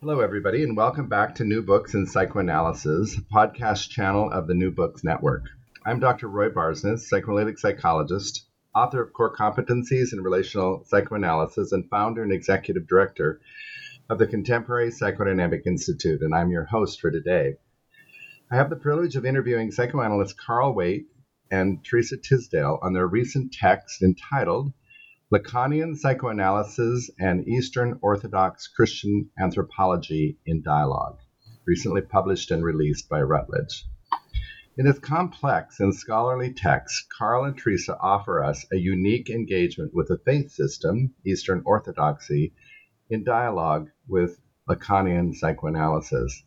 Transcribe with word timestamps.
Hello, 0.00 0.20
everybody, 0.20 0.62
and 0.62 0.76
welcome 0.76 1.08
back 1.08 1.34
to 1.34 1.44
New 1.44 1.60
Books 1.60 1.92
in 1.92 2.06
Psychoanalysis, 2.06 3.16
podcast 3.34 3.90
channel 3.90 4.30
of 4.30 4.46
the 4.46 4.54
New 4.54 4.70
Books 4.70 5.02
Network. 5.02 5.46
I'm 5.84 5.98
Dr. 5.98 6.28
Roy 6.28 6.50
Barsness, 6.50 7.00
psychoanalytic 7.08 7.58
psychologist, 7.58 8.46
author 8.72 9.02
of 9.02 9.12
Core 9.12 9.34
Competencies 9.34 10.12
in 10.12 10.20
Relational 10.20 10.84
Psychoanalysis, 10.84 11.72
and 11.72 11.90
founder 11.90 12.22
and 12.22 12.30
executive 12.30 12.86
director 12.86 13.40
of 14.08 14.18
the 14.18 14.28
Contemporary 14.28 14.90
Psychodynamic 14.90 15.66
Institute, 15.66 16.22
and 16.22 16.32
I'm 16.32 16.52
your 16.52 16.66
host 16.66 17.00
for 17.00 17.10
today. 17.10 17.56
I 18.52 18.54
have 18.54 18.70
the 18.70 18.76
privilege 18.76 19.16
of 19.16 19.26
interviewing 19.26 19.72
psychoanalysts 19.72 20.32
Carl 20.32 20.76
Waitz 20.76 21.06
and 21.50 21.84
Teresa 21.84 22.18
Tisdale 22.18 22.78
on 22.82 22.92
their 22.92 23.08
recent 23.08 23.52
text 23.52 24.00
entitled 24.02 24.72
Lacanian 25.30 25.94
Psychoanalysis 25.94 27.10
and 27.18 27.46
Eastern 27.46 27.98
Orthodox 28.00 28.66
Christian 28.66 29.28
Anthropology 29.38 30.38
in 30.46 30.62
Dialogue, 30.62 31.18
recently 31.66 32.00
published 32.00 32.50
and 32.50 32.64
released 32.64 33.10
by 33.10 33.20
Routledge. 33.20 33.84
In 34.78 34.86
this 34.86 34.98
complex 34.98 35.80
and 35.80 35.94
scholarly 35.94 36.54
text, 36.54 37.08
Carl 37.18 37.44
and 37.44 37.58
Teresa 37.58 37.98
offer 38.00 38.42
us 38.42 38.64
a 38.72 38.76
unique 38.76 39.28
engagement 39.28 39.92
with 39.92 40.08
the 40.08 40.16
faith 40.16 40.50
system, 40.50 41.12
Eastern 41.26 41.60
Orthodoxy, 41.66 42.54
in 43.10 43.22
dialogue 43.22 43.90
with 44.08 44.40
Lacanian 44.66 45.34
psychoanalysis. 45.34 46.42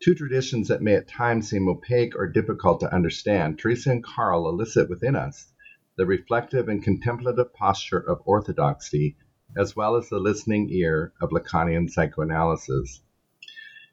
Two 0.00 0.14
traditions 0.14 0.68
that 0.68 0.82
may 0.82 0.94
at 0.94 1.08
times 1.08 1.50
seem 1.50 1.68
opaque 1.68 2.14
or 2.14 2.28
difficult 2.28 2.78
to 2.78 2.94
understand, 2.94 3.58
Teresa 3.58 3.90
and 3.90 4.04
Carl 4.04 4.48
elicit 4.48 4.88
within 4.88 5.16
us 5.16 5.52
the 5.98 6.06
reflective 6.06 6.68
and 6.68 6.84
contemplative 6.84 7.52
posture 7.52 7.98
of 7.98 8.22
orthodoxy, 8.24 9.16
as 9.56 9.74
well 9.74 9.96
as 9.96 10.08
the 10.08 10.18
listening 10.20 10.70
ear 10.70 11.12
of 11.20 11.30
Lacanian 11.30 11.90
psychoanalysis. 11.90 13.02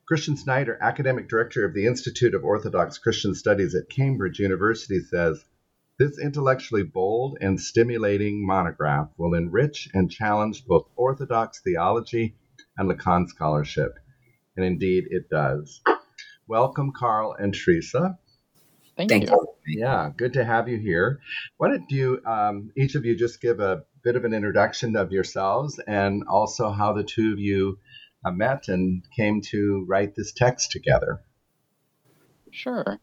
Christoph 0.08 0.38
Schneider, 0.38 0.78
academic 0.80 1.28
director 1.28 1.66
of 1.66 1.74
the 1.74 1.88
Institute 1.88 2.36
of 2.36 2.44
Orthodox 2.44 3.00
Christian 3.00 3.34
Studies 3.34 3.74
at 3.74 3.90
Cambridge 3.90 4.38
University, 4.38 5.00
says 5.00 5.44
this 5.98 6.20
intellectually 6.20 6.84
bold 6.84 7.40
and 7.42 7.60
stimulating 7.60 8.46
monograph 8.46 9.10
will 9.18 9.34
enrich 9.34 9.90
and 9.92 10.12
challenge 10.12 10.64
both 10.68 10.88
Orthodox 10.96 11.62
theology 11.64 12.36
and 12.78 12.88
Lacan 12.88 13.28
scholarship. 13.28 13.94
And 14.56 14.64
indeed, 14.64 15.06
it 15.10 15.28
does. 15.28 15.82
Welcome, 16.48 16.92
Carl 16.96 17.34
and 17.34 17.52
Teresa. 17.52 18.20
Thank, 18.98 19.10
Thank 19.10 19.30
you. 19.30 19.56
you. 19.66 19.80
Yeah, 19.80 20.10
good 20.16 20.34
to 20.34 20.46
have 20.46 20.70
you 20.70 20.78
here. 20.78 21.20
Why 21.58 21.70
don't 21.70 21.90
you, 21.90 22.22
um, 22.26 22.72
each 22.78 22.96
of 22.96 23.06
you, 23.06 23.16
just 23.16 23.42
give 23.42 23.60
a 23.60 23.84
bit 24.04 24.16
of 24.16 24.24
an 24.24 24.34
introduction 24.34 24.96
of 24.96 25.12
yourselves 25.12 25.80
and 25.86 26.24
also 26.30 26.72
how 26.72 26.94
the 26.94 27.04
two 27.04 27.34
of 27.34 27.40
you 27.40 27.78
uh, 28.24 28.32
met 28.32 28.70
and 28.70 29.04
came 29.16 29.42
to 29.42 29.86
write 29.88 30.16
this 30.16 30.32
text 30.32 30.72
together? 30.72 31.22
Sure. 32.52 33.00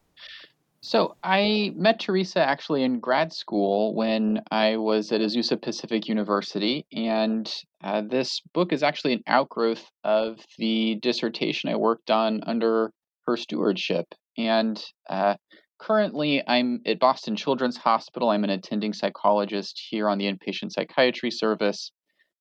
So 0.81 1.15
I 1.23 1.71
met 1.75 1.99
Teresa 2.01 2.39
actually 2.39 2.83
in 2.83 2.99
grad 2.99 3.31
school 3.31 3.95
when 3.95 4.41
I 4.51 4.77
was 4.77 5.13
at 5.13 5.21
Azusa 5.21 5.61
Pacific 5.61 6.09
University, 6.09 6.85
and 6.91 7.49
uh, 7.81 8.01
this 8.01 8.41
book 8.53 8.73
is 8.73 8.83
actually 8.83 9.13
an 9.13 9.23
outgrowth 9.25 9.85
of 10.03 10.39
the 10.57 10.95
dissertation 10.95 11.69
I 11.69 11.77
worked 11.77 12.11
on 12.11 12.41
under 12.45 12.91
her 13.25 13.37
stewardship. 13.37 14.07
And 14.37 14.83
uh, 15.09 15.35
currently 15.83 16.41
I'm 16.47 16.81
at 16.85 16.99
Boston 16.99 17.35
Children's 17.35 17.77
Hospital. 17.77 18.29
I'm 18.29 18.43
an 18.43 18.49
attending 18.49 18.93
psychologist 18.93 19.81
here 19.89 20.07
on 20.07 20.17
the 20.17 20.31
inpatient 20.31 20.71
psychiatry 20.71 21.29
service. 21.29 21.91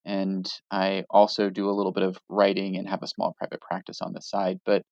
And 0.05 0.49
I 0.71 1.05
also 1.11 1.51
do 1.51 1.69
a 1.69 1.73
little 1.73 1.93
bit 1.93 2.05
of 2.05 2.17
writing 2.29 2.77
and 2.77 2.89
have 2.89 3.03
a 3.03 3.09
small 3.09 3.35
private 3.39 3.61
practice 3.61 4.01
on 4.01 4.13
the 4.13 4.21
side. 4.21 4.59
But 4.65 4.83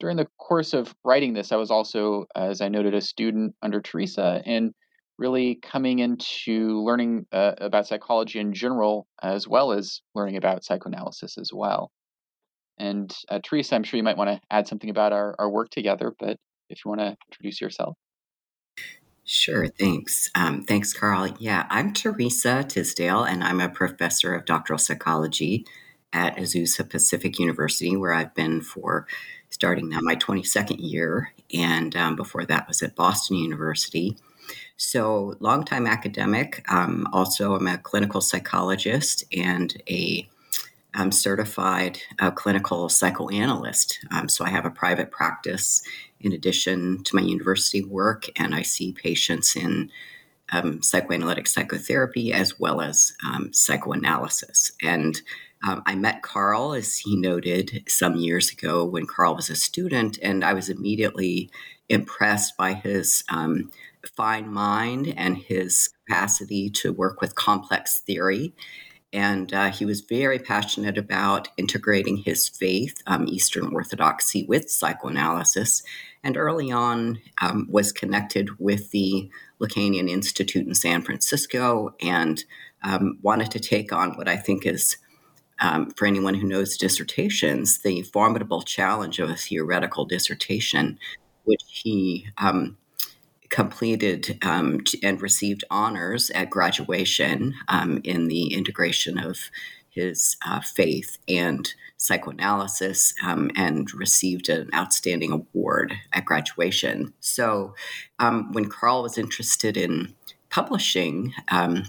during 0.00 0.16
the 0.16 0.26
course 0.38 0.74
of 0.74 0.92
writing 1.04 1.34
this, 1.34 1.52
I 1.52 1.56
was 1.56 1.70
also, 1.70 2.26
as 2.34 2.60
I 2.60 2.68
noted, 2.68 2.94
a 2.94 3.00
student 3.00 3.54
under 3.62 3.80
Teresa 3.80 4.42
and 4.44 4.72
really 5.16 5.60
coming 5.62 6.00
into 6.00 6.82
learning 6.82 7.26
uh, 7.32 7.52
about 7.58 7.86
psychology 7.86 8.40
in 8.40 8.52
general, 8.52 9.06
as 9.22 9.46
well 9.46 9.70
as 9.70 10.00
learning 10.16 10.36
about 10.36 10.64
psychoanalysis 10.64 11.38
as 11.38 11.50
well. 11.52 11.92
And 12.76 13.14
uh, 13.28 13.38
Teresa, 13.44 13.76
I'm 13.76 13.84
sure 13.84 13.98
you 13.98 14.02
might 14.02 14.16
want 14.16 14.30
to 14.30 14.40
add 14.50 14.66
something 14.66 14.90
about 14.90 15.12
our, 15.12 15.36
our 15.38 15.48
work 15.48 15.70
together, 15.70 16.12
but 16.18 16.38
if 16.68 16.84
you 16.84 16.88
want 16.88 17.00
to 17.00 17.16
introduce 17.30 17.60
yourself. 17.60 17.96
Sure, 19.24 19.66
thanks. 19.66 20.30
Um, 20.34 20.62
thanks, 20.62 20.92
Carl. 20.92 21.34
Yeah, 21.38 21.66
I'm 21.70 21.94
Teresa 21.94 22.62
Tisdale, 22.62 23.24
and 23.24 23.42
I'm 23.42 23.60
a 23.60 23.70
professor 23.70 24.34
of 24.34 24.44
doctoral 24.44 24.78
psychology 24.78 25.64
at 26.12 26.36
Azusa 26.36 26.88
Pacific 26.88 27.38
University, 27.38 27.96
where 27.96 28.12
I've 28.12 28.34
been 28.34 28.60
for 28.60 29.06
starting 29.48 29.88
now 29.88 30.00
my 30.02 30.16
22nd 30.16 30.76
year. 30.78 31.32
And 31.54 31.96
um, 31.96 32.16
before 32.16 32.44
that 32.44 32.68
was 32.68 32.82
at 32.82 32.96
Boston 32.96 33.38
University. 33.38 34.16
So, 34.76 35.36
longtime 35.40 35.86
academic. 35.86 36.62
Um, 36.70 37.08
also, 37.12 37.54
I'm 37.54 37.66
a 37.66 37.78
clinical 37.78 38.20
psychologist 38.20 39.24
and 39.32 39.74
a 39.88 40.28
I'm 40.96 41.10
certified 41.10 41.98
uh, 42.20 42.30
clinical 42.30 42.88
psychoanalyst. 42.88 43.98
Um, 44.12 44.28
so 44.28 44.44
I 44.44 44.50
have 44.50 44.64
a 44.64 44.70
private 44.70 45.10
practice 45.10 45.82
in 46.24 46.32
addition 46.32 47.04
to 47.04 47.16
my 47.16 47.22
university 47.22 47.82
work, 47.82 48.26
and 48.36 48.54
I 48.54 48.62
see 48.62 48.92
patients 48.92 49.56
in 49.56 49.90
um, 50.52 50.82
psychoanalytic 50.82 51.46
psychotherapy 51.46 52.32
as 52.32 52.58
well 52.58 52.80
as 52.80 53.14
um, 53.26 53.52
psychoanalysis. 53.52 54.72
And 54.82 55.20
um, 55.66 55.82
I 55.86 55.94
met 55.94 56.22
Carl, 56.22 56.74
as 56.74 56.98
he 56.98 57.16
noted, 57.16 57.84
some 57.88 58.16
years 58.16 58.50
ago 58.50 58.84
when 58.84 59.06
Carl 59.06 59.36
was 59.36 59.50
a 59.50 59.56
student, 59.56 60.18
and 60.22 60.44
I 60.44 60.52
was 60.54 60.68
immediately 60.68 61.50
impressed 61.88 62.56
by 62.56 62.74
his 62.74 63.24
um, 63.28 63.70
fine 64.16 64.52
mind 64.52 65.12
and 65.16 65.36
his 65.36 65.90
capacity 66.06 66.70
to 66.70 66.92
work 66.92 67.20
with 67.20 67.34
complex 67.34 68.00
theory 68.00 68.52
and 69.14 69.54
uh, 69.54 69.70
he 69.70 69.86
was 69.86 70.00
very 70.00 70.40
passionate 70.40 70.98
about 70.98 71.46
integrating 71.56 72.16
his 72.16 72.48
faith, 72.48 73.00
um, 73.06 73.28
Eastern 73.28 73.72
Orthodoxy, 73.72 74.44
with 74.48 74.68
psychoanalysis. 74.68 75.84
And 76.24 76.36
early 76.36 76.72
on, 76.72 77.20
um, 77.40 77.68
was 77.70 77.92
connected 77.92 78.58
with 78.58 78.90
the 78.90 79.30
Lacanian 79.60 80.08
Institute 80.08 80.66
in 80.66 80.74
San 80.74 81.02
Francisco, 81.02 81.94
and 82.00 82.42
um, 82.82 83.18
wanted 83.22 83.50
to 83.52 83.60
take 83.60 83.92
on 83.92 84.16
what 84.16 84.26
I 84.26 84.36
think 84.36 84.66
is 84.66 84.96
um, 85.60 85.90
for 85.92 86.06
anyone 86.06 86.34
who 86.34 86.48
knows 86.48 86.76
dissertations, 86.76 87.78
the 87.78 88.02
formidable 88.02 88.62
challenge 88.62 89.18
of 89.18 89.30
a 89.30 89.36
theoretical 89.36 90.04
dissertation, 90.04 90.98
which 91.44 91.62
he 91.68 92.26
um, 92.38 92.76
completed 93.50 94.38
um, 94.42 94.80
and 95.02 95.22
received 95.22 95.64
honors 95.70 96.30
at 96.30 96.50
graduation 96.50 97.54
um, 97.68 98.00
in 98.02 98.26
the 98.28 98.52
integration 98.52 99.18
of 99.18 99.38
his 99.94 100.36
uh, 100.46 100.60
faith 100.60 101.18
and 101.28 101.72
psychoanalysis 101.96 103.14
um, 103.24 103.50
and 103.56 103.92
received 103.94 104.48
an 104.48 104.68
outstanding 104.74 105.32
award 105.32 105.94
at 106.12 106.24
graduation. 106.24 107.14
So, 107.20 107.74
um, 108.18 108.52
when 108.52 108.68
Carl 108.68 109.02
was 109.02 109.16
interested 109.16 109.76
in 109.76 110.14
publishing, 110.50 111.32
um, 111.50 111.84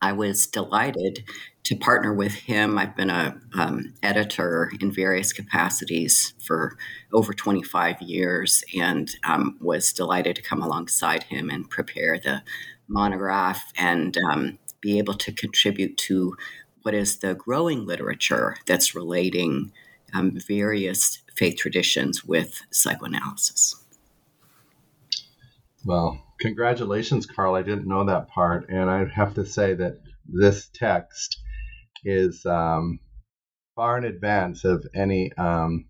I 0.00 0.12
was 0.12 0.46
delighted 0.46 1.22
to 1.64 1.76
partner 1.76 2.12
with 2.12 2.32
him. 2.32 2.76
I've 2.76 2.96
been 2.96 3.10
a 3.10 3.38
um, 3.54 3.94
editor 4.02 4.72
in 4.80 4.90
various 4.90 5.32
capacities 5.32 6.34
for 6.44 6.76
over 7.12 7.32
25 7.32 8.02
years, 8.02 8.64
and 8.76 9.08
um, 9.22 9.56
was 9.60 9.92
delighted 9.92 10.36
to 10.36 10.42
come 10.42 10.60
alongside 10.60 11.22
him 11.24 11.50
and 11.50 11.70
prepare 11.70 12.18
the 12.18 12.42
monograph 12.88 13.72
and 13.76 14.18
um, 14.32 14.58
be 14.80 14.98
able 14.98 15.14
to 15.14 15.32
contribute 15.32 15.96
to 15.96 16.36
what 16.82 16.94
is 16.94 17.18
the 17.18 17.34
growing 17.34 17.86
literature 17.86 18.56
that's 18.66 18.94
relating 18.94 19.72
um, 20.12 20.38
various 20.46 21.22
faith 21.34 21.56
traditions 21.56 22.24
with 22.24 22.62
psychoanalysis. 22.70 23.76
Well, 25.84 26.22
congratulations, 26.40 27.26
Carl. 27.26 27.54
I 27.54 27.62
didn't 27.62 27.88
know 27.88 28.04
that 28.04 28.28
part, 28.28 28.68
and 28.68 28.88
I 28.88 29.06
have 29.06 29.34
to 29.34 29.46
say 29.46 29.74
that 29.74 29.98
this 30.26 30.68
text 30.72 31.40
is 32.04 32.44
um, 32.46 33.00
far 33.74 33.98
in 33.98 34.04
advance 34.04 34.64
of 34.64 34.86
any 34.94 35.32
um, 35.36 35.86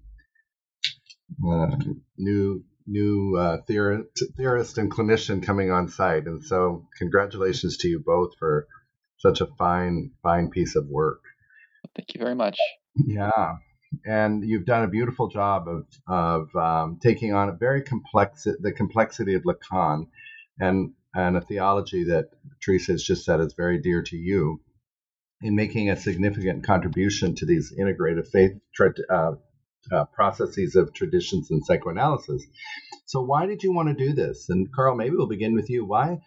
uh, 1.46 1.76
new 2.16 2.64
new 2.84 3.36
uh, 3.38 3.58
theorist, 3.66 4.24
theorist 4.36 4.76
and 4.76 4.90
clinician 4.90 5.44
coming 5.44 5.70
on 5.70 5.88
site. 5.88 6.26
And 6.26 6.42
so, 6.42 6.88
congratulations 6.98 7.76
to 7.78 7.88
you 7.88 8.02
both 8.04 8.30
for 8.38 8.66
such 9.22 9.40
a 9.40 9.46
fine 9.46 10.10
fine 10.22 10.50
piece 10.50 10.76
of 10.76 10.86
work. 10.88 11.20
Thank 11.96 12.14
you 12.14 12.20
very 12.20 12.34
much. 12.34 12.58
Yeah, 12.94 13.56
and 14.04 14.44
you've 14.44 14.66
done 14.66 14.84
a 14.84 14.88
beautiful 14.88 15.28
job 15.28 15.68
of 15.68 15.86
of 16.06 16.54
um, 16.56 16.98
taking 17.02 17.32
on 17.32 17.48
a 17.48 17.52
very 17.52 17.82
complex 17.82 18.44
the 18.44 18.72
complexity 18.72 19.34
of 19.34 19.44
Lacan, 19.44 20.08
and 20.58 20.92
and 21.14 21.36
a 21.36 21.40
theology 21.40 22.04
that 22.04 22.30
Teresa 22.62 22.92
has 22.92 23.02
just 23.02 23.24
said 23.24 23.40
is 23.40 23.54
very 23.54 23.78
dear 23.78 24.02
to 24.02 24.16
you, 24.16 24.60
in 25.42 25.54
making 25.54 25.90
a 25.90 25.96
significant 25.96 26.64
contribution 26.64 27.34
to 27.36 27.46
these 27.46 27.72
integrative 27.78 28.28
faith 28.28 28.52
uh, 29.10 29.32
uh, 29.90 30.04
processes 30.06 30.76
of 30.76 30.92
traditions 30.94 31.50
and 31.50 31.64
psychoanalysis. 31.64 32.44
So, 33.04 33.20
why 33.20 33.46
did 33.46 33.62
you 33.62 33.72
want 33.72 33.88
to 33.88 34.06
do 34.06 34.14
this? 34.14 34.48
And 34.48 34.72
Carl, 34.72 34.96
maybe 34.96 35.16
we'll 35.16 35.26
begin 35.26 35.54
with 35.54 35.68
you. 35.68 35.84
Why 35.84 36.20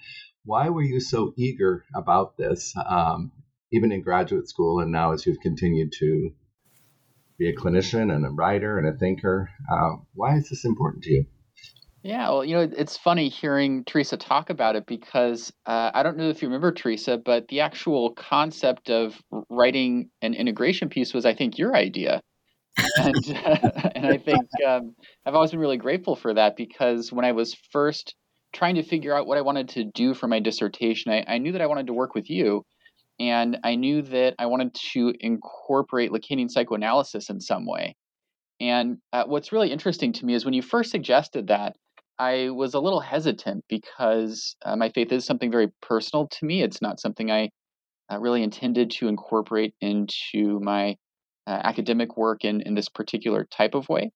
why 0.46 0.70
were 0.70 0.84
you 0.84 1.00
so 1.00 1.34
eager 1.36 1.84
about 1.94 2.38
this, 2.38 2.74
um, 2.86 3.32
even 3.72 3.92
in 3.92 4.02
graduate 4.02 4.48
school, 4.48 4.80
and 4.80 4.92
now 4.92 5.12
as 5.12 5.26
you've 5.26 5.40
continued 5.40 5.92
to 6.00 6.32
be 7.38 7.50
a 7.50 7.56
clinician 7.56 8.14
and 8.14 8.26
a 8.26 8.30
writer 8.30 8.78
and 8.78 8.88
a 8.88 8.98
thinker? 8.98 9.50
Uh, 9.70 9.98
why 10.14 10.36
is 10.36 10.50
this 10.50 10.64
important 10.66 11.04
to 11.04 11.12
you? 11.12 11.26
Yeah, 12.04 12.30
well, 12.30 12.46
you 12.46 12.56
know, 12.56 12.70
it's 12.78 12.98
funny 12.98 13.30
hearing 13.30 13.84
Teresa 13.84 14.16
talk 14.16 14.52
about 14.52 14.76
it 14.76 14.86
because 14.86 15.52
uh, 15.66 15.90
I 15.92 16.04
don't 16.04 16.18
know 16.18 16.30
if 16.30 16.44
you 16.44 16.48
remember 16.48 16.72
Teresa, 16.72 17.18
but 17.18 17.48
the 17.48 17.62
actual 17.62 18.12
concept 18.12 18.92
of 18.92 19.20
writing 19.50 20.12
an 20.22 20.36
integration 20.36 20.90
piece 20.90 21.16
was, 21.16 21.26
I 21.26 21.34
think, 21.34 21.58
your 21.58 21.76
idea, 21.76 22.22
and 22.98 23.16
uh, 23.30 23.90
and 23.96 24.06
I 24.06 24.18
think 24.18 24.46
um, 24.68 24.94
I've 25.26 25.34
always 25.34 25.50
been 25.50 25.60
really 25.60 25.78
grateful 25.78 26.16
for 26.16 26.36
that 26.36 26.56
because 26.56 27.12
when 27.12 27.26
I 27.26 27.32
was 27.32 27.56
first 27.72 28.14
trying 28.56 28.76
to 28.76 28.84
figure 28.84 29.16
out 29.16 29.28
what 29.28 29.38
I 29.38 29.42
wanted 29.42 29.70
to 29.70 29.84
do 29.84 30.14
for 30.14 30.28
my 30.28 30.40
dissertation, 30.40 31.12
I, 31.12 31.24
I 31.28 31.38
knew 31.38 31.52
that 31.52 31.62
I 31.62 31.68
wanted 31.68 31.88
to 31.88 31.94
work 31.94 32.16
with 32.16 32.30
you, 32.30 32.64
and 33.20 33.58
I 33.64 33.76
knew 33.76 34.02
that 34.02 34.36
I 34.40 34.48
wanted 34.48 34.74
to 34.94 35.14
incorporate 35.20 36.12
Lacanian 36.12 36.50
psychoanalysis 36.50 37.30
in 37.30 37.40
some 37.40 37.66
way. 37.66 37.96
And 38.60 38.98
uh, 39.12 39.26
what's 39.26 39.52
really 39.52 39.72
interesting 39.72 40.14
to 40.14 40.26
me 40.26 40.34
is 40.34 40.46
when 40.46 40.54
you 40.54 40.62
first 40.62 40.90
suggested 40.90 41.48
that, 41.48 41.76
I 42.18 42.50
was 42.50 42.74
a 42.74 42.80
little 42.80 43.02
hesitant 43.02 43.66
because 43.68 44.56
uh, 44.64 44.78
my 44.78 44.90
faith 44.90 45.12
is 45.12 45.26
something 45.26 45.52
very 45.52 45.68
personal 45.82 46.30
to 46.30 46.46
me. 46.46 46.64
It's 46.64 46.82
not 46.82 47.02
something 47.02 47.30
I 47.30 47.50
uh, 48.10 48.20
really 48.20 48.42
intended 48.42 48.92
to 48.92 49.10
incorporate 49.10 49.74
into 49.82 50.62
my 50.62 50.96
uh, 51.46 51.60
academic 51.64 52.16
work 52.16 52.46
in, 52.46 52.62
in 52.62 52.74
this 52.74 52.88
particular 52.88 53.46
type 53.52 53.76
of 53.76 53.90
way. 53.90 54.12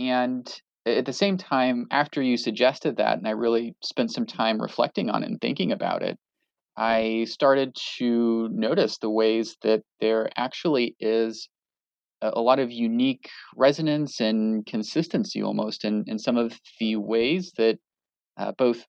And 0.00 0.52
at 0.86 1.04
the 1.04 1.12
same 1.12 1.36
time, 1.36 1.86
after 1.90 2.22
you 2.22 2.36
suggested 2.36 2.96
that, 2.96 3.18
and 3.18 3.26
I 3.26 3.32
really 3.32 3.74
spent 3.82 4.12
some 4.12 4.26
time 4.26 4.60
reflecting 4.60 5.10
on 5.10 5.22
it 5.22 5.30
and 5.30 5.40
thinking 5.40 5.72
about 5.72 6.02
it, 6.02 6.18
I 6.76 7.26
started 7.28 7.76
to 7.98 8.48
notice 8.50 8.98
the 8.98 9.10
ways 9.10 9.56
that 9.62 9.82
there 10.00 10.30
actually 10.36 10.96
is 11.00 11.48
a 12.22 12.40
lot 12.40 12.58
of 12.58 12.70
unique 12.70 13.28
resonance 13.56 14.20
and 14.20 14.64
consistency 14.66 15.42
almost 15.42 15.84
in, 15.84 16.04
in 16.06 16.18
some 16.18 16.36
of 16.36 16.58
the 16.78 16.96
ways 16.96 17.52
that 17.56 17.78
uh, 18.38 18.52
both 18.56 18.84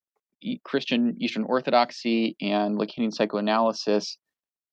Christian 0.63 1.15
Eastern 1.19 1.43
Orthodoxy 1.43 2.35
and 2.41 2.77
Lacanian 2.77 3.13
psychoanalysis 3.13 4.17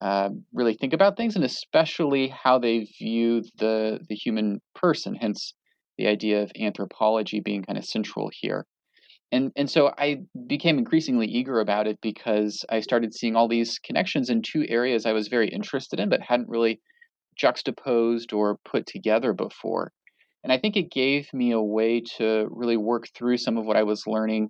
uh, 0.01 0.29
really 0.53 0.75
think 0.75 0.93
about 0.93 1.17
things, 1.17 1.35
and 1.35 1.43
especially 1.43 2.29
how 2.29 2.57
they 2.57 2.87
view 2.99 3.43
the 3.57 3.99
the 4.07 4.15
human 4.15 4.61
person. 4.73 5.15
Hence, 5.15 5.53
the 5.99 6.07
idea 6.07 6.41
of 6.41 6.51
anthropology 6.59 7.41
being 7.41 7.61
kind 7.61 7.77
of 7.77 7.85
central 7.85 8.31
here. 8.33 8.65
And 9.31 9.51
and 9.55 9.69
so 9.69 9.91
I 9.97 10.21
became 10.47 10.79
increasingly 10.79 11.27
eager 11.27 11.59
about 11.59 11.85
it 11.85 11.99
because 12.01 12.65
I 12.69 12.79
started 12.79 13.13
seeing 13.13 13.35
all 13.35 13.47
these 13.47 13.77
connections 13.77 14.29
in 14.29 14.41
two 14.41 14.65
areas 14.67 15.05
I 15.05 15.11
was 15.11 15.27
very 15.27 15.49
interested 15.49 15.99
in, 15.99 16.09
but 16.09 16.21
hadn't 16.21 16.49
really 16.49 16.79
juxtaposed 17.35 18.33
or 18.33 18.57
put 18.65 18.87
together 18.87 19.33
before. 19.33 19.91
And 20.43 20.53
I 20.53 20.57
think 20.57 20.77
it 20.77 20.89
gave 20.89 21.31
me 21.33 21.51
a 21.51 21.61
way 21.61 22.01
to 22.17 22.47
really 22.49 22.77
work 22.77 23.07
through 23.13 23.37
some 23.37 23.57
of 23.57 23.65
what 23.65 23.77
I 23.77 23.83
was 23.83 24.07
learning, 24.07 24.49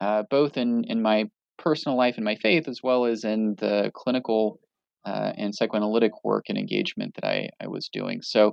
uh, 0.00 0.24
both 0.30 0.56
in, 0.58 0.84
in 0.88 1.00
my 1.00 1.24
personal 1.58 1.96
life 1.96 2.16
and 2.16 2.24
my 2.24 2.36
faith, 2.36 2.68
as 2.68 2.80
well 2.82 3.06
as 3.06 3.24
in 3.24 3.54
the 3.58 3.90
clinical 3.94 4.60
uh, 5.06 5.32
and 5.36 5.54
psychoanalytic 5.54 6.12
work 6.22 6.44
and 6.48 6.58
engagement 6.58 7.14
that 7.14 7.26
I, 7.26 7.48
I 7.60 7.66
was 7.66 7.88
doing. 7.92 8.20
So 8.22 8.52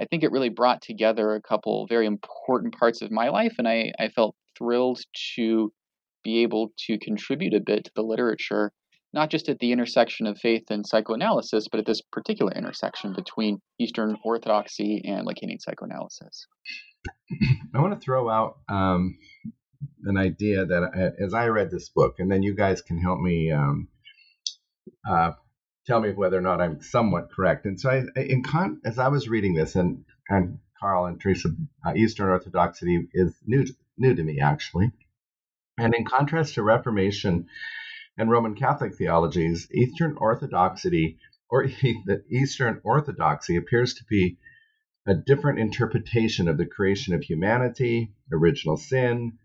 I 0.00 0.04
think 0.04 0.22
it 0.22 0.32
really 0.32 0.48
brought 0.48 0.82
together 0.82 1.34
a 1.34 1.42
couple 1.42 1.86
very 1.88 2.06
important 2.06 2.78
parts 2.78 3.02
of 3.02 3.10
my 3.10 3.28
life, 3.28 3.54
and 3.58 3.66
I, 3.66 3.92
I 3.98 4.08
felt 4.08 4.36
thrilled 4.56 5.00
to 5.36 5.72
be 6.24 6.42
able 6.42 6.72
to 6.86 6.98
contribute 6.98 7.54
a 7.54 7.60
bit 7.60 7.84
to 7.84 7.90
the 7.94 8.02
literature 8.02 8.72
not 9.12 9.30
just 9.30 9.48
at 9.48 9.58
the 9.58 9.72
intersection 9.72 10.26
of 10.26 10.38
faith 10.38 10.64
and 10.70 10.86
psychoanalysis, 10.86 11.68
but 11.68 11.80
at 11.80 11.86
this 11.86 12.02
particular 12.12 12.52
intersection 12.52 13.14
between 13.14 13.60
Eastern 13.78 14.16
Orthodoxy 14.24 15.02
and 15.04 15.26
Lacanian 15.26 15.60
psychoanalysis. 15.60 16.46
I 17.74 17.80
want 17.80 17.94
to 17.94 18.00
throw 18.00 18.28
out 18.28 18.58
um, 18.68 19.18
an 20.04 20.18
idea 20.18 20.66
that 20.66 21.14
as 21.18 21.32
I 21.32 21.46
read 21.46 21.70
this 21.70 21.88
book, 21.88 22.16
and 22.18 22.30
then 22.30 22.42
you 22.42 22.54
guys 22.54 22.82
can 22.82 22.98
help 22.98 23.20
me 23.20 23.50
um, 23.50 23.88
uh, 25.08 25.32
tell 25.88 26.00
me 26.00 26.12
whether 26.12 26.38
or 26.38 26.42
not 26.42 26.60
I'm 26.60 26.82
somewhat 26.82 27.32
correct. 27.32 27.64
And 27.64 27.80
so, 27.80 27.90
I, 27.90 28.20
in 28.20 28.42
con- 28.42 28.80
as 28.84 28.98
I 28.98 29.08
was 29.08 29.28
reading 29.28 29.54
this, 29.54 29.74
and 29.74 30.04
and 30.28 30.58
Carl 30.78 31.06
and 31.06 31.20
Teresa, 31.20 31.48
uh, 31.84 31.94
Eastern 31.96 32.28
Orthodoxy 32.28 33.08
is 33.14 33.34
new 33.46 33.64
to, 33.64 33.74
new 33.96 34.14
to 34.14 34.22
me 34.22 34.38
actually, 34.40 34.92
and 35.78 35.94
in 35.94 36.04
contrast 36.04 36.54
to 36.54 36.62
Reformation 36.62 37.46
and 38.18 38.30
Roman 38.30 38.54
Catholic 38.54 38.96
theologies, 38.96 39.66
Eastern 39.72 40.16
Orthodoxy 40.18 41.18
or 41.50 41.66
the 42.06 42.22
Eastern 42.30 42.80
Orthodoxy 42.84 43.56
appears 43.56 43.94
to 43.94 44.04
be 44.04 44.36
a 45.06 45.14
different 45.14 45.58
interpretation 45.58 46.48
of 46.48 46.58
the 46.58 46.66
creation 46.66 47.14
of 47.14 47.22
humanity, 47.22 48.12
original 48.30 48.76
sin, 48.76 49.38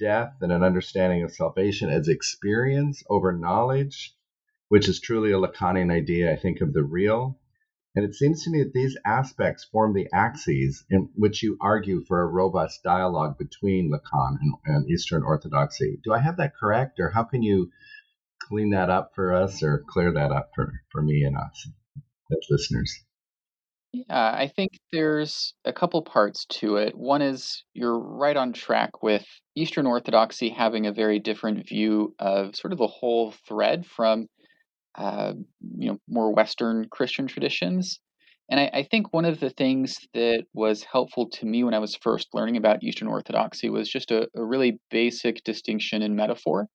death, 0.00 0.34
and 0.40 0.50
an 0.50 0.64
understanding 0.64 1.22
of 1.22 1.30
salvation 1.30 1.90
as 1.90 2.08
experience 2.08 3.04
over 3.08 3.32
knowledge, 3.32 4.15
which 4.68 4.88
is 4.88 5.00
truly 5.00 5.32
a 5.32 5.38
Lacanian 5.38 5.92
idea, 5.92 6.32
I 6.32 6.36
think, 6.36 6.60
of 6.60 6.72
the 6.72 6.82
real. 6.82 7.38
And 7.94 8.04
it 8.04 8.14
seems 8.14 8.44
to 8.44 8.50
me 8.50 8.62
that 8.62 8.74
these 8.74 8.96
aspects 9.06 9.64
form 9.64 9.94
the 9.94 10.08
axes 10.12 10.84
in 10.90 11.08
which 11.14 11.42
you 11.42 11.56
argue 11.60 12.04
for 12.04 12.20
a 12.20 12.26
robust 12.26 12.82
dialogue 12.82 13.38
between 13.38 13.90
Lacan 13.90 14.36
and, 14.40 14.54
and 14.66 14.90
Eastern 14.90 15.22
Orthodoxy. 15.22 15.98
Do 16.04 16.12
I 16.12 16.18
have 16.18 16.36
that 16.36 16.52
correct, 16.60 17.00
or 17.00 17.10
how 17.10 17.24
can 17.24 17.42
you 17.42 17.70
clean 18.42 18.70
that 18.70 18.90
up 18.90 19.12
for 19.14 19.32
us 19.32 19.62
or 19.62 19.82
clear 19.88 20.12
that 20.12 20.30
up 20.30 20.50
for, 20.54 20.70
for 20.92 21.02
me 21.02 21.24
and 21.24 21.36
us 21.36 21.68
as 22.30 22.46
listeners? 22.50 23.02
Yeah, 23.92 24.04
I 24.10 24.52
think 24.54 24.72
there's 24.92 25.54
a 25.64 25.72
couple 25.72 26.02
parts 26.02 26.44
to 26.46 26.76
it. 26.76 26.94
One 26.94 27.22
is 27.22 27.64
you're 27.72 27.98
right 27.98 28.36
on 28.36 28.52
track 28.52 29.02
with 29.02 29.24
Eastern 29.54 29.86
Orthodoxy 29.86 30.50
having 30.50 30.86
a 30.86 30.92
very 30.92 31.18
different 31.18 31.66
view 31.66 32.14
of 32.18 32.56
sort 32.56 32.72
of 32.72 32.78
the 32.78 32.86
whole 32.86 33.32
thread 33.48 33.86
from 33.86 34.26
uh, 34.96 35.34
you 35.76 35.88
know 35.88 35.98
more 36.08 36.32
Western 36.32 36.86
Christian 36.90 37.26
traditions. 37.26 38.00
And 38.48 38.60
I, 38.60 38.70
I, 38.72 38.82
think 38.84 39.12
one 39.12 39.24
of 39.24 39.40
the 39.40 39.50
things 39.50 39.98
that 40.14 40.44
was 40.54 40.84
helpful 40.84 41.28
to 41.30 41.46
me 41.46 41.64
when 41.64 41.74
I 41.74 41.80
was 41.80 41.96
first 41.96 42.28
learning 42.32 42.56
about 42.56 42.82
Eastern 42.82 43.08
Orthodoxy 43.08 43.68
was 43.68 43.88
just 43.88 44.12
a, 44.12 44.28
a 44.36 44.44
really 44.44 44.78
basic 44.90 45.42
distinction 45.42 46.00
in 46.00 46.14
metaphor. 46.14 46.68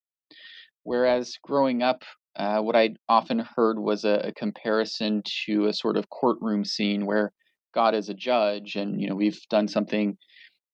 Whereas 0.83 1.37
growing 1.41 1.81
up, 1.81 2.03
uh, 2.35 2.59
what 2.59 2.75
I 2.75 2.95
often 3.07 3.39
heard 3.55 3.79
was 3.79 4.03
a, 4.03 4.15
a, 4.25 4.33
comparison 4.33 5.23
to 5.45 5.67
a 5.67 5.73
sort 5.73 5.95
of 5.95 6.09
courtroom 6.09 6.65
scene 6.65 7.05
where 7.05 7.31
God 7.73 7.95
is 7.95 8.09
a 8.09 8.13
judge, 8.13 8.75
and 8.75 9.01
you 9.01 9.07
know 9.07 9.15
we've 9.15 9.39
done 9.49 9.67
something 9.67 10.17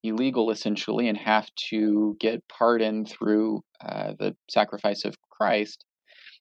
illegal 0.04 0.52
essentially, 0.52 1.08
and 1.08 1.18
have 1.18 1.48
to 1.70 2.16
get 2.20 2.44
pardon 2.48 3.06
through 3.06 3.62
uh, 3.82 4.14
the 4.20 4.36
sacrifice 4.50 5.06
of 5.06 5.16
Christ 5.32 5.84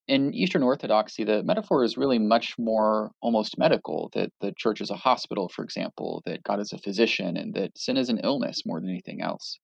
in 0.08 0.32
Eastern 0.34 0.62
Orthodoxy, 0.62 1.25
the 1.25 1.42
metaphor 1.42 1.82
is 1.82 1.96
really 1.96 2.18
much 2.18 2.54
more 2.58 3.10
almost 3.20 3.58
medical 3.58 4.10
that 4.14 4.30
the 4.40 4.52
church 4.56 4.80
is 4.80 4.90
a 4.90 4.96
hospital, 4.96 5.48
for 5.48 5.64
example, 5.64 6.22
that 6.26 6.42
God 6.44 6.60
is 6.60 6.72
a 6.72 6.78
physician, 6.78 7.36
and 7.36 7.54
that 7.54 7.76
sin 7.76 7.96
is 7.96 8.08
an 8.08 8.20
illness 8.22 8.62
more 8.64 8.80
than 8.80 8.90
anything 8.90 9.20
else. 9.20 9.58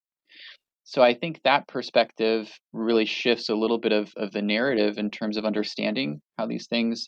So 0.83 1.01
I 1.01 1.13
think 1.13 1.41
that 1.43 1.67
perspective 1.67 2.51
really 2.73 3.05
shifts 3.05 3.47
a 3.47 3.55
little 3.55 3.79
bit 3.79 3.93
of, 3.93 4.11
of 4.17 4.31
the 4.31 4.41
narrative 4.41 4.97
in 4.97 5.09
terms 5.09 5.37
of 5.37 5.45
understanding 5.45 6.21
how 6.37 6.45
these 6.45 6.67
things 6.67 7.07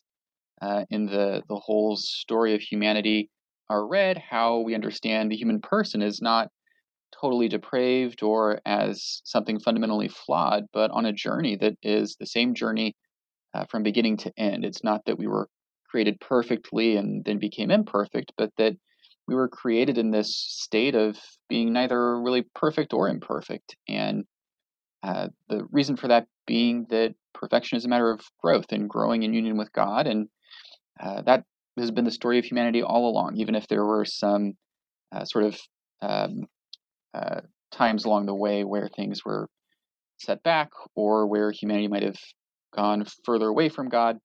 uh, 0.61 0.85
in 0.89 1.05
the, 1.05 1.43
the 1.49 1.59
whole 1.59 1.97
story 1.97 2.55
of 2.55 2.61
humanity 2.61 3.29
are 3.69 3.85
read, 3.85 4.17
how 4.17 4.59
we 4.59 4.75
understand 4.75 5.29
the 5.29 5.35
human 5.35 5.59
person 5.59 6.01
is 6.01 6.21
not 6.21 6.47
totally 7.19 7.49
depraved 7.49 8.23
or 8.23 8.59
as 8.65 9.21
something 9.25 9.59
fundamentally 9.59 10.07
flawed, 10.07 10.63
but 10.71 10.89
on 10.91 11.05
a 11.05 11.13
journey 11.13 11.57
that 11.57 11.73
is 11.81 12.15
the 12.19 12.25
same 12.25 12.53
journey 12.53 12.95
uh, 13.55 13.65
from 13.69 13.83
beginning 13.83 14.17
to 14.17 14.31
end. 14.37 14.65
It's 14.65 14.83
not 14.83 15.05
that 15.05 15.17
we 15.17 15.27
were 15.27 15.47
created 15.89 16.19
perfectly 16.19 16.97
and 16.97 17.23
then 17.23 17.39
became 17.39 17.71
imperfect, 17.71 18.33
but 18.37 18.51
that 18.57 18.73
we 19.27 19.35
were 19.35 19.47
created 19.47 19.97
in 19.97 20.11
this 20.11 20.35
state 20.35 20.93
of 20.93 21.17
being 21.47 21.71
neither 21.71 22.21
really 22.21 22.43
perfect 22.53 22.93
or 22.93 23.07
imperfect. 23.07 23.75
And 23.87 24.25
uh, 25.03 25.29
the 25.47 25.65
reason 25.71 25.95
for 25.95 26.09
that 26.09 26.27
being 26.45 26.85
that 26.89 27.15
perfection 27.33 27.77
is 27.77 27.85
a 27.85 27.89
matter 27.89 28.11
of 28.11 28.21
growth 28.43 28.71
and 28.71 28.89
growing 28.89 29.23
in 29.23 29.33
union 29.33 29.57
with 29.57 29.71
God. 29.71 30.05
And 30.05 30.27
uh, 30.99 31.21
that 31.23 31.43
has 31.77 31.91
been 31.91 32.05
the 32.05 32.11
story 32.11 32.39
of 32.39 32.45
humanity 32.45 32.83
all 32.83 33.09
along, 33.09 33.37
even 33.37 33.55
if 33.55 33.67
there 33.67 33.85
were 33.85 34.05
some 34.05 34.53
uh, 35.11 35.25
sort 35.25 35.45
of 35.45 35.59
um, 36.01 36.45
uh, 37.13 37.41
times 37.71 38.05
along 38.05 38.25
the 38.25 38.35
way 38.35 38.63
where 38.63 38.89
things 38.89 39.23
were 39.23 39.47
set 40.17 40.43
back 40.43 40.69
or 40.95 41.27
where 41.27 41.51
humanity 41.51 41.87
might 41.87 42.03
have 42.03 42.17
gone 42.75 43.05
further 43.23 43.47
away 43.47 43.69
from 43.69 43.89
God. 43.89 44.17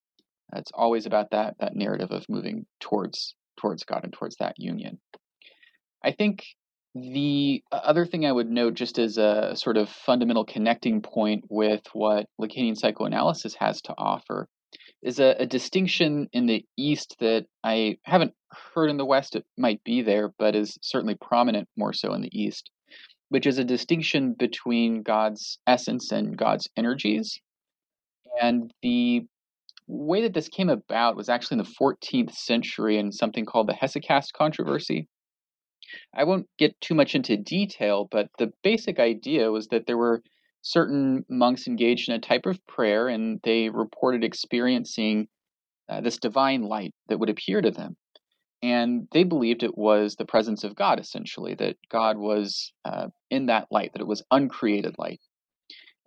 It's 0.55 0.73
always 0.75 1.07
about 1.07 1.31
that 1.31 1.57
that 1.61 1.77
narrative 1.77 2.11
of 2.11 2.25
moving 2.29 2.67
towards 2.81 3.35
towards 3.57 3.85
God 3.85 4.05
and 4.05 4.13
towards 4.13 4.37
that 4.37 4.55
union. 4.59 4.99
I 6.03 6.13
think 6.13 6.45
the 6.95 7.63
uh, 7.71 7.77
other 7.77 8.05
thing 8.05 8.27
I 8.27 8.33
would 8.33 8.51
note, 8.51 8.75
just 8.75 8.99
as 8.99 9.17
a 9.17 9.53
sort 9.55 9.77
of 9.77 9.89
fundamental 9.89 10.45
connecting 10.45 11.03
point 11.03 11.45
with 11.49 11.83
what 11.93 12.27
Lacanian 12.41 12.77
psychoanalysis 12.77 13.55
has 13.55 13.81
to 13.83 13.95
offer, 13.97 14.49
is 15.03 15.21
a, 15.21 15.37
a, 15.39 15.47
distinction 15.47 16.29
in 16.33 16.47
the 16.47 16.65
East 16.77 17.17
that 17.21 17.47
I 17.65 17.99
haven't 18.03 18.35
heard 18.75 18.91
in 18.91 18.97
the 18.97 19.07
West. 19.07 19.37
It 19.37 19.45
might 19.57 19.83
be 19.85 20.03
there, 20.03 20.33
but 20.39 20.55
is 20.55 20.79
certainly 20.83 21.15
prominent 21.15 21.69
more 21.77 21.93
so 21.93 22.13
in 22.13 22.23
the 22.23 22.39
East, 22.39 22.71
which 23.29 23.47
is 23.47 23.59
a 23.59 23.65
distinction 23.65 24.35
between 24.39 25.03
God's 25.03 25.59
essence 25.67 26.13
and 26.13 26.37
God's 26.37 26.69
energies. 26.77 27.41
And 28.41 28.73
the 28.83 29.27
way 29.87 30.23
that 30.23 30.35
this 30.35 30.49
came 30.49 30.69
about 30.69 31.17
was 31.17 31.29
actually 31.29 31.59
in 31.59 31.65
the 31.65 31.75
14th 31.81 32.33
century 32.33 32.99
in 32.99 33.13
something 33.13 33.45
called 33.45 33.69
the 33.69 33.75
Hesychast 33.75 34.33
controversy. 34.33 35.09
I 36.15 36.25
won't 36.25 36.47
get 36.59 36.81
too 36.81 36.95
much 36.95 37.15
into 37.15 37.37
detail, 37.37 38.09
but 38.11 38.29
the 38.39 38.53
basic 38.63 39.01
idea 39.01 39.51
was 39.51 39.69
that 39.69 39.87
there 39.87 39.99
were 39.99 40.23
certain 40.63 41.25
monks 41.29 41.67
engaged 41.67 42.09
in 42.09 42.15
a 42.15 42.21
type 42.21 42.47
of 42.47 42.65
prayer 42.67 43.09
and 43.09 43.41
they 43.43 43.69
reported 43.69 44.23
experiencing 44.23 45.27
uh, 45.89 46.01
this 46.01 46.19
divine 46.19 46.63
light 46.63 46.95
that 47.09 47.19
would 47.19 47.31
appear 47.31 47.61
to 47.61 47.71
them. 47.71 47.97
And 48.63 49.09
they 49.13 49.25
believed 49.25 49.63
it 49.63 49.77
was 49.77 50.17
the 50.17 50.27
presence 50.27 50.65
of 50.65 50.77
God, 50.77 51.01
essentially, 51.01 51.55
that 51.55 51.77
God 51.91 52.19
was 52.19 52.73
uh, 52.85 53.09
in 53.31 53.47
that 53.47 53.69
light, 53.71 53.93
that 53.95 54.03
it 54.03 54.07
was 54.07 54.23
uncreated 54.31 54.97
light. 54.99 55.21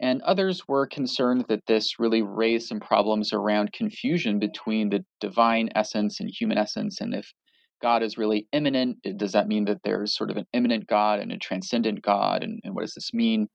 And 0.03 0.21
others 0.23 0.67
were 0.67 0.85
concerned 0.85 1.45
that 1.47 1.65
this 1.65 1.97
really 1.97 2.21
raised 2.21 2.67
some 2.67 2.81
problems 2.81 3.31
around 3.31 3.71
confusion 3.71 4.37
between 4.37 4.89
the 4.89 5.05
divine 5.21 5.69
essence 5.75 6.19
and 6.19 6.29
human 6.29 6.57
essence. 6.57 6.99
And 6.99 7.15
if 7.15 7.31
God 7.81 8.03
is 8.03 8.17
really 8.17 8.45
immanent, 8.51 8.97
does 9.15 9.31
that 9.31 9.47
mean 9.47 9.63
that 9.63 9.79
there's 9.85 10.13
sort 10.13 10.29
of 10.29 10.35
an 10.35 10.45
immanent 10.51 10.87
God 10.87 11.21
and 11.21 11.31
a 11.31 11.37
transcendent 11.37 12.01
God? 12.01 12.43
And, 12.43 12.59
and 12.65 12.75
what 12.75 12.81
does 12.81 12.95
this 12.95 13.13
mean? 13.13 13.47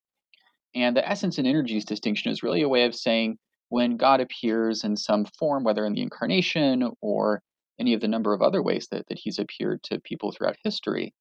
And 0.75 0.97
the 0.97 1.07
essence 1.07 1.37
and 1.37 1.47
energies 1.47 1.85
distinction 1.85 2.33
is 2.33 2.43
really 2.43 2.63
a 2.63 2.69
way 2.69 2.85
of 2.87 2.95
saying 2.95 3.37
when 3.69 3.99
God 3.99 4.23
appears 4.23 4.85
in 4.85 4.97
some 4.97 5.27
form, 5.39 5.65
whether 5.65 5.85
in 5.85 5.93
the 5.93 6.01
incarnation 6.01 6.91
or 7.03 7.43
any 7.79 7.93
of 7.93 8.01
the 8.01 8.09
number 8.09 8.33
of 8.33 8.41
other 8.41 8.63
ways 8.63 8.89
that, 8.91 9.05
that 9.11 9.19
he's 9.19 9.39
appeared 9.39 9.83
to 9.83 10.01
people 10.01 10.33
throughout 10.33 10.57
history, 10.65 11.13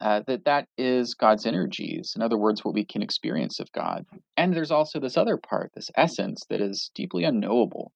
uh, 0.00 0.22
that 0.26 0.44
that 0.44 0.66
is 0.76 1.14
God's 1.14 1.46
energies. 1.46 2.12
In 2.14 2.22
other 2.22 2.38
words, 2.38 2.64
what 2.64 2.74
we 2.74 2.84
can 2.84 3.02
experience 3.02 3.58
of 3.60 3.70
God. 3.72 4.04
And 4.36 4.54
there's 4.54 4.70
also 4.70 5.00
this 5.00 5.16
other 5.16 5.36
part, 5.36 5.70
this 5.74 5.90
essence 5.96 6.42
that 6.50 6.60
is 6.60 6.90
deeply 6.94 7.24
unknowable. 7.24 7.92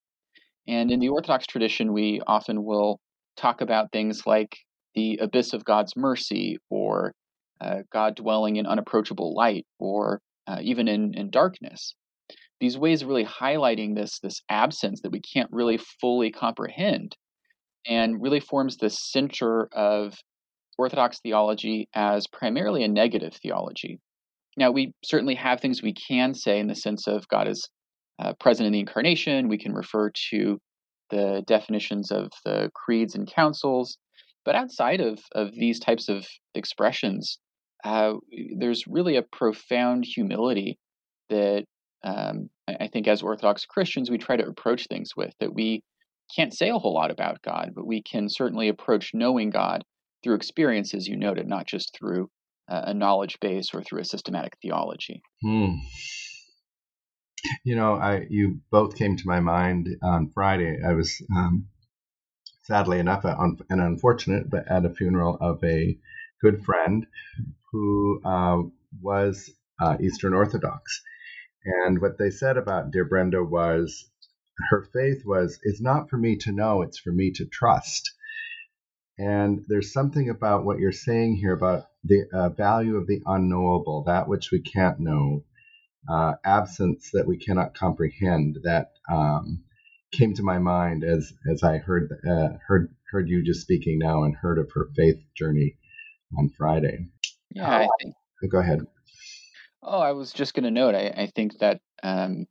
And 0.66 0.90
in 0.90 1.00
the 1.00 1.08
Orthodox 1.08 1.46
tradition, 1.46 1.92
we 1.92 2.20
often 2.26 2.64
will 2.64 3.00
talk 3.36 3.60
about 3.60 3.92
things 3.92 4.26
like 4.26 4.56
the 4.94 5.18
abyss 5.22 5.52
of 5.52 5.64
God's 5.64 5.94
mercy, 5.96 6.58
or 6.70 7.12
uh, 7.60 7.78
God 7.92 8.14
dwelling 8.16 8.56
in 8.56 8.66
unapproachable 8.66 9.34
light, 9.34 9.64
or 9.78 10.20
uh, 10.46 10.58
even 10.62 10.88
in, 10.88 11.14
in 11.14 11.30
darkness. 11.30 11.94
These 12.60 12.78
ways 12.78 13.02
of 13.02 13.08
really 13.08 13.24
highlighting 13.24 13.96
this, 13.96 14.18
this 14.20 14.40
absence 14.48 15.00
that 15.02 15.10
we 15.10 15.20
can't 15.20 15.48
really 15.50 15.78
fully 16.00 16.30
comprehend 16.30 17.16
and 17.86 18.22
really 18.22 18.38
forms 18.38 18.76
the 18.76 18.90
center 18.90 19.68
of 19.72 20.14
Orthodox 20.78 21.20
theology 21.20 21.88
as 21.94 22.26
primarily 22.26 22.84
a 22.84 22.88
negative 22.88 23.34
theology. 23.34 24.00
Now, 24.56 24.70
we 24.70 24.92
certainly 25.04 25.34
have 25.36 25.60
things 25.60 25.82
we 25.82 25.94
can 25.94 26.34
say 26.34 26.58
in 26.58 26.66
the 26.66 26.74
sense 26.74 27.06
of 27.06 27.26
God 27.28 27.48
is 27.48 27.68
uh, 28.18 28.34
present 28.34 28.66
in 28.66 28.72
the 28.72 28.80
incarnation. 28.80 29.48
We 29.48 29.58
can 29.58 29.72
refer 29.72 30.10
to 30.30 30.58
the 31.10 31.42
definitions 31.46 32.10
of 32.10 32.30
the 32.44 32.70
creeds 32.74 33.14
and 33.14 33.26
councils. 33.26 33.98
But 34.44 34.56
outside 34.56 35.00
of, 35.00 35.20
of 35.34 35.52
these 35.54 35.78
types 35.78 36.08
of 36.08 36.26
expressions, 36.54 37.38
uh, 37.84 38.14
there's 38.58 38.86
really 38.86 39.16
a 39.16 39.22
profound 39.22 40.04
humility 40.04 40.78
that 41.28 41.64
um, 42.04 42.50
I 42.68 42.88
think 42.88 43.06
as 43.06 43.22
Orthodox 43.22 43.64
Christians 43.64 44.10
we 44.10 44.18
try 44.18 44.36
to 44.36 44.46
approach 44.46 44.86
things 44.86 45.10
with, 45.16 45.32
that 45.40 45.54
we 45.54 45.82
can't 46.34 46.54
say 46.54 46.70
a 46.70 46.78
whole 46.78 46.94
lot 46.94 47.10
about 47.10 47.42
God, 47.42 47.70
but 47.74 47.86
we 47.86 48.02
can 48.02 48.28
certainly 48.28 48.68
approach 48.68 49.12
knowing 49.14 49.50
God 49.50 49.84
through 50.22 50.36
experiences 50.36 51.06
you 51.06 51.16
noted, 51.16 51.46
not 51.46 51.66
just 51.66 51.96
through 51.96 52.30
uh, 52.68 52.82
a 52.86 52.94
knowledge 52.94 53.38
base 53.40 53.74
or 53.74 53.82
through 53.82 54.00
a 54.00 54.04
systematic 54.04 54.56
theology. 54.62 55.22
Hmm. 55.42 55.74
You 57.64 57.74
know, 57.74 57.94
I 57.94 58.26
you 58.30 58.60
both 58.70 58.96
came 58.96 59.16
to 59.16 59.26
my 59.26 59.40
mind 59.40 59.88
on 60.02 60.30
Friday. 60.30 60.78
I 60.86 60.92
was 60.92 61.20
um, 61.34 61.66
sadly 62.62 63.00
enough 63.00 63.24
an 63.24 63.58
unfortunate, 63.68 64.48
but 64.48 64.68
at 64.68 64.84
a 64.84 64.94
funeral 64.94 65.36
of 65.40 65.62
a 65.64 65.98
good 66.40 66.64
friend 66.64 67.06
who 67.72 68.20
uh, 68.24 68.58
was 69.00 69.50
uh, 69.80 69.96
Eastern 70.00 70.34
Orthodox. 70.34 71.02
And 71.64 72.00
what 72.00 72.18
they 72.18 72.30
said 72.30 72.56
about 72.56 72.90
dear 72.90 73.04
Brenda 73.04 73.42
was 73.42 74.08
her 74.70 74.82
faith 74.92 75.22
was, 75.24 75.58
it's 75.62 75.80
not 75.80 76.10
for 76.10 76.16
me 76.16 76.36
to 76.38 76.52
know, 76.52 76.82
it's 76.82 76.98
for 76.98 77.12
me 77.12 77.32
to 77.32 77.46
trust. 77.46 78.12
And 79.18 79.64
there's 79.68 79.92
something 79.92 80.30
about 80.30 80.64
what 80.64 80.78
you're 80.78 80.92
saying 80.92 81.36
here 81.36 81.52
about 81.52 81.84
the 82.04 82.24
uh, 82.32 82.48
value 82.48 82.96
of 82.96 83.06
the 83.06 83.20
unknowable, 83.26 84.04
that 84.06 84.26
which 84.26 84.50
we 84.50 84.60
can't 84.60 84.98
know, 84.98 85.44
uh, 86.08 86.34
absence 86.44 87.10
that 87.12 87.26
we 87.26 87.36
cannot 87.36 87.74
comprehend, 87.74 88.58
that 88.64 88.92
um, 89.10 89.62
came 90.12 90.34
to 90.34 90.42
my 90.42 90.58
mind 90.58 91.04
as 91.04 91.32
as 91.50 91.62
I 91.62 91.78
heard 91.78 92.10
uh, 92.28 92.58
heard 92.66 92.94
heard 93.10 93.28
you 93.28 93.44
just 93.44 93.60
speaking 93.60 93.98
now 93.98 94.24
and 94.24 94.34
heard 94.34 94.58
of 94.58 94.70
her 94.74 94.88
faith 94.96 95.20
journey 95.36 95.76
on 96.36 96.48
Friday. 96.56 97.08
Yeah, 97.50 97.68
I 97.68 97.88
think. 98.00 98.14
Go 98.50 98.58
ahead. 98.58 98.80
Oh, 99.82 100.00
I 100.00 100.12
was 100.12 100.32
just 100.32 100.54
going 100.54 100.64
to 100.64 100.70
note. 100.70 100.94
I, 100.94 101.08
I 101.16 101.32
think 101.34 101.58
that 101.58 101.80
um, 102.02 102.46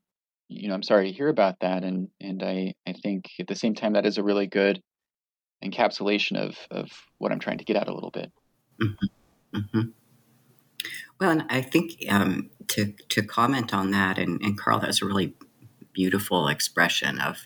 you 0.47 0.67
know 0.67 0.73
I'm 0.73 0.83
sorry 0.83 1.11
to 1.11 1.17
hear 1.17 1.27
about 1.27 1.59
that, 1.61 1.83
and 1.83 2.09
and 2.19 2.43
I 2.43 2.75
I 2.87 2.93
think 2.93 3.25
at 3.39 3.47
the 3.47 3.55
same 3.55 3.75
time 3.75 3.93
that 3.93 4.05
is 4.05 4.17
a 4.17 4.23
really 4.23 4.47
good 4.47 4.81
encapsulation 5.63 6.37
of 6.37 6.57
of 6.69 6.89
what 7.17 7.31
I'm 7.31 7.39
trying 7.39 7.59
to 7.59 7.65
get 7.65 7.77
at 7.77 7.87
a 7.87 7.93
little 7.93 8.11
bit. 8.11 8.31
Mm-hmm. 8.81 9.57
Mm-hmm. 9.57 9.89
Well, 11.19 11.29
and 11.29 11.45
I 11.49 11.61
think 11.61 12.03
um, 12.09 12.49
to 12.69 12.93
to 13.09 13.21
comment 13.21 13.73
on 13.73 13.91
that, 13.91 14.17
and, 14.17 14.41
and 14.41 14.57
Carl, 14.57 14.79
that's 14.79 15.01
a 15.01 15.05
really 15.05 15.35
beautiful 15.93 16.47
expression 16.47 17.19
of 17.19 17.37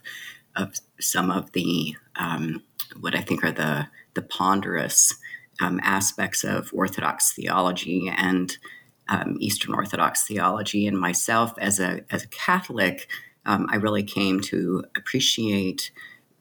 of 0.56 0.76
some 1.00 1.30
of 1.30 1.52
the 1.52 1.96
um, 2.16 2.64
what 3.00 3.16
I 3.16 3.22
think 3.22 3.44
are 3.44 3.52
the 3.52 3.88
the 4.14 4.22
ponderous 4.22 5.16
um, 5.62 5.80
aspects 5.84 6.44
of 6.44 6.72
Orthodox 6.74 7.34
theology 7.34 8.12
and 8.16 8.58
um, 9.10 9.38
Eastern 9.40 9.74
Orthodox 9.74 10.26
theology. 10.26 10.88
And 10.88 10.98
myself, 10.98 11.54
as 11.58 11.80
a 11.80 12.02
as 12.10 12.24
a 12.24 12.28
Catholic, 12.28 13.08
um, 13.46 13.68
I 13.72 13.76
really 13.76 14.04
came 14.04 14.40
to 14.42 14.86
appreciate 14.96 15.92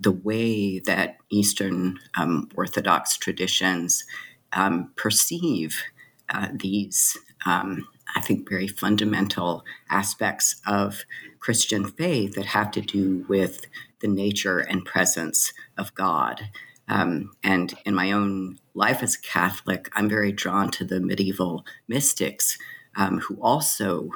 the 0.04 0.12
way 0.12 0.78
that 0.80 1.16
Eastern 1.30 1.98
um, 2.16 2.48
Orthodox 2.54 3.16
traditions 3.16 4.04
um, 4.52 4.92
perceive 4.96 5.82
uh, 6.28 6.48
these, 6.54 7.18
um, 7.44 7.88
I 8.14 8.20
think, 8.20 8.48
very 8.48 8.68
fundamental 8.68 9.64
aspects 9.90 10.60
of 10.66 11.04
Christian 11.40 11.86
faith 11.86 12.34
that 12.34 12.46
have 12.46 12.70
to 12.72 12.80
do 12.80 13.24
with 13.28 13.66
the 14.00 14.08
nature 14.08 14.58
and 14.58 14.84
presence 14.84 15.52
of 15.76 15.94
God. 15.94 16.42
Um, 16.86 17.32
and 17.42 17.74
in 17.86 17.94
my 17.94 18.12
own 18.12 18.58
life 18.74 19.02
as 19.02 19.14
a 19.14 19.20
Catholic, 19.20 19.88
I'm 19.94 20.08
very 20.08 20.32
drawn 20.32 20.70
to 20.72 20.84
the 20.84 21.00
medieval 21.00 21.64
mystics 21.88 22.58
um, 22.96 23.20
who 23.20 23.36
also 23.40 24.10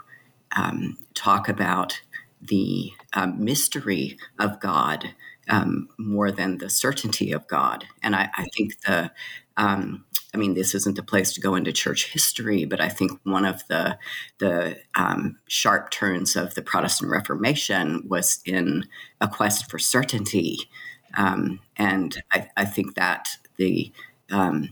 um, 0.55 0.99
talk 1.15 1.49
about 1.49 2.01
the 2.41 2.93
um, 3.15 3.43
mystery 3.43 4.17
of 4.39 4.61
God 4.61 5.15
um, 5.49 5.89
more 5.99 6.31
than 6.31 6.59
the 6.59 6.71
certainty 6.71 7.33
of 7.33 7.47
God. 7.49 7.87
And 8.03 8.15
I, 8.15 8.29
I 8.37 8.47
think 8.57 8.81
the, 8.83 9.11
um, 9.57 10.05
I 10.35 10.37
mean, 10.37 10.55
this 10.55 10.75
isn't 10.75 10.99
a 10.99 11.03
place 11.03 11.33
to 11.33 11.41
go 11.41 11.55
into 11.55 11.73
church 11.73 12.13
history, 12.13 12.65
but 12.65 12.81
I 12.81 12.89
think 12.89 13.19
one 13.25 13.45
of 13.45 13.67
the 13.69 13.99
the 14.39 14.79
um, 14.95 15.39
sharp 15.49 15.91
turns 15.91 16.37
of 16.37 16.55
the 16.55 16.63
Protestant 16.63 17.11
Reformation 17.11 18.07
was 18.07 18.41
in 18.45 18.87
a 19.21 19.29
quest 19.29 19.71
for 19.71 19.79
certainty, 19.79 20.59
um, 21.17 21.61
and 21.77 22.23
I, 22.31 22.49
I, 22.59 22.65
think 22.67 22.95
that 22.97 23.31
the 23.57 23.91
um, 24.31 24.69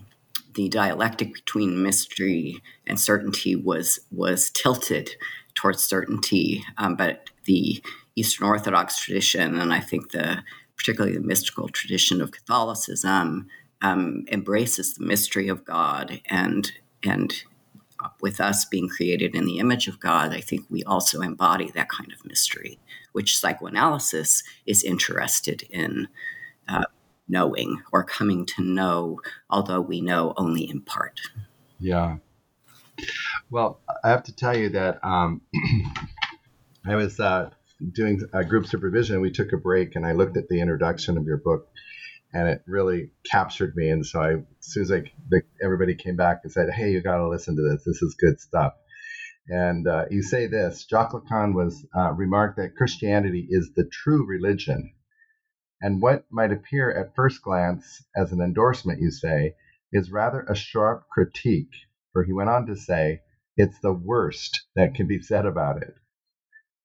the 0.53 0.69
dialectic 0.69 1.33
between 1.33 1.81
mystery 1.81 2.61
and 2.85 2.99
certainty 2.99 3.55
was 3.55 3.99
was 4.11 4.51
tilted 4.51 5.09
towards 5.55 5.83
certainty, 5.83 6.63
um, 6.77 6.95
but 6.95 7.31
the 7.45 7.81
Eastern 8.15 8.47
Orthodox 8.47 8.99
tradition, 8.99 9.59
and 9.59 9.73
I 9.73 9.79
think 9.79 10.11
the 10.11 10.43
particularly 10.77 11.17
the 11.17 11.23
mystical 11.23 11.67
tradition 11.67 12.21
of 12.21 12.31
Catholicism, 12.31 13.47
um, 13.81 14.25
embraces 14.31 14.93
the 14.93 15.05
mystery 15.05 15.47
of 15.47 15.65
God, 15.65 16.21
and 16.29 16.71
and 17.03 17.43
with 18.21 18.39
us 18.39 18.65
being 18.65 18.89
created 18.89 19.35
in 19.35 19.45
the 19.45 19.59
image 19.59 19.87
of 19.87 19.99
God, 19.99 20.33
I 20.33 20.39
think 20.39 20.65
we 20.69 20.83
also 20.83 21.21
embody 21.21 21.71
that 21.71 21.89
kind 21.89 22.11
of 22.13 22.25
mystery, 22.25 22.79
which 23.11 23.37
psychoanalysis 23.37 24.43
is 24.65 24.83
interested 24.83 25.63
in 25.69 26.07
uh, 26.67 26.85
knowing 27.27 27.81
or 27.91 28.03
coming 28.03 28.45
to 28.45 28.63
know, 28.63 29.19
although 29.49 29.81
we 29.81 30.01
know 30.01 30.33
only 30.37 30.69
in 30.69 30.81
part. 30.81 31.19
Yeah. 31.79 32.17
Well, 33.49 33.79
I 34.03 34.09
have 34.09 34.23
to 34.23 34.35
tell 34.35 34.57
you 34.57 34.69
that 34.69 35.03
um, 35.03 35.41
I 36.85 36.95
was 36.95 37.19
uh, 37.19 37.51
doing 37.93 38.21
a 38.33 38.43
group 38.43 38.65
supervision, 38.65 39.21
we 39.21 39.31
took 39.31 39.53
a 39.53 39.57
break, 39.57 39.95
and 39.95 40.05
I 40.05 40.13
looked 40.13 40.37
at 40.37 40.47
the 40.47 40.61
introduction 40.61 41.17
of 41.17 41.25
your 41.25 41.37
book, 41.37 41.67
and 42.33 42.47
it 42.47 42.61
really 42.67 43.11
captured 43.29 43.75
me. 43.75 43.89
And 43.89 44.05
so 44.05 44.21
I, 44.21 44.33
as 44.33 44.41
soon 44.61 44.83
as 44.83 44.91
I, 44.91 45.03
everybody 45.63 45.95
came 45.95 46.15
back 46.15 46.39
and 46.43 46.51
said, 46.51 46.69
"Hey, 46.69 46.91
you 46.91 47.01
got 47.01 47.17
to 47.17 47.29
listen 47.29 47.55
to 47.55 47.61
this. 47.61 47.83
This 47.85 48.01
is 48.01 48.15
good 48.19 48.39
stuff." 48.39 48.73
And 49.47 49.87
uh, 49.87 50.05
you 50.09 50.23
say 50.23 50.47
this: 50.47 50.85
Jacques 50.89 51.13
Lacan 51.13 51.53
was 51.53 51.85
uh, 51.95 52.11
remarked 52.13 52.57
that 52.57 52.75
Christianity 52.75 53.47
is 53.49 53.71
the 53.75 53.85
true 53.85 54.25
religion, 54.25 54.93
and 55.81 56.01
what 56.01 56.25
might 56.31 56.51
appear 56.51 56.91
at 56.91 57.15
first 57.15 57.41
glance 57.41 58.03
as 58.15 58.31
an 58.31 58.41
endorsement, 58.41 59.01
you 59.01 59.11
say, 59.11 59.55
is 59.93 60.11
rather 60.11 60.41
a 60.41 60.55
sharp 60.55 61.07
critique. 61.09 61.71
For 62.13 62.23
he 62.23 62.33
went 62.33 62.49
on 62.49 62.65
to 62.67 62.75
say, 62.75 63.21
"It's 63.55 63.79
the 63.79 63.93
worst 63.93 64.65
that 64.75 64.95
can 64.95 65.07
be 65.07 65.21
said 65.21 65.45
about 65.45 65.83
it." 65.83 65.93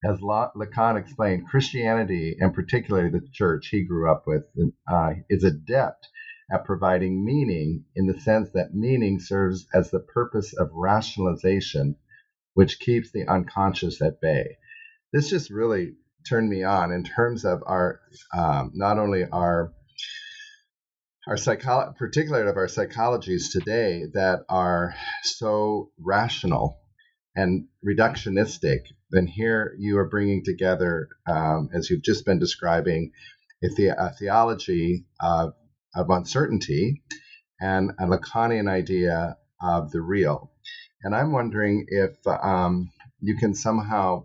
As 0.04 0.18
Lacan 0.20 0.98
explained, 0.98 1.48
Christianity, 1.48 2.36
and 2.38 2.52
particularly 2.52 3.10
the 3.10 3.26
church 3.32 3.68
he 3.68 3.84
grew 3.84 4.10
up 4.10 4.24
with, 4.26 4.44
uh, 4.90 5.12
is 5.28 5.44
adept 5.44 6.08
at 6.52 6.64
providing 6.64 7.24
meaning 7.24 7.84
in 7.94 8.06
the 8.06 8.20
sense 8.20 8.50
that 8.52 8.74
meaning 8.74 9.20
serves 9.20 9.66
as 9.72 9.90
the 9.90 10.00
purpose 10.00 10.52
of 10.54 10.70
rationalization, 10.72 11.96
which 12.54 12.80
keeps 12.80 13.12
the 13.12 13.26
unconscious 13.28 14.02
at 14.02 14.20
bay. 14.20 14.56
This 15.12 15.30
just 15.30 15.50
really 15.50 15.92
turned 16.28 16.48
me 16.48 16.64
on 16.64 16.92
in 16.92 17.04
terms 17.04 17.44
of 17.44 17.62
our, 17.66 18.00
um, 18.36 18.72
not 18.74 18.98
only 18.98 19.24
our 19.24 19.72
our 21.28 21.36
psychology, 21.36 21.94
particularly 21.98 22.48
of 22.48 22.56
our 22.56 22.66
psychologies 22.66 23.52
today 23.52 24.02
that 24.12 24.40
are 24.48 24.94
so 25.22 25.90
rational 26.00 26.80
and 27.36 27.66
reductionistic, 27.86 28.80
then 29.12 29.26
here 29.28 29.74
you 29.78 29.98
are 29.98 30.08
bringing 30.08 30.44
together, 30.44 31.08
um, 31.28 31.70
as 31.74 31.90
you've 31.90 32.02
just 32.04 32.26
been 32.26 32.40
describing, 32.40 33.12
a, 33.64 33.68
the- 33.76 33.88
a 33.98 34.12
theology 34.18 35.04
of, 35.20 35.52
of 35.96 36.10
uncertainty 36.10 37.02
and 37.60 37.92
a 38.00 38.06
Lacanian 38.06 38.68
idea 38.70 39.36
of 39.62 39.90
the 39.90 40.02
real. 40.02 40.50
And 41.02 41.14
I'm 41.14 41.32
wondering 41.32 41.86
if 41.88 42.12
um, 42.26 42.90
you 43.20 43.36
can 43.36 43.54
somehow 43.54 44.24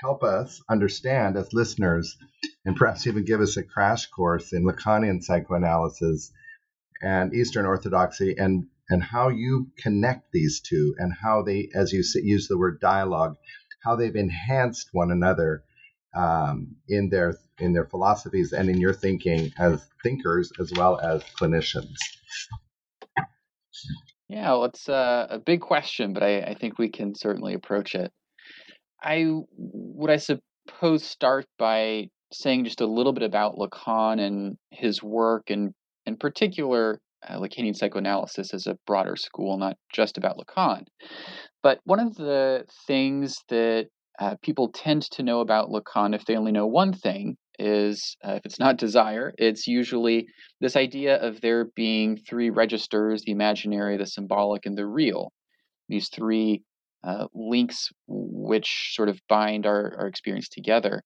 help 0.00 0.22
us 0.24 0.60
understand 0.70 1.36
as 1.36 1.52
listeners 1.52 2.16
and 2.64 2.76
perhaps 2.76 3.06
even 3.06 3.24
give 3.24 3.40
us 3.40 3.56
a 3.56 3.64
crash 3.64 4.06
course 4.08 4.52
in 4.52 4.64
Lacanian 4.64 5.22
psychoanalysis 5.22 6.32
and 7.02 7.34
Eastern 7.34 7.66
Orthodoxy 7.66 8.34
and 8.38 8.66
and 8.90 9.02
how 9.02 9.28
you 9.28 9.68
connect 9.78 10.22
these 10.32 10.60
two 10.60 10.94
and 10.98 11.12
how 11.22 11.42
they, 11.42 11.68
as 11.74 11.92
you 11.92 12.02
use 12.24 12.48
the 12.48 12.58
word 12.58 12.80
dialogue, 12.80 13.34
how 13.88 13.96
they've 13.96 14.16
enhanced 14.16 14.90
one 14.92 15.10
another 15.10 15.64
um, 16.14 16.76
in 16.88 17.08
their 17.08 17.38
in 17.58 17.72
their 17.72 17.86
philosophies 17.86 18.52
and 18.52 18.68
in 18.68 18.78
your 18.78 18.92
thinking 18.92 19.50
as 19.58 19.86
thinkers 20.02 20.52
as 20.60 20.70
well 20.76 21.00
as 21.00 21.22
clinicians. 21.40 21.96
Yeah, 24.28 24.50
well, 24.52 24.66
it's 24.66 24.88
uh, 24.90 25.26
a 25.30 25.38
big 25.38 25.62
question, 25.62 26.12
but 26.12 26.22
I, 26.22 26.40
I 26.40 26.54
think 26.54 26.78
we 26.78 26.90
can 26.90 27.14
certainly 27.14 27.54
approach 27.54 27.94
it. 27.94 28.12
I 29.02 29.24
would, 29.56 30.10
I 30.10 30.18
suppose, 30.18 31.02
start 31.02 31.46
by 31.58 32.08
saying 32.30 32.66
just 32.66 32.82
a 32.82 32.86
little 32.86 33.14
bit 33.14 33.22
about 33.22 33.56
Lacan 33.56 34.20
and 34.20 34.58
his 34.70 35.02
work, 35.02 35.44
and 35.48 35.72
in 36.04 36.16
particular, 36.16 37.00
uh, 37.26 37.36
Lacanian 37.38 37.74
psychoanalysis 37.74 38.52
as 38.52 38.66
a 38.66 38.76
broader 38.86 39.16
school, 39.16 39.56
not 39.56 39.78
just 39.94 40.18
about 40.18 40.36
Lacan. 40.36 40.84
But 41.62 41.80
one 41.84 42.00
of 42.00 42.14
the 42.14 42.64
things 42.86 43.36
that 43.48 43.88
uh, 44.18 44.36
people 44.42 44.70
tend 44.72 45.02
to 45.12 45.22
know 45.22 45.40
about 45.40 45.70
Lacan, 45.70 46.14
if 46.14 46.24
they 46.24 46.36
only 46.36 46.52
know 46.52 46.66
one 46.66 46.92
thing, 46.92 47.36
is 47.58 48.16
uh, 48.24 48.34
if 48.34 48.46
it's 48.46 48.60
not 48.60 48.78
desire, 48.78 49.32
it's 49.36 49.66
usually 49.66 50.26
this 50.60 50.76
idea 50.76 51.16
of 51.16 51.40
there 51.40 51.66
being 51.74 52.16
three 52.16 52.50
registers 52.50 53.22
the 53.22 53.32
imaginary, 53.32 53.96
the 53.96 54.06
symbolic, 54.06 54.66
and 54.66 54.78
the 54.78 54.86
real. 54.86 55.32
These 55.88 56.08
three 56.08 56.62
uh, 57.02 57.26
links 57.34 57.88
which 58.06 58.92
sort 58.94 59.08
of 59.08 59.20
bind 59.28 59.66
our, 59.66 59.96
our 59.98 60.06
experience 60.06 60.48
together. 60.48 61.02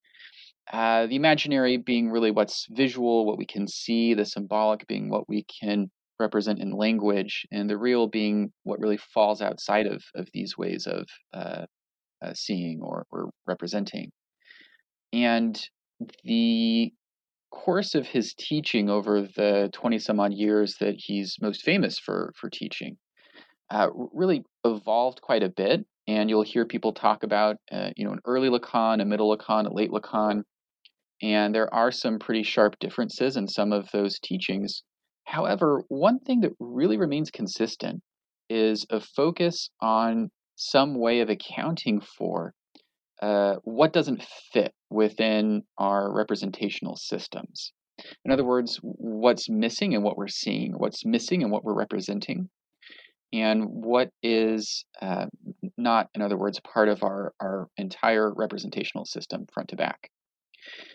Uh, 0.71 1.07
the 1.07 1.17
imaginary 1.17 1.77
being 1.77 2.11
really 2.11 2.31
what's 2.31 2.67
visual, 2.71 3.27
what 3.27 3.39
we 3.39 3.47
can 3.47 3.67
see, 3.67 4.15
the 4.15 4.25
symbolic 4.25 4.87
being 4.87 5.11
what 5.11 5.29
we 5.29 5.45
can 5.63 5.91
represent 6.23 6.61
in 6.61 6.71
language, 6.71 7.47
and 7.53 7.69
the 7.69 7.77
real 7.77 8.07
being 8.07 8.53
what 8.63 8.81
really 8.81 8.97
falls 8.97 9.43
outside 9.43 9.87
of, 9.87 10.03
of 10.15 10.29
these 10.33 10.57
ways 10.57 10.87
of 10.87 11.07
uh, 11.35 11.67
uh, 12.25 12.33
seeing 12.35 12.81
or, 12.83 13.05
or 13.11 13.31
representing. 13.47 14.11
And 15.13 15.61
the 16.25 16.93
course 17.51 17.95
of 17.95 18.07
his 18.07 18.35
teaching 18.35 18.89
over 18.89 19.21
the 19.21 19.69
20 19.75 19.99
some 19.99 20.19
odd 20.19 20.33
years 20.33 20.77
that 20.81 20.95
he's 20.97 21.37
most 21.41 21.63
famous 21.63 21.99
for, 21.99 22.33
for 22.41 22.49
teaching 22.49 22.97
uh, 23.73 23.89
really 24.13 24.45
evolved 24.65 25.21
quite 25.21 25.43
a 25.43 25.49
bit. 25.49 25.85
And 26.07 26.29
you'll 26.29 26.43
hear 26.43 26.67
people 26.67 26.93
talk 26.93 27.23
about, 27.23 27.57
uh, 27.71 27.91
you 27.97 28.05
know, 28.05 28.13
an 28.13 28.21
early 28.27 28.49
Lacan, 28.49 29.01
a 29.01 29.05
middle 29.05 29.35
Lacan, 29.37 29.67
a 29.67 29.73
late 29.73 29.91
Lacan. 29.91 30.43
And 31.23 31.55
there 31.55 31.73
are 31.73 31.93
some 31.93 32.19
pretty 32.19 32.43
sharp 32.43 32.79
differences 32.81 33.37
in 33.37 33.47
some 33.49 33.73
of 33.73 33.89
those 33.93 34.19
teachings. 34.19 34.83
However, 35.25 35.83
one 35.89 36.19
thing 36.19 36.41
that 36.41 36.53
really 36.59 36.97
remains 36.97 37.31
consistent 37.31 38.03
is 38.49 38.87
a 38.91 39.01
focus 39.01 39.71
on 39.81 40.31
some 40.57 40.99
way 40.99 41.21
of 41.21 41.31
accounting 41.31 42.01
for 42.01 42.55
uh, 43.21 43.57
what 43.65 43.93
doesn't 43.93 44.23
fit 44.53 44.75
within 44.91 45.63
our 45.79 46.13
representational 46.13 46.97
systems. 46.97 47.73
In 48.25 48.33
other 48.33 48.45
words, 48.45 48.79
what's 48.83 49.49
missing 49.49 49.95
and 49.95 50.03
what 50.03 50.17
we're 50.17 50.29
seeing, 50.29 50.73
what's 50.73 51.05
missing 51.05 51.43
and 51.43 51.53
what 51.53 51.65
we're 51.65 51.75
representing, 51.75 52.49
and 53.33 53.65
what 53.65 54.11
is 54.23 54.85
uh, 55.01 55.27
not, 55.79 56.09
in 56.15 56.21
other 56.21 56.37
words, 56.37 56.61
part 56.61 56.89
of 56.89 57.03
our, 57.03 57.33
our 57.41 57.69
entire 57.77 58.33
representational 58.35 59.05
system 59.05 59.47
front 59.53 59.71
to 59.71 59.77
back. 59.77 60.11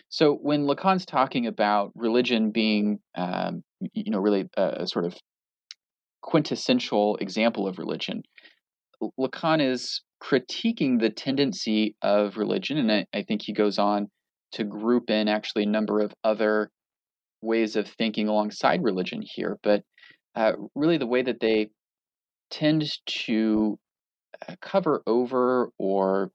So 0.08 0.34
when 0.34 0.66
Lacan's 0.66 1.06
talking 1.06 1.46
about 1.46 1.92
religion 1.94 2.50
being, 2.50 2.98
um, 3.14 3.62
you 3.92 4.10
know, 4.10 4.18
really 4.18 4.48
a, 4.56 4.86
sort 4.86 5.04
of 5.04 5.16
quintessential 6.22 7.16
example 7.16 7.66
of 7.66 7.78
religion, 7.78 8.22
Lacan 9.18 9.60
is 9.60 10.02
critiquing 10.22 11.00
the 11.00 11.10
tendency 11.10 11.94
of 12.02 12.36
religion, 12.36 12.78
and 12.78 12.90
I, 12.90 13.06
I 13.14 13.22
think 13.22 13.42
he 13.42 13.52
goes 13.52 13.78
on 13.78 14.08
to 14.52 14.64
group 14.64 15.10
in 15.10 15.28
actually 15.28 15.64
a 15.64 15.68
number 15.68 16.00
of 16.00 16.12
other 16.24 16.70
ways 17.42 17.76
of 17.76 17.86
thinking 17.86 18.28
alongside 18.28 18.82
religion 18.82 19.22
here, 19.22 19.58
but 19.62 19.82
uh, 20.34 20.52
really 20.74 20.98
the 20.98 21.06
way 21.06 21.22
that 21.22 21.40
they 21.40 21.68
tend 22.50 22.90
to 23.06 23.78
uh, 24.48 24.54
cover 24.60 25.02
over 25.06 25.70
or 25.78 26.30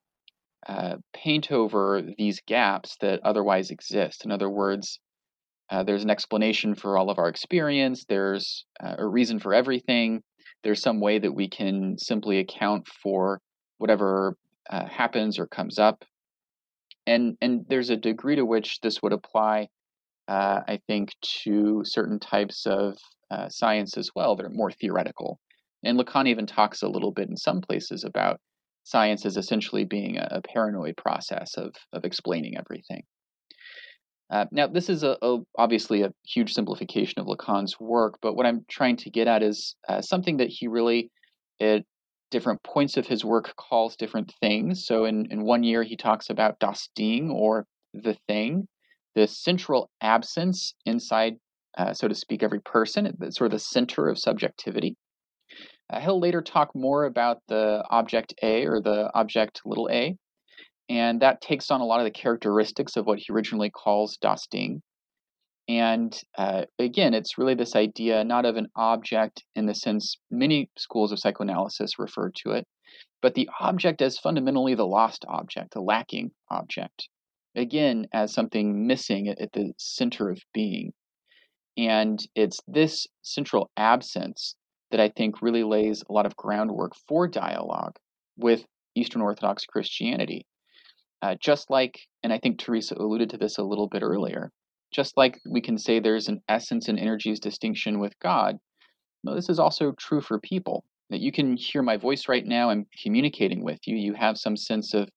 uh, 0.67 0.95
paint 1.13 1.51
over 1.51 2.01
these 2.17 2.41
gaps 2.47 2.97
that 3.01 3.19
otherwise 3.23 3.69
exist. 3.69 4.25
In 4.25 4.31
other 4.31 4.49
words, 4.49 4.99
uh, 5.69 5.83
there's 5.83 6.03
an 6.03 6.09
explanation 6.09 6.75
for 6.75 6.97
all 6.97 7.09
of 7.09 7.17
our 7.17 7.29
experience, 7.29 8.05
there's 8.07 8.65
uh, 8.83 8.95
a 8.97 9.07
reason 9.07 9.39
for 9.39 9.53
everything, 9.53 10.21
there's 10.63 10.81
some 10.81 10.99
way 10.99 11.19
that 11.19 11.33
we 11.33 11.49
can 11.49 11.97
simply 11.97 12.39
account 12.39 12.87
for 12.87 13.39
whatever 13.77 14.35
uh, 14.69 14.85
happens 14.85 15.39
or 15.39 15.47
comes 15.47 15.79
up. 15.79 16.03
And, 17.05 17.37
and 17.41 17.65
there's 17.67 17.89
a 17.89 17.97
degree 17.97 18.35
to 18.35 18.45
which 18.45 18.79
this 18.81 19.01
would 19.01 19.11
apply, 19.11 19.67
uh, 20.27 20.61
I 20.67 20.79
think, 20.87 21.09
to 21.43 21.81
certain 21.83 22.19
types 22.19 22.65
of 22.65 22.97
science 23.49 23.97
as 23.97 24.11
well 24.15 24.35
that 24.35 24.45
are 24.45 24.49
more 24.51 24.71
theoretical. 24.71 25.39
And 25.83 25.99
Lacan 25.99 26.27
even 26.27 26.45
talks 26.45 26.81
a 26.81 26.87
little 26.87 27.11
bit 27.11 27.29
in 27.29 27.35
some 27.35 27.61
places 27.61 28.03
about 28.03 28.39
science 28.83 29.25
as 29.25 29.37
essentially 29.37 29.85
being 29.85 30.17
a, 30.17 30.27
a 30.31 30.41
paranoid 30.41 30.97
process 30.97 31.55
of, 31.57 31.73
of 31.93 32.05
explaining 32.05 32.57
everything. 32.57 33.03
Uh, 34.29 34.45
now, 34.51 34.67
this 34.67 34.89
is 34.89 35.03
a, 35.03 35.17
a, 35.21 35.37
obviously 35.57 36.01
a 36.01 36.11
huge 36.25 36.53
simplification 36.53 37.19
of 37.19 37.27
Lacan's 37.27 37.79
work, 37.79 38.17
but 38.21 38.35
what 38.35 38.45
I'm 38.45 38.65
trying 38.67 38.97
to 38.97 39.09
get 39.09 39.27
at 39.27 39.43
is 39.43 39.75
uh, 39.87 40.01
something 40.01 40.37
that 40.37 40.49
he 40.49 40.67
really, 40.67 41.11
at 41.61 41.83
different 42.31 42.63
points 42.63 42.97
of 42.97 43.05
his 43.05 43.23
work, 43.23 43.53
calls 43.57 43.95
different 43.95 44.33
things. 44.41 44.85
So, 44.85 45.05
in, 45.05 45.27
in 45.29 45.43
one 45.43 45.63
year, 45.63 45.83
he 45.83 45.95
talks 45.95 46.29
about 46.29 46.59
das 46.59 46.89
Ding 46.95 47.29
or 47.29 47.67
the 47.93 48.17
thing, 48.27 48.67
the 49.13 49.27
central 49.27 49.91
absence 50.01 50.73
inside, 50.85 51.33
uh, 51.77 51.93
so 51.93 52.07
to 52.07 52.15
speak, 52.15 52.41
every 52.41 52.61
person, 52.61 53.15
sort 53.31 53.47
of 53.47 53.51
the 53.51 53.59
center 53.59 54.09
of 54.09 54.17
subjectivity. 54.17 54.95
Uh, 55.93 55.99
he'll 55.99 56.19
later 56.19 56.41
talk 56.41 56.73
more 56.73 57.05
about 57.05 57.39
the 57.47 57.83
object 57.89 58.33
A 58.41 58.65
or 58.65 58.81
the 58.81 59.11
object 59.13 59.61
little 59.63 59.87
a, 59.91 60.17
and 60.89 61.21
that 61.21 61.41
takes 61.41 61.69
on 61.69 61.81
a 61.81 61.85
lot 61.85 61.99
of 61.99 62.05
the 62.05 62.11
characteristics 62.11 62.95
of 62.95 63.05
what 63.05 63.19
he 63.19 63.31
originally 63.31 63.69
calls 63.69 64.17
Das 64.17 64.47
Ding. 64.47 64.81
And 65.69 66.19
uh, 66.37 66.65
again, 66.79 67.13
it's 67.13 67.37
really 67.37 67.53
this 67.53 67.75
idea 67.75 68.23
not 68.23 68.45
of 68.45 68.57
an 68.57 68.67
object 68.75 69.43
in 69.55 69.65
the 69.65 69.75
sense 69.75 70.17
many 70.31 70.69
schools 70.77 71.11
of 71.11 71.19
psychoanalysis 71.19 71.99
refer 71.99 72.31
to 72.43 72.51
it, 72.51 72.67
but 73.21 73.35
the 73.35 73.49
object 73.59 74.01
as 74.01 74.17
fundamentally 74.17 74.75
the 74.75 74.87
lost 74.87 75.23
object, 75.27 75.73
the 75.73 75.81
lacking 75.81 76.31
object. 76.49 77.07
Again, 77.55 78.07
as 78.11 78.33
something 78.33 78.87
missing 78.87 79.29
at 79.29 79.53
the 79.53 79.73
center 79.77 80.31
of 80.31 80.41
being. 80.53 80.91
And 81.77 82.19
it's 82.35 82.59
this 82.67 83.07
central 83.21 83.69
absence 83.77 84.55
that 84.93 84.99
I 84.99 85.09
think 85.09 85.41
really 85.41 85.63
lays 85.63 86.03
a 86.07 86.13
lot 86.13 86.27
of 86.27 86.35
groundwork 86.35 86.93
for 87.07 87.27
dialogue 87.27 87.95
with 88.37 88.63
Eastern 88.93 89.23
Orthodox 89.23 89.65
Christianity. 89.65 90.45
Uh, 91.23 91.33
just 91.41 91.71
like, 91.71 91.99
and 92.21 92.31
I 92.31 92.37
think 92.37 92.59
Teresa 92.59 92.93
alluded 92.99 93.31
to 93.31 93.37
this 93.37 93.57
a 93.57 93.63
little 93.63 93.89
bit 93.89 94.03
earlier, 94.03 94.51
just 94.93 95.17
like 95.17 95.39
we 95.49 95.61
can 95.61 95.79
say 95.79 95.99
there's 95.99 96.27
an 96.27 96.41
essence 96.47 96.89
and 96.89 96.99
energies 96.99 97.39
distinction 97.39 97.99
with 97.99 98.13
God, 98.19 98.57
well, 99.23 99.33
this 99.33 99.49
is 99.49 99.57
also 99.57 99.93
true 99.97 100.21
for 100.21 100.39
people. 100.39 100.83
That 101.09 101.21
you 101.21 101.31
can 101.31 101.57
hear 101.57 101.81
my 101.81 101.97
voice 101.97 102.29
right 102.29 102.45
now, 102.45 102.69
I'm 102.69 102.85
communicating 103.01 103.63
with 103.63 103.79
you, 103.87 103.95
you 103.95 104.13
have 104.13 104.37
some 104.37 104.55
sense 104.55 104.93
of 104.93 105.09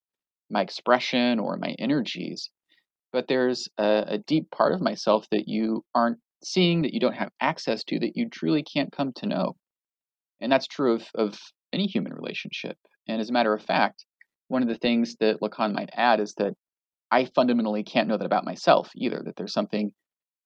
my 0.49 0.63
expression 0.63 1.39
or 1.39 1.59
my 1.59 1.75
energies, 1.79 2.49
but 3.13 3.27
there's 3.29 3.69
a, 3.77 4.05
a 4.09 4.19
deep 4.19 4.51
part 4.51 4.73
of 4.73 4.81
myself 4.81 5.27
that 5.33 5.49
you 5.49 5.85
aren't 5.95 6.19
seeing, 6.43 6.81
that 6.83 6.95
you 6.95 7.01
don't 7.01 7.13
have 7.13 7.31
access 7.43 7.85
to, 7.85 7.99
that 7.99 8.17
you 8.17 8.31
truly 8.31 8.63
can't 8.63 8.91
come 8.91 9.13
to 9.17 9.27
know. 9.27 9.55
And 10.41 10.51
that's 10.51 10.67
true 10.67 10.95
of, 10.95 11.05
of 11.15 11.39
any 11.73 11.87
human 11.87 12.13
relationship. 12.13 12.77
And 13.09 13.21
as 13.21 13.31
a 13.31 13.33
matter 13.33 13.55
of 13.55 13.63
fact, 13.63 14.05
one 14.49 14.63
of 14.63 14.69
the 14.69 14.79
things 14.79 15.17
that 15.21 15.41
Lacan 15.41 15.73
might 15.73 15.91
add 15.95 16.21
is 16.21 16.35
that 16.39 16.55
I 17.11 17.27
fundamentally 17.35 17.85
can't 17.85 18.09
know 18.09 18.17
that 18.17 18.27
about 18.27 18.45
myself 18.45 18.91
either, 18.97 19.23
that 19.25 19.37
there's 19.37 19.53
something 19.53 19.93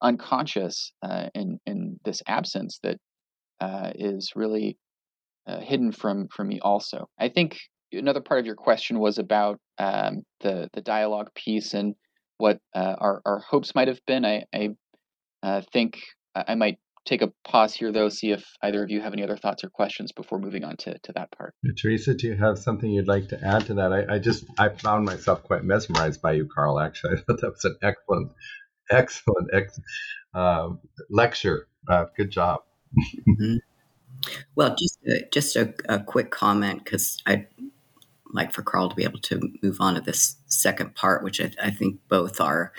unconscious 0.02 0.92
uh, 1.02 1.28
in, 1.34 1.58
in 1.66 1.98
this 2.04 2.22
absence 2.26 2.78
that 2.82 2.98
uh, 3.60 3.92
is 3.94 4.32
really 4.34 4.78
uh, 5.46 5.60
hidden 5.60 5.92
from, 5.92 6.28
from 6.28 6.48
me 6.48 6.60
also. 6.60 7.08
I 7.18 7.28
think 7.28 7.58
another 7.92 8.20
part 8.20 8.40
of 8.40 8.46
your 8.46 8.54
question 8.54 8.98
was 8.98 9.18
about 9.18 9.58
um, 9.78 10.22
the, 10.40 10.68
the 10.72 10.80
dialogue 10.80 11.28
piece 11.34 11.74
and 11.74 11.94
what 12.38 12.58
uh, 12.74 12.94
our, 12.98 13.20
our 13.26 13.40
hopes 13.40 13.74
might 13.74 13.88
have 13.88 14.00
been. 14.06 14.24
I, 14.24 14.44
I 14.54 14.68
uh, 15.42 15.62
think 15.72 15.98
I 16.34 16.54
might 16.54 16.78
take 17.04 17.22
a 17.22 17.32
pause 17.44 17.74
here, 17.74 17.92
though, 17.92 18.08
see 18.08 18.30
if 18.32 18.44
either 18.62 18.82
of 18.82 18.90
you 18.90 19.00
have 19.00 19.12
any 19.12 19.22
other 19.22 19.36
thoughts 19.36 19.64
or 19.64 19.70
questions 19.70 20.12
before 20.12 20.38
moving 20.38 20.64
on 20.64 20.76
to, 20.78 20.98
to 20.98 21.12
that 21.12 21.30
part. 21.32 21.54
Teresa, 21.80 22.14
do 22.14 22.26
you 22.26 22.36
have 22.36 22.58
something 22.58 22.90
you'd 22.90 23.08
like 23.08 23.28
to 23.28 23.44
add 23.44 23.66
to 23.66 23.74
that? 23.74 23.92
I, 23.92 24.14
I 24.14 24.18
just 24.18 24.44
I 24.58 24.68
found 24.68 25.04
myself 25.04 25.42
quite 25.42 25.64
mesmerized 25.64 26.20
by 26.22 26.32
you, 26.32 26.48
Carl. 26.52 26.78
Actually, 26.78 27.14
I 27.18 27.20
thought 27.20 27.40
that 27.40 27.50
was 27.50 27.64
an 27.64 27.76
excellent, 27.82 28.32
excellent 28.90 29.50
ex, 29.52 29.80
uh, 30.34 30.70
lecture. 31.08 31.66
Uh, 31.88 32.06
good 32.16 32.30
job. 32.30 32.60
mm-hmm. 33.28 33.56
Well, 34.54 34.76
just 34.78 34.98
a, 35.06 35.28
just 35.32 35.56
a, 35.56 35.72
a 35.88 36.00
quick 36.00 36.30
comment 36.30 36.84
because 36.84 37.22
I'd 37.26 37.46
like 38.32 38.52
for 38.52 38.62
Carl 38.62 38.88
to 38.88 38.94
be 38.94 39.04
able 39.04 39.20
to 39.20 39.40
move 39.62 39.78
on 39.80 39.94
to 39.94 40.00
this 40.00 40.36
second 40.46 40.94
part, 40.94 41.24
which 41.24 41.40
I, 41.40 41.52
I 41.62 41.70
think 41.70 42.00
both 42.08 42.40
are 42.40 42.72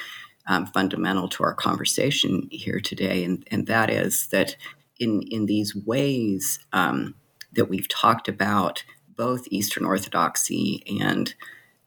um, 0.47 0.65
fundamental 0.67 1.27
to 1.29 1.43
our 1.43 1.53
conversation 1.53 2.47
here 2.51 2.79
today, 2.79 3.23
and, 3.23 3.47
and 3.51 3.67
that 3.67 3.89
is 3.89 4.27
that 4.27 4.55
in 4.99 5.21
in 5.23 5.45
these 5.45 5.75
ways 5.75 6.59
um, 6.73 7.15
that 7.53 7.65
we've 7.65 7.87
talked 7.87 8.27
about, 8.27 8.83
both 9.15 9.47
Eastern 9.49 9.85
Orthodoxy 9.85 10.83
and 11.01 11.33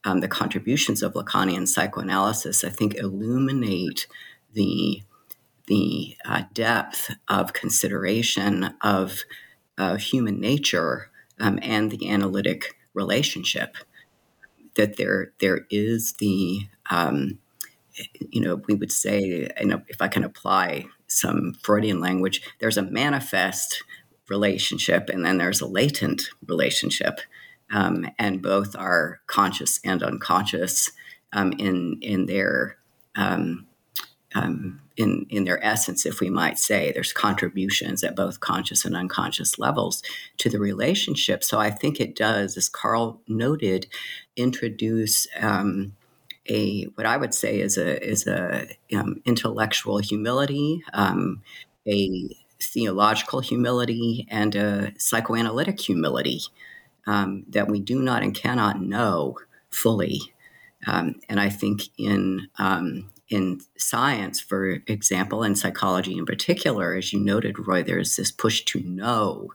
um, 0.04 0.20
the 0.20 0.28
contributions 0.28 1.02
of 1.02 1.14
Lacanian 1.14 1.66
psychoanalysis, 1.66 2.62
I 2.62 2.68
think, 2.68 2.94
illuminate 2.96 4.06
the 4.52 5.02
the 5.66 6.16
uh, 6.26 6.42
depth 6.52 7.10
of 7.26 7.54
consideration 7.54 8.74
of, 8.82 9.20
of 9.78 9.98
human 9.98 10.38
nature 10.38 11.10
um, 11.40 11.58
and 11.62 11.90
the 11.90 12.10
analytic 12.10 12.76
relationship. 12.92 13.76
That 14.76 14.96
there 14.96 15.32
there 15.38 15.66
is 15.70 16.14
the 16.14 16.66
um, 16.90 17.38
you 18.30 18.40
know, 18.40 18.60
we 18.66 18.74
would 18.74 18.92
say, 18.92 19.48
and 19.56 19.82
if 19.88 20.00
I 20.00 20.08
can 20.08 20.24
apply 20.24 20.86
some 21.06 21.54
Freudian 21.62 22.00
language, 22.00 22.42
there's 22.60 22.76
a 22.76 22.82
manifest 22.82 23.82
relationship 24.28 25.08
and 25.08 25.24
then 25.24 25.38
there's 25.38 25.60
a 25.60 25.66
latent 25.66 26.22
relationship. 26.46 27.20
Um, 27.70 28.06
and 28.18 28.42
both 28.42 28.76
are 28.76 29.20
conscious 29.26 29.80
and 29.84 30.02
unconscious 30.02 30.92
um, 31.32 31.52
in 31.58 31.98
in 32.02 32.26
their 32.26 32.76
um, 33.16 33.66
um, 34.34 34.80
in 34.96 35.26
in 35.30 35.44
their 35.44 35.64
essence, 35.64 36.04
if 36.04 36.20
we 36.20 36.30
might 36.30 36.58
say. 36.58 36.92
There's 36.92 37.12
contributions 37.12 38.04
at 38.04 38.16
both 38.16 38.40
conscious 38.40 38.84
and 38.84 38.94
unconscious 38.94 39.58
levels 39.58 40.02
to 40.38 40.50
the 40.50 40.60
relationship. 40.60 41.42
So 41.42 41.58
I 41.58 41.70
think 41.70 42.00
it 42.00 42.14
does, 42.14 42.56
as 42.56 42.68
Carl 42.68 43.20
noted, 43.26 43.86
introduce 44.36 45.26
um, 45.40 45.96
a 46.48 46.84
what 46.94 47.06
I 47.06 47.16
would 47.16 47.34
say 47.34 47.60
is 47.60 47.78
a 47.78 48.02
is 48.02 48.26
a 48.26 48.66
um, 48.94 49.22
intellectual 49.24 49.98
humility, 49.98 50.82
um, 50.92 51.42
a 51.86 52.28
theological 52.60 53.40
humility, 53.40 54.26
and 54.30 54.54
a 54.54 54.92
psychoanalytic 54.98 55.80
humility 55.80 56.40
um, 57.06 57.44
that 57.48 57.68
we 57.68 57.80
do 57.80 58.00
not 58.00 58.22
and 58.22 58.34
cannot 58.34 58.80
know 58.80 59.36
fully. 59.70 60.20
Um, 60.86 61.16
and 61.28 61.40
I 61.40 61.48
think 61.48 61.82
in 61.98 62.48
um, 62.58 63.10
in 63.28 63.60
science, 63.78 64.40
for 64.40 64.82
example, 64.86 65.42
and 65.42 65.58
psychology 65.58 66.16
in 66.16 66.26
particular, 66.26 66.94
as 66.94 67.12
you 67.12 67.20
noted, 67.20 67.66
Roy, 67.66 67.82
there's 67.82 68.16
this 68.16 68.30
push 68.30 68.62
to 68.64 68.80
know 68.80 69.52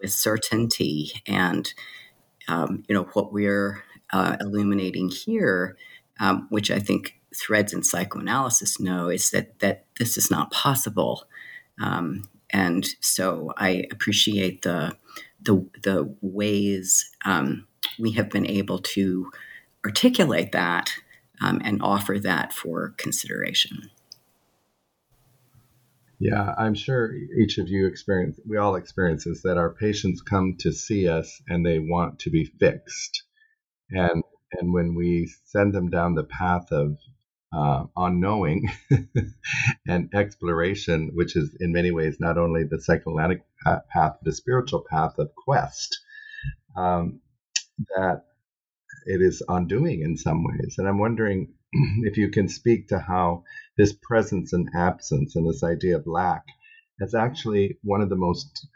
with 0.00 0.12
certainty, 0.12 1.22
and 1.26 1.72
um, 2.48 2.84
you 2.88 2.94
know 2.94 3.04
what 3.14 3.32
we're 3.32 3.82
uh, 4.12 4.36
illuminating 4.40 5.08
here, 5.08 5.76
um, 6.20 6.46
which 6.50 6.70
I 6.70 6.78
think 6.78 7.20
threads 7.34 7.72
in 7.72 7.82
psychoanalysis 7.82 8.80
know, 8.80 9.08
is 9.08 9.30
that 9.30 9.58
that 9.60 9.84
this 9.98 10.16
is 10.16 10.30
not 10.30 10.50
possible. 10.50 11.24
Um, 11.80 12.28
and 12.50 12.86
so 13.00 13.52
I 13.56 13.84
appreciate 13.90 14.62
the 14.62 14.96
the, 15.42 15.64
the 15.82 16.14
ways 16.22 17.10
um, 17.24 17.66
we 17.98 18.12
have 18.12 18.30
been 18.30 18.46
able 18.46 18.78
to 18.78 19.30
articulate 19.84 20.52
that 20.52 20.92
um, 21.40 21.60
and 21.64 21.82
offer 21.82 22.18
that 22.18 22.52
for 22.52 22.94
consideration. 22.96 23.90
Yeah, 26.18 26.54
I'm 26.56 26.74
sure 26.74 27.14
each 27.14 27.58
of 27.58 27.68
you 27.68 27.86
experience, 27.86 28.40
we 28.48 28.56
all 28.56 28.76
experience 28.76 29.26
is 29.26 29.42
that 29.42 29.58
our 29.58 29.70
patients 29.70 30.22
come 30.22 30.56
to 30.60 30.72
see 30.72 31.08
us 31.08 31.42
and 31.46 31.64
they 31.64 31.78
want 31.78 32.20
to 32.20 32.30
be 32.30 32.44
fixed. 32.44 33.22
And, 33.90 34.22
and 34.52 34.72
when 34.72 34.94
we 34.94 35.30
send 35.44 35.74
them 35.74 35.90
down 35.90 36.14
the 36.14 36.24
path 36.24 36.70
of 36.72 36.96
uh, 37.52 37.84
unknowing 37.96 38.68
and 39.86 40.10
exploration, 40.14 41.10
which 41.14 41.36
is 41.36 41.56
in 41.60 41.72
many 41.72 41.90
ways 41.90 42.16
not 42.20 42.38
only 42.38 42.64
the 42.64 42.80
psychoanalytic 42.80 43.42
path, 43.92 44.16
the 44.22 44.32
spiritual 44.32 44.84
path 44.90 45.18
of 45.18 45.34
quest, 45.34 45.98
um, 46.76 47.20
that 47.96 48.24
it 49.06 49.20
is 49.22 49.42
undoing 49.48 50.02
in 50.02 50.16
some 50.16 50.44
ways. 50.44 50.74
And 50.78 50.88
I'm 50.88 50.98
wondering 50.98 51.54
if 52.02 52.16
you 52.16 52.30
can 52.30 52.48
speak 52.48 52.88
to 52.88 52.98
how 52.98 53.44
this 53.76 53.92
presence 53.92 54.52
and 54.52 54.68
absence 54.74 55.36
and 55.36 55.48
this 55.48 55.62
idea 55.62 55.96
of 55.96 56.06
lack 56.06 56.44
is 57.00 57.14
actually 57.14 57.78
one 57.82 58.00
of 58.00 58.08
the 58.08 58.16
most 58.16 58.66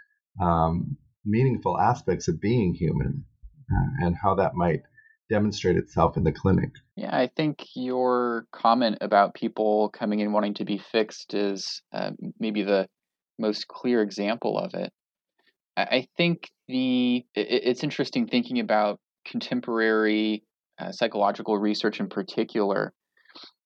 um, 0.40 0.96
meaningful 1.24 1.78
aspects 1.78 2.28
of 2.28 2.40
being 2.40 2.74
human 2.74 3.24
uh, 3.70 4.06
and 4.06 4.16
how 4.16 4.34
that 4.36 4.54
might 4.54 4.82
demonstrate 5.30 5.76
itself 5.76 6.16
in 6.16 6.24
the 6.24 6.32
clinic. 6.32 6.70
Yeah, 6.96 7.16
I 7.16 7.30
think 7.34 7.64
your 7.74 8.46
comment 8.52 8.98
about 9.00 9.34
people 9.34 9.88
coming 9.90 10.20
in 10.20 10.32
wanting 10.32 10.54
to 10.54 10.64
be 10.64 10.78
fixed 10.78 11.32
is 11.32 11.80
uh, 11.92 12.10
maybe 12.38 12.62
the 12.62 12.88
most 13.38 13.68
clear 13.68 14.02
example 14.02 14.58
of 14.58 14.74
it. 14.74 14.92
I 15.76 16.08
think 16.16 16.50
the 16.68 17.24
it's 17.34 17.82
interesting 17.82 18.26
thinking 18.26 18.58
about 18.58 19.00
contemporary 19.24 20.42
uh, 20.78 20.92
psychological 20.92 21.56
research 21.58 22.00
in 22.00 22.08
particular. 22.08 22.92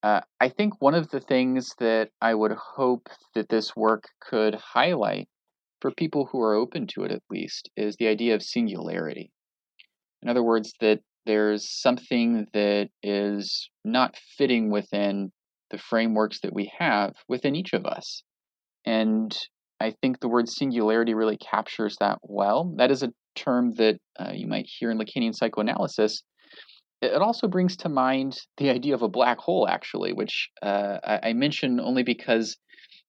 Uh, 0.03 0.21
I 0.39 0.51
think 0.51 0.75
one 0.81 0.95
of 0.95 1.09
the 1.11 1.21
things 1.21 1.75
that 1.79 2.11
I 2.21 2.35
would 2.35 2.53
hope 2.53 3.09
that 3.35 3.49
this 3.49 3.75
work 3.75 4.05
could 4.21 4.55
highlight 4.55 5.29
for 5.81 5.91
people 5.91 6.29
who 6.31 6.41
are 6.41 6.55
open 6.55 6.87
to 6.89 7.05
it, 7.05 7.11
at 7.11 7.23
least, 7.31 7.71
is 7.77 7.97
the 7.97 8.07
idea 8.07 8.35
of 8.35 8.43
singularity. 8.43 9.33
In 10.23 10.29
other 10.29 10.43
words, 10.43 10.73
that 10.81 11.01
there's 11.27 11.71
something 11.71 12.47
that 12.53 12.89
is 13.03 13.71
not 13.85 14.17
fitting 14.37 14.71
within 14.71 15.33
the 15.71 15.79
frameworks 15.79 16.41
that 16.41 16.55
we 16.55 16.71
have 16.79 17.15
within 17.29 17.57
each 17.57 17.73
of 17.73 17.87
us. 17.87 18.23
And 18.85 19.37
I 19.81 19.95
think 20.03 20.21
the 20.21 20.29
word 20.29 20.49
singularity 20.49 21.15
really 21.15 21.37
captures 21.37 21.97
that 22.01 22.19
well. 22.23 22.75
That 22.77 22.91
is 22.91 23.03
a 23.03 23.13
term 23.35 23.73
that 23.75 23.97
uh, 24.19 24.33
you 24.33 24.47
might 24.47 24.67
hear 24.67 24.91
in 24.91 24.99
Lacanian 24.99 25.35
psychoanalysis. 25.35 26.23
It 27.03 27.21
also 27.21 27.49
brings 27.49 27.77
to 27.79 27.89
mind 27.89 28.39
the 28.57 28.71
idea 28.71 28.95
of 28.95 29.03
a 29.03 29.09
black 29.09 29.39
hole, 29.39 29.69
actually, 29.69 30.13
which 30.13 30.49
uh, 30.63 30.99
I, 31.05 31.31
I 31.31 31.33
mention 31.33 31.81
only 31.81 32.03
because 32.03 32.57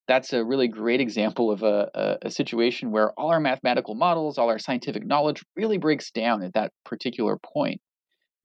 that's 0.08 0.34
a 0.34 0.44
really 0.44 0.68
great 0.68 1.02
example 1.02 1.52
of 1.52 1.64
a, 1.64 1.90
a, 1.94 2.18
a, 2.28 2.32
situation 2.32 2.92
where 2.92 3.12
all 3.14 3.32
our 3.32 3.40
mathematical 3.40 3.96
models, 3.96 4.38
all 4.38 4.50
our 4.50 4.60
scientific 4.60 5.06
knowledge 5.06 5.44
really 5.56 5.78
breaks 5.78 6.12
down 6.12 6.44
at 6.44 6.54
that 6.54 6.72
particular 6.84 7.38
point 7.38 7.82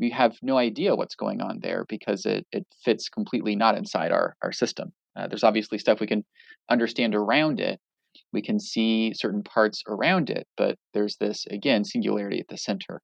we 0.01 0.11
have 0.11 0.37
no 0.43 0.57
idea 0.57 0.97
what's 0.97 1.15
going 1.15 1.43
on 1.43 1.61
there 1.61 1.85
because 1.89 2.25
it, 2.25 2.47
it 2.51 2.67
fits 2.83 3.09
completely 3.09 3.55
not 3.55 3.77
inside 3.77 4.11
our, 4.11 4.35
our 4.43 4.51
system. 4.51 4.93
Uh, 5.15 5.29
there's 5.29 5.45
obviously 5.45 5.79
stuff 5.79 6.01
we 6.01 6.07
can 6.07 6.25
understand 6.71 7.15
around 7.15 7.61
it. 7.61 7.79
We 8.33 8.43
can 8.43 8.59
see 8.59 9.13
certain 9.15 9.43
parts 9.43 9.83
around 9.87 10.31
it, 10.31 10.47
but 10.57 10.77
there's 10.95 11.17
this, 11.17 11.47
again, 11.51 11.85
singularity 11.85 12.41
at 12.41 12.49
the 12.49 12.57
center. 12.57 13.03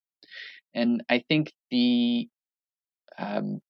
And 0.74 1.02
I 1.08 1.22
think 1.28 1.52
the 1.70 2.28
um, 3.18 3.60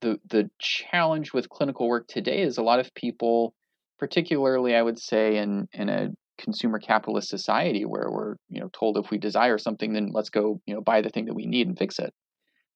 the 0.00 0.18
the 0.28 0.48
challenge 0.60 1.32
with 1.32 1.48
clinical 1.48 1.88
work 1.88 2.06
today 2.06 2.42
is 2.42 2.58
a 2.58 2.62
lot 2.62 2.78
of 2.78 2.94
people, 2.94 3.54
particularly 3.98 4.74
I 4.74 4.82
would 4.82 4.98
say 4.98 5.38
in 5.38 5.68
in 5.72 5.88
a 5.88 6.08
consumer 6.38 6.78
capitalist 6.78 7.28
society 7.28 7.84
where 7.84 8.08
we're 8.10 8.36
you 8.48 8.60
know 8.60 8.70
told 8.72 8.96
if 8.96 9.10
we 9.10 9.18
desire 9.18 9.58
something 9.58 9.92
then 9.92 10.10
let's 10.12 10.30
go 10.30 10.60
you 10.66 10.74
know 10.74 10.80
buy 10.80 11.00
the 11.00 11.08
thing 11.08 11.24
that 11.24 11.34
we 11.34 11.46
need 11.46 11.66
and 11.66 11.76
fix 11.76 11.98
it 11.98 12.14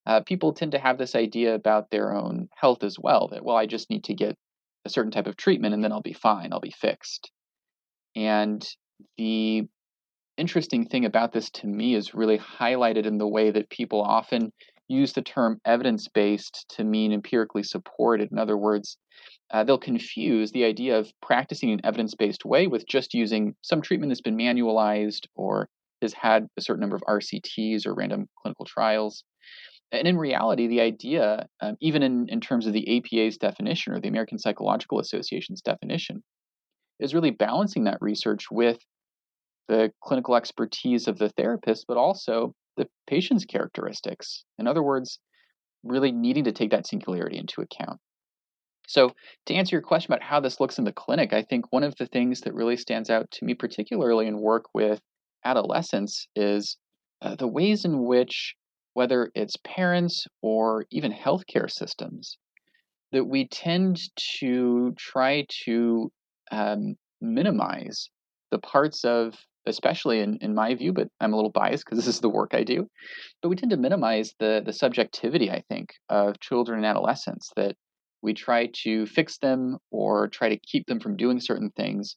uh, 0.06 0.20
people 0.20 0.52
tend 0.52 0.72
to 0.72 0.78
have 0.78 0.98
this 0.98 1.14
idea 1.14 1.54
about 1.54 1.90
their 1.90 2.14
own 2.14 2.48
health 2.56 2.82
as 2.82 2.96
well 2.98 3.28
that, 3.28 3.44
well, 3.44 3.56
I 3.56 3.66
just 3.66 3.90
need 3.90 4.04
to 4.04 4.14
get 4.14 4.36
a 4.84 4.90
certain 4.90 5.12
type 5.12 5.26
of 5.26 5.36
treatment 5.36 5.74
and 5.74 5.82
then 5.82 5.92
I'll 5.92 6.02
be 6.02 6.12
fine, 6.12 6.52
I'll 6.52 6.60
be 6.60 6.72
fixed. 6.72 7.30
And 8.16 8.66
the 9.16 9.68
interesting 10.36 10.86
thing 10.86 11.04
about 11.04 11.32
this 11.32 11.50
to 11.50 11.66
me 11.66 11.94
is 11.94 12.14
really 12.14 12.38
highlighted 12.38 13.06
in 13.06 13.18
the 13.18 13.28
way 13.28 13.50
that 13.50 13.70
people 13.70 14.02
often 14.02 14.52
use 14.88 15.12
the 15.12 15.22
term 15.22 15.60
evidence 15.64 16.08
based 16.08 16.66
to 16.70 16.84
mean 16.84 17.12
empirically 17.12 17.62
supported. 17.62 18.30
In 18.32 18.38
other 18.38 18.56
words, 18.56 18.98
uh, 19.50 19.64
they'll 19.64 19.78
confuse 19.78 20.50
the 20.50 20.64
idea 20.64 20.98
of 20.98 21.12
practicing 21.22 21.70
an 21.70 21.80
evidence 21.84 22.14
based 22.14 22.44
way 22.44 22.66
with 22.66 22.86
just 22.86 23.14
using 23.14 23.54
some 23.62 23.82
treatment 23.82 24.10
that's 24.10 24.20
been 24.20 24.36
manualized 24.36 25.26
or 25.34 25.68
has 26.00 26.12
had 26.12 26.48
a 26.56 26.60
certain 26.60 26.80
number 26.80 26.96
of 26.96 27.02
RCTs 27.08 27.86
or 27.86 27.94
random 27.94 28.28
clinical 28.42 28.64
trials. 28.64 29.24
And 29.92 30.09
in 30.09 30.16
reality, 30.16 30.66
the 30.66 30.81
idea, 30.81 31.46
um, 31.61 31.76
even 31.81 32.02
in, 32.02 32.26
in 32.31 32.40
terms 32.40 32.66
of 32.66 32.72
the 32.72 32.98
APA's 32.98 33.37
definition 33.37 33.92
or 33.92 34.00
the 34.00 34.09
American 34.09 34.38
Psychological 34.38 34.98
Association's 34.98 35.61
definition, 35.61 36.22
is 36.98 37.14
really 37.14 37.31
balancing 37.31 37.85
that 37.85 37.98
research 38.00 38.50
with 38.50 38.78
the 39.68 39.92
clinical 40.02 40.35
expertise 40.35 41.09
of 41.09 41.18
the 41.18 41.28
therapist, 41.28 41.85
but 41.87 41.98
also 41.98 42.55
the 42.76 42.88
patient's 43.07 43.44
characteristics. 43.44 44.44
In 44.59 44.66
other 44.66 44.83
words, 44.83 45.18
really 45.85 46.11
needing 46.11 46.44
to 46.44 46.52
take 46.52 46.70
that 46.70 46.87
singularity 46.87 47.37
into 47.37 47.61
account. 47.61 48.00
So, 48.88 49.12
to 49.46 49.55
answer 49.55 49.76
your 49.76 49.83
question 49.83 50.12
about 50.12 50.24
how 50.24 50.40
this 50.40 50.59
looks 50.59 50.78
in 50.78 50.85
the 50.85 50.92
clinic, 50.92 51.33
I 51.33 51.42
think 51.42 51.66
one 51.70 51.85
of 51.85 51.94
the 51.96 52.07
things 52.07 52.40
that 52.40 52.55
really 52.55 52.76
stands 52.76 53.11
out 53.11 53.31
to 53.33 53.44
me, 53.44 53.55
particularly 53.55 54.26
in 54.26 54.40
work 54.40 54.64
with 54.74 55.00
adolescents, 55.44 56.26
is 56.35 56.76
uh, 57.20 57.37
the 57.37 57.46
ways 57.46 57.85
in 57.85 58.05
which 58.05 58.57
whether 58.94 59.31
it's 59.35 59.57
parents 59.64 60.26
or 60.42 60.85
even 60.90 61.12
healthcare 61.12 61.70
systems, 61.70 62.37
that 63.12 63.24
we 63.24 63.48
tend 63.48 64.00
to 64.38 64.92
try 64.98 65.46
to 65.64 66.11
um, 66.50 66.94
minimize 67.20 68.09
the 68.50 68.59
parts 68.59 69.05
of, 69.05 69.35
especially 69.66 70.20
in, 70.20 70.38
in 70.40 70.55
my 70.55 70.74
view, 70.74 70.92
but 70.92 71.09
I'm 71.20 71.33
a 71.33 71.37
little 71.37 71.50
biased 71.50 71.85
because 71.85 71.98
this 71.98 72.14
is 72.14 72.20
the 72.20 72.28
work 72.28 72.52
I 72.55 72.64
do, 72.64 72.87
but 73.40 73.48
we 73.48 73.57
tend 73.57 73.70
to 73.70 73.76
minimize 73.76 74.35
the, 74.38 74.62
the 74.64 74.72
subjectivity, 74.72 75.50
I 75.50 75.62
think, 75.68 75.94
of 76.09 76.40
children 76.40 76.78
and 76.78 76.87
adolescents, 76.87 77.50
that 77.57 77.76
we 78.22 78.35
try 78.35 78.68
to 78.85 79.07
fix 79.07 79.38
them 79.38 79.78
or 79.90 80.28
try 80.28 80.48
to 80.48 80.59
keep 80.59 80.87
them 80.87 81.00
from 81.00 81.16
doing 81.16 81.40
certain 81.40 81.70
things, 81.76 82.16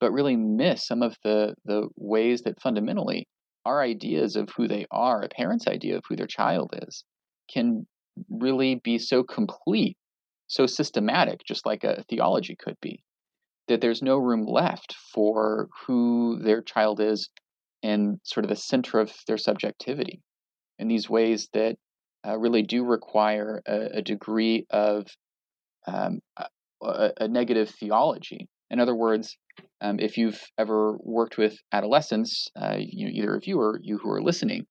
but 0.00 0.12
really 0.12 0.36
miss 0.36 0.86
some 0.86 1.02
of 1.02 1.16
the, 1.22 1.54
the 1.64 1.88
ways 1.96 2.42
that 2.42 2.60
fundamentally 2.60 3.26
our 3.64 3.82
ideas 3.82 4.36
of 4.36 4.48
who 4.56 4.68
they 4.68 4.86
are, 4.90 5.22
a 5.22 5.28
parent's 5.28 5.66
idea 5.66 5.96
of 5.96 6.04
who 6.08 6.16
their 6.16 6.26
child 6.26 6.74
is, 6.86 7.04
can 7.52 7.86
really 8.28 8.76
be 8.76 8.98
so 8.98 9.22
complete, 9.22 9.96
so 10.46 10.66
systematic, 10.66 11.40
just 11.46 11.66
like 11.66 11.84
a 11.84 12.04
theology 12.08 12.56
could 12.56 12.76
be, 12.80 13.02
that 13.68 13.80
there's 13.80 14.02
no 14.02 14.16
room 14.16 14.46
left 14.46 14.94
for 15.12 15.68
who 15.86 16.38
their 16.42 16.62
child 16.62 17.00
is 17.00 17.30
and 17.82 18.18
sort 18.22 18.44
of 18.44 18.50
the 18.50 18.56
center 18.56 19.00
of 19.00 19.12
their 19.26 19.38
subjectivity 19.38 20.20
in 20.78 20.88
these 20.88 21.08
ways 21.08 21.48
that 21.52 21.76
uh, 22.26 22.38
really 22.38 22.62
do 22.62 22.84
require 22.84 23.62
a, 23.66 23.98
a 23.98 24.02
degree 24.02 24.66
of 24.70 25.06
um, 25.86 26.20
a, 26.82 27.10
a 27.20 27.28
negative 27.28 27.70
theology. 27.70 28.48
In 28.70 28.80
other 28.80 28.94
words, 28.94 29.36
um, 29.80 29.98
if 30.00 30.16
you've 30.16 30.40
ever 30.58 30.96
worked 31.00 31.36
with 31.38 31.56
adolescents, 31.72 32.48
uh, 32.60 32.76
you 32.78 33.08
either 33.08 33.36
of 33.36 33.46
you 33.46 33.60
or 33.60 33.78
you 33.82 33.98
who 33.98 34.10
are 34.10 34.22
listening, 34.22 34.66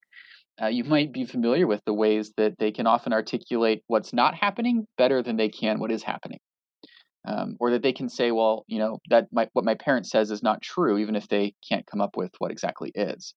uh, 0.62 0.67
you 0.67 0.84
might 0.84 1.12
be 1.12 1.25
familiar 1.25 1.67
with 1.67 1.82
the 1.86 1.93
ways 1.93 2.32
that 2.38 2.53
they 2.60 2.71
can 2.71 2.88
often 2.88 3.13
articulate 3.13 3.82
what's 3.88 4.13
not 4.13 4.36
happening 4.36 4.86
better 4.97 5.21
than 5.23 5.38
they 5.38 5.49
can 5.49 5.79
what 5.79 5.91
is 5.91 6.03
happening. 6.03 6.39
Um, 7.25 7.56
or 7.60 7.71
that 7.71 7.82
they 7.82 7.93
can 7.93 8.10
say, 8.10 8.32
well, 8.32 8.65
you 8.67 8.79
know, 8.79 8.97
that 9.10 9.27
my, 9.32 9.47
what 9.53 9.63
my 9.63 9.75
parent 9.75 10.06
says 10.06 10.29
is 10.29 10.43
not 10.43 10.62
true, 10.62 10.97
even 10.97 11.15
if 11.15 11.27
they 11.29 11.53
can't 11.67 11.86
come 11.86 12.01
up 12.01 12.17
with 12.17 12.32
what 12.39 12.51
exactly 12.51 12.91
is. 12.93 13.34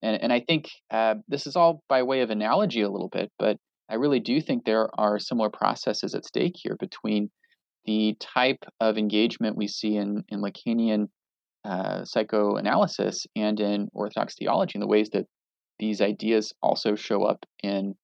And, 0.00 0.22
and 0.22 0.32
I 0.32 0.40
think 0.40 0.70
uh, 0.90 1.16
this 1.28 1.46
is 1.46 1.54
all 1.54 1.82
by 1.90 2.04
way 2.04 2.22
of 2.22 2.30
analogy 2.30 2.80
a 2.80 2.90
little 2.90 3.10
bit, 3.10 3.30
but 3.38 3.58
I 3.90 3.96
really 3.96 4.20
do 4.20 4.40
think 4.40 4.64
there 4.64 4.88
are 4.98 5.18
similar 5.18 5.50
processes 5.50 6.14
at 6.14 6.24
stake 6.24 6.54
here 6.56 6.76
between 6.80 7.30
the 7.84 8.16
type 8.20 8.64
of 8.80 8.98
engagement 8.98 9.56
we 9.56 9.68
see 9.68 9.96
in, 9.96 10.24
in 10.28 10.40
Lacanian 10.40 11.08
uh, 11.64 12.04
psychoanalysis 12.04 13.26
and 13.36 13.60
in 13.60 13.88
Orthodox 13.92 14.34
theology, 14.34 14.72
and 14.74 14.82
the 14.82 14.88
ways 14.88 15.10
that 15.10 15.26
these 15.78 16.00
ideas 16.00 16.52
also 16.62 16.94
show 16.94 17.24
up 17.24 17.44
in 17.62 17.94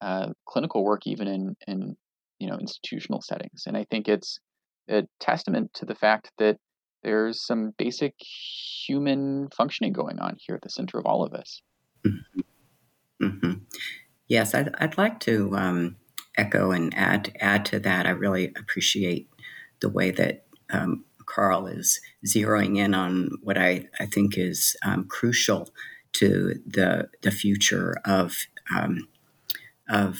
uh, 0.00 0.28
clinical 0.46 0.84
work, 0.84 1.06
even 1.06 1.26
in, 1.26 1.56
in 1.66 1.96
you 2.38 2.48
know 2.48 2.58
institutional 2.58 3.20
settings. 3.20 3.64
And 3.66 3.76
I 3.76 3.84
think 3.90 4.08
it's 4.08 4.38
a 4.88 5.04
testament 5.20 5.72
to 5.74 5.84
the 5.84 5.94
fact 5.94 6.30
that 6.38 6.56
there's 7.02 7.44
some 7.44 7.72
basic 7.78 8.14
human 8.86 9.48
functioning 9.56 9.92
going 9.92 10.18
on 10.18 10.36
here 10.38 10.56
at 10.56 10.62
the 10.62 10.70
center 10.70 10.98
of 10.98 11.06
all 11.06 11.24
of 11.24 11.32
this. 11.32 11.62
Mm-hmm. 12.04 13.26
Mm-hmm. 13.26 13.52
Yes, 14.28 14.54
I'd, 14.54 14.74
I'd 14.78 14.98
like 14.98 15.20
to 15.20 15.56
um, 15.56 15.96
echo 16.36 16.70
and 16.70 16.96
add 16.96 17.36
add 17.40 17.64
to 17.66 17.80
that. 17.80 18.06
I 18.06 18.10
really 18.10 18.52
appreciate 18.56 19.28
the 19.80 19.88
way 19.88 20.10
that 20.12 20.44
um, 20.70 21.04
Carl 21.26 21.66
is 21.66 22.00
zeroing 22.26 22.78
in 22.78 22.94
on 22.94 23.30
what 23.42 23.58
I, 23.58 23.88
I 24.00 24.06
think 24.06 24.38
is 24.38 24.76
um, 24.84 25.06
crucial 25.08 25.68
to 26.14 26.54
the 26.66 27.08
the 27.22 27.30
future 27.30 27.96
of 28.04 28.36
um, 28.74 29.08
of 29.88 30.18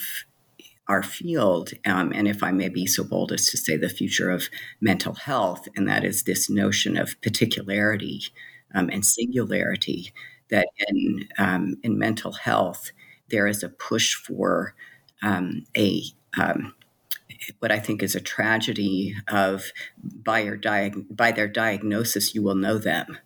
our 0.89 1.03
field, 1.03 1.73
um, 1.85 2.13
and 2.15 2.29
if 2.29 2.45
I 2.45 2.53
may 2.53 2.69
be 2.69 2.87
so 2.87 3.03
bold 3.03 3.33
as 3.33 3.47
to 3.49 3.57
say 3.57 3.77
the 3.77 3.89
future 3.89 4.31
of 4.31 4.49
mental 4.81 5.15
health, 5.15 5.67
and 5.75 5.89
that 5.89 6.05
is 6.05 6.23
this 6.23 6.49
notion 6.49 6.97
of 6.97 7.21
particularity 7.23 8.23
um, 8.75 8.89
and 8.93 9.05
singularity. 9.05 10.13
That 10.51 10.69
in 10.87 11.29
um, 11.39 11.77
in 11.83 11.99
mental 11.99 12.33
health, 12.33 12.93
there 13.31 13.49
is 13.49 13.65
a 13.65 13.69
push 13.69 14.15
for 14.15 14.75
um, 15.23 15.65
a 15.77 16.03
um, 16.39 16.75
what 17.61 17.73
I 17.73 17.79
think 17.79 18.03
is 18.03 18.15
a 18.15 18.21
tragedy 18.21 19.15
of 19.29 19.73
by 20.03 20.41
your 20.41 20.57
diag- 20.57 21.07
by 21.15 21.33
their 21.33 21.49
diagnosis 21.49 22.35
you 22.35 22.43
will 22.43 22.55
know 22.55 22.79
them, 22.79 23.19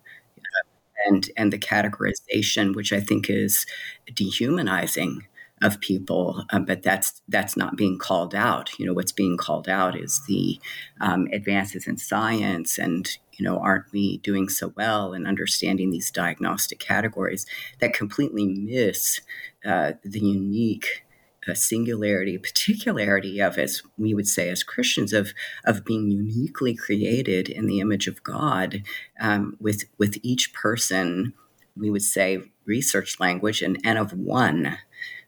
and 1.07 1.29
and 1.37 1.51
the 1.51 1.59
categorization, 1.59 2.75
which 2.75 2.93
I 2.93 2.99
think 2.99 3.29
is 3.29 3.65
dehumanizing 4.13 5.27
of 5.61 5.79
people, 5.79 6.43
um, 6.49 6.65
but 6.65 6.81
that's 6.81 7.21
that's 7.27 7.55
not 7.55 7.77
being 7.77 7.97
called 7.99 8.33
out. 8.33 8.71
You 8.79 8.85
know, 8.85 8.93
what's 8.93 9.11
being 9.11 9.37
called 9.37 9.69
out 9.69 9.95
is 9.95 10.21
the 10.27 10.59
um, 10.99 11.27
advances 11.31 11.87
in 11.87 11.97
science, 11.97 12.79
and 12.79 13.07
you 13.33 13.45
know, 13.45 13.59
aren't 13.59 13.91
we 13.91 14.17
doing 14.17 14.49
so 14.49 14.73
well 14.75 15.13
in 15.13 15.27
understanding 15.27 15.91
these 15.91 16.11
diagnostic 16.11 16.79
categories 16.79 17.45
that 17.79 17.93
completely 17.93 18.47
miss 18.47 19.21
uh, 19.63 19.93
the 20.03 20.19
unique 20.19 21.03
a 21.47 21.55
singularity, 21.55 22.37
particularity 22.37 23.41
of, 23.41 23.57
as 23.57 23.81
we 23.97 24.13
would 24.13 24.27
say 24.27 24.49
as 24.49 24.63
Christians, 24.63 25.13
of 25.13 25.33
of 25.65 25.85
being 25.85 26.09
uniquely 26.11 26.75
created 26.75 27.49
in 27.49 27.65
the 27.65 27.79
image 27.79 28.07
of 28.07 28.23
God, 28.23 28.83
um, 29.19 29.57
with 29.59 29.85
with 29.97 30.17
each 30.23 30.53
person, 30.53 31.33
we 31.75 31.89
would 31.89 32.03
say 32.03 32.43
research 32.65 33.19
language 33.19 33.61
and 33.61 33.79
n 33.83 33.97
of 33.97 34.13
one. 34.13 34.77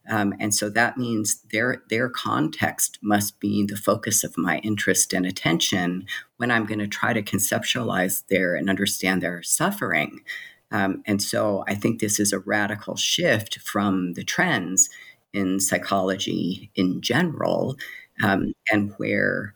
Um, 0.09 0.33
and 0.39 0.53
so 0.53 0.69
that 0.69 0.97
means 0.97 1.41
their 1.51 1.83
their 1.89 2.09
context 2.09 2.99
must 3.01 3.39
be 3.39 3.65
the 3.65 3.77
focus 3.77 4.23
of 4.23 4.37
my 4.37 4.57
interest 4.59 5.13
and 5.13 5.25
attention 5.25 6.05
when 6.37 6.51
I'm 6.51 6.65
going 6.65 6.79
to 6.79 6.87
try 6.87 7.13
to 7.13 7.23
conceptualize 7.23 8.23
their 8.27 8.55
and 8.55 8.69
understand 8.69 9.21
their 9.21 9.41
suffering. 9.41 10.21
Um, 10.71 11.03
and 11.05 11.21
so 11.21 11.63
I 11.67 11.75
think 11.75 11.99
this 11.99 12.19
is 12.19 12.33
a 12.33 12.39
radical 12.39 12.95
shift 12.95 13.59
from 13.59 14.13
the 14.13 14.23
trends 14.23 14.89
in 15.33 15.59
psychology 15.59 16.69
in 16.75 17.01
general, 17.01 17.75
um, 18.23 18.53
and 18.71 18.93
where 18.97 19.53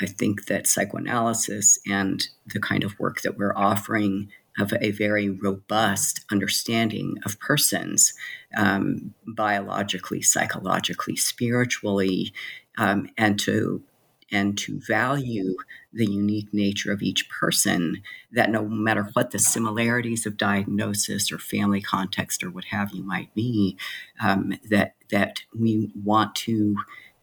I 0.00 0.06
think 0.06 0.46
that 0.46 0.66
psychoanalysis 0.66 1.78
and 1.86 2.26
the 2.46 2.60
kind 2.60 2.84
of 2.84 2.98
work 2.98 3.20
that 3.22 3.36
we're 3.36 3.56
offering 3.56 4.30
of 4.58 4.72
a 4.80 4.90
very 4.90 5.30
robust 5.30 6.24
understanding 6.30 7.18
of 7.24 7.38
persons, 7.38 8.12
um, 8.56 9.14
biologically, 9.26 10.22
psychologically, 10.22 11.16
spiritually, 11.16 12.32
um, 12.78 13.08
and 13.16 13.38
to 13.40 13.82
and 14.30 14.56
to 14.58 14.80
value 14.86 15.56
the 15.92 16.06
unique 16.06 16.52
nature 16.52 16.92
of 16.92 17.02
each 17.02 17.28
person, 17.28 18.02
that 18.32 18.50
no 18.50 18.64
matter 18.64 19.08
what 19.14 19.30
the 19.30 19.38
similarities 19.38 20.26
of 20.26 20.36
diagnosis 20.36 21.32
or 21.32 21.38
family 21.38 21.80
context 21.80 22.42
or 22.44 22.50
what 22.50 22.64
have 22.66 22.92
you 22.92 23.02
might 23.02 23.34
be, 23.34 23.76
um, 24.22 24.54
that 24.68 24.94
that 25.10 25.40
we 25.58 25.90
want 26.04 26.34
to 26.36 26.76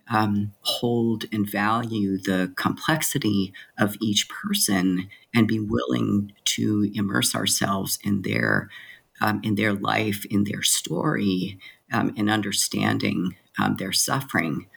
um, 0.10 0.54
hold 0.62 1.26
and 1.32 1.50
value 1.50 2.18
the 2.18 2.54
complexity 2.56 3.54
of 3.78 3.96
each 4.02 4.30
person 4.30 5.10
and 5.34 5.48
be 5.48 5.60
willing 5.60 6.32
to 6.46 6.90
immerse 6.94 7.36
ourselves 7.36 8.00
in 8.04 8.22
their 8.22 8.70
um, 9.20 9.42
in 9.44 9.56
their 9.56 9.74
life, 9.74 10.26
in 10.26 10.44
their 10.44 10.62
story, 10.62 11.58
um, 11.92 12.14
in 12.16 12.30
understanding 12.30 13.36
um, 13.60 13.76
their 13.78 13.92
suffering 13.92 14.68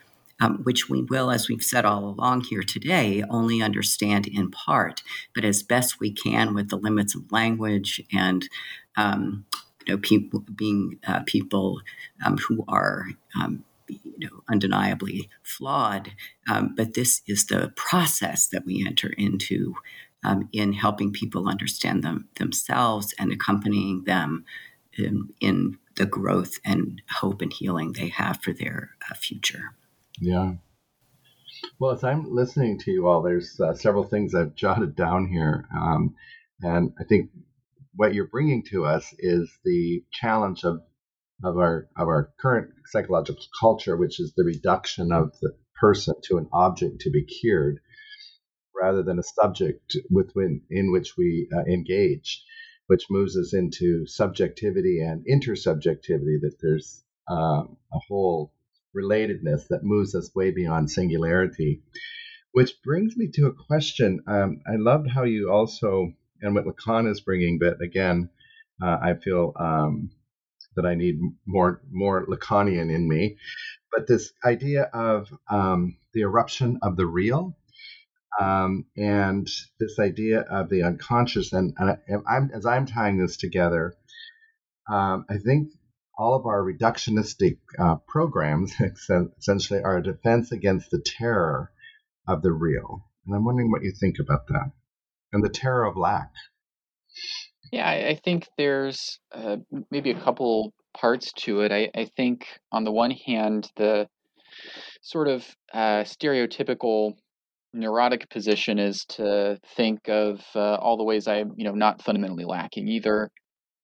um, 0.41 0.59
which 0.63 0.89
we 0.89 1.03
will, 1.03 1.31
as 1.31 1.47
we've 1.47 1.63
said 1.63 1.85
all 1.85 2.03
along 2.03 2.41
here 2.41 2.63
today, 2.63 3.23
only 3.29 3.61
understand 3.61 4.27
in 4.27 4.51
part, 4.51 5.03
but 5.33 5.45
as 5.45 5.63
best 5.63 5.99
we 5.99 6.11
can 6.11 6.53
with 6.53 6.69
the 6.69 6.77
limits 6.77 7.15
of 7.15 7.31
language 7.31 8.01
and 8.11 8.49
um, 8.97 9.45
you 9.85 9.93
know, 9.93 9.99
people 9.99 10.43
being 10.55 10.99
uh, 11.07 11.21
people 11.25 11.79
um, 12.25 12.37
who 12.37 12.65
are 12.67 13.05
um, 13.39 13.63
you 13.87 14.29
know, 14.29 14.43
undeniably 14.49 15.29
flawed. 15.43 16.11
Um, 16.49 16.73
but 16.75 16.93
this 16.93 17.21
is 17.27 17.45
the 17.45 17.73
process 17.75 18.47
that 18.47 18.65
we 18.65 18.85
enter 18.85 19.09
into 19.17 19.75
um, 20.23 20.49
in 20.51 20.73
helping 20.73 21.11
people 21.11 21.47
understand 21.47 22.03
them 22.03 22.29
themselves 22.35 23.13
and 23.17 23.31
accompanying 23.31 24.03
them 24.05 24.45
in, 24.97 25.29
in, 25.39 25.77
the 25.95 26.05
growth 26.05 26.53
and 26.63 27.01
hope 27.09 27.41
and 27.41 27.51
healing 27.51 27.91
they 27.91 28.07
have 28.07 28.41
for 28.41 28.53
their 28.53 28.91
uh, 29.09 29.13
future. 29.13 29.75
Yeah. 30.21 30.53
Well, 31.79 31.91
as 31.91 32.03
I'm 32.03 32.31
listening 32.31 32.77
to 32.79 32.91
you 32.91 33.07
all, 33.07 33.23
there's 33.23 33.59
uh, 33.59 33.73
several 33.73 34.03
things 34.03 34.35
I've 34.35 34.53
jotted 34.53 34.95
down 34.95 35.27
here. 35.27 35.67
Um, 35.75 36.15
and 36.61 36.93
I 36.99 37.05
think 37.05 37.31
what 37.95 38.13
you're 38.13 38.27
bringing 38.27 38.63
to 38.69 38.85
us 38.85 39.11
is 39.17 39.51
the 39.65 40.03
challenge 40.11 40.63
of, 40.63 40.81
of, 41.43 41.57
our, 41.57 41.89
of 41.97 42.07
our 42.07 42.29
current 42.39 42.69
psychological 42.85 43.43
culture, 43.59 43.97
which 43.97 44.19
is 44.19 44.33
the 44.35 44.43
reduction 44.43 45.11
of 45.11 45.31
the 45.41 45.55
person 45.79 46.13
to 46.25 46.37
an 46.37 46.47
object 46.53 47.01
to 47.01 47.09
be 47.09 47.23
cured 47.25 47.79
rather 48.79 49.01
than 49.01 49.17
a 49.17 49.23
subject 49.23 49.97
within, 50.11 50.61
in 50.69 50.91
which 50.91 51.17
we 51.17 51.49
uh, 51.51 51.61
engage, 51.61 52.43
which 52.85 53.09
moves 53.09 53.35
us 53.35 53.55
into 53.55 54.05
subjectivity 54.05 55.01
and 55.01 55.25
intersubjectivity, 55.25 56.39
that 56.41 56.57
there's 56.61 57.03
um, 57.27 57.77
a 57.91 57.99
whole 58.07 58.53
relatedness 58.95 59.67
that 59.69 59.83
moves 59.83 60.15
us 60.15 60.31
way 60.35 60.51
beyond 60.51 60.89
singularity. 60.89 61.81
Which 62.53 62.73
brings 62.83 63.15
me 63.15 63.29
to 63.35 63.47
a 63.47 63.53
question. 63.53 64.21
Um, 64.27 64.61
I 64.67 64.75
loved 64.75 65.09
how 65.09 65.23
you 65.23 65.49
also, 65.49 66.13
and 66.41 66.53
what 66.53 66.65
Lacan 66.65 67.09
is 67.09 67.21
bringing, 67.21 67.59
but 67.59 67.81
again, 67.81 68.29
uh, 68.83 68.97
I 69.01 69.13
feel 69.13 69.53
um, 69.57 70.11
that 70.75 70.85
I 70.85 70.95
need 70.95 71.19
more 71.45 71.81
more 71.91 72.25
Lacanian 72.25 72.93
in 72.93 73.07
me. 73.07 73.37
But 73.91 74.07
this 74.07 74.33
idea 74.43 74.83
of 74.93 75.27
um, 75.49 75.97
the 76.13 76.21
eruption 76.21 76.79
of 76.81 76.95
the 76.97 77.05
real, 77.05 77.57
um, 78.39 78.85
and 78.97 79.47
this 79.79 79.99
idea 79.99 80.41
of 80.41 80.69
the 80.69 80.83
unconscious, 80.83 81.51
and, 81.53 81.73
and 81.77 82.23
I, 82.27 82.39
as 82.53 82.65
I'm 82.65 82.85
tying 82.85 83.17
this 83.17 83.37
together, 83.37 83.93
um, 84.89 85.25
I 85.29 85.37
think 85.37 85.69
all 86.21 86.35
of 86.35 86.45
our 86.45 86.61
reductionistic 86.61 87.57
uh, 87.79 87.95
programs 88.07 88.75
essentially 89.39 89.81
are 89.81 89.97
a 89.97 90.03
defense 90.03 90.51
against 90.51 90.91
the 90.91 91.01
terror 91.03 91.71
of 92.27 92.43
the 92.43 92.51
real. 92.51 93.03
And 93.25 93.35
I'm 93.35 93.43
wondering 93.43 93.71
what 93.71 93.83
you 93.83 93.91
think 93.91 94.17
about 94.19 94.47
that 94.49 94.71
and 95.33 95.43
the 95.43 95.49
terror 95.49 95.83
of 95.83 95.97
lack. 95.97 96.29
Yeah, 97.71 97.87
I, 97.87 98.09
I 98.09 98.19
think 98.23 98.47
there's 98.55 99.19
uh, 99.31 99.57
maybe 99.89 100.11
a 100.11 100.19
couple 100.19 100.73
parts 100.93 101.31
to 101.37 101.61
it. 101.61 101.71
I, 101.71 101.89
I, 101.95 102.05
think, 102.15 102.45
on 102.71 102.83
the 102.83 102.91
one 102.91 103.11
hand, 103.11 103.71
the 103.75 104.07
sort 105.01 105.27
of 105.27 105.43
uh, 105.73 106.03
stereotypical 106.03 107.13
neurotic 107.73 108.29
position 108.29 108.77
is 108.77 109.05
to 109.05 109.57
think 109.75 110.07
of 110.07 110.41
uh, 110.53 110.75
all 110.75 110.97
the 110.97 111.03
ways 111.03 111.27
I'm, 111.27 111.53
you 111.55 111.63
know, 111.63 111.73
not 111.73 112.03
fundamentally 112.03 112.45
lacking. 112.45 112.87
Either 112.89 113.31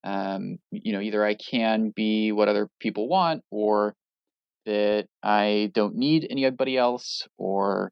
um, 0.07 0.57
you 0.71 0.93
know, 0.93 1.01
either 1.01 1.25
I 1.25 1.35
can 1.35 1.91
be 1.93 2.31
what 2.31 2.47
other 2.47 2.69
people 2.79 3.09
want, 3.09 3.43
or 3.51 3.93
that 4.65 5.07
I 5.21 5.69
don't 5.73 5.95
need 5.95 6.25
anybody 6.29 6.77
else, 6.77 7.27
or 7.37 7.91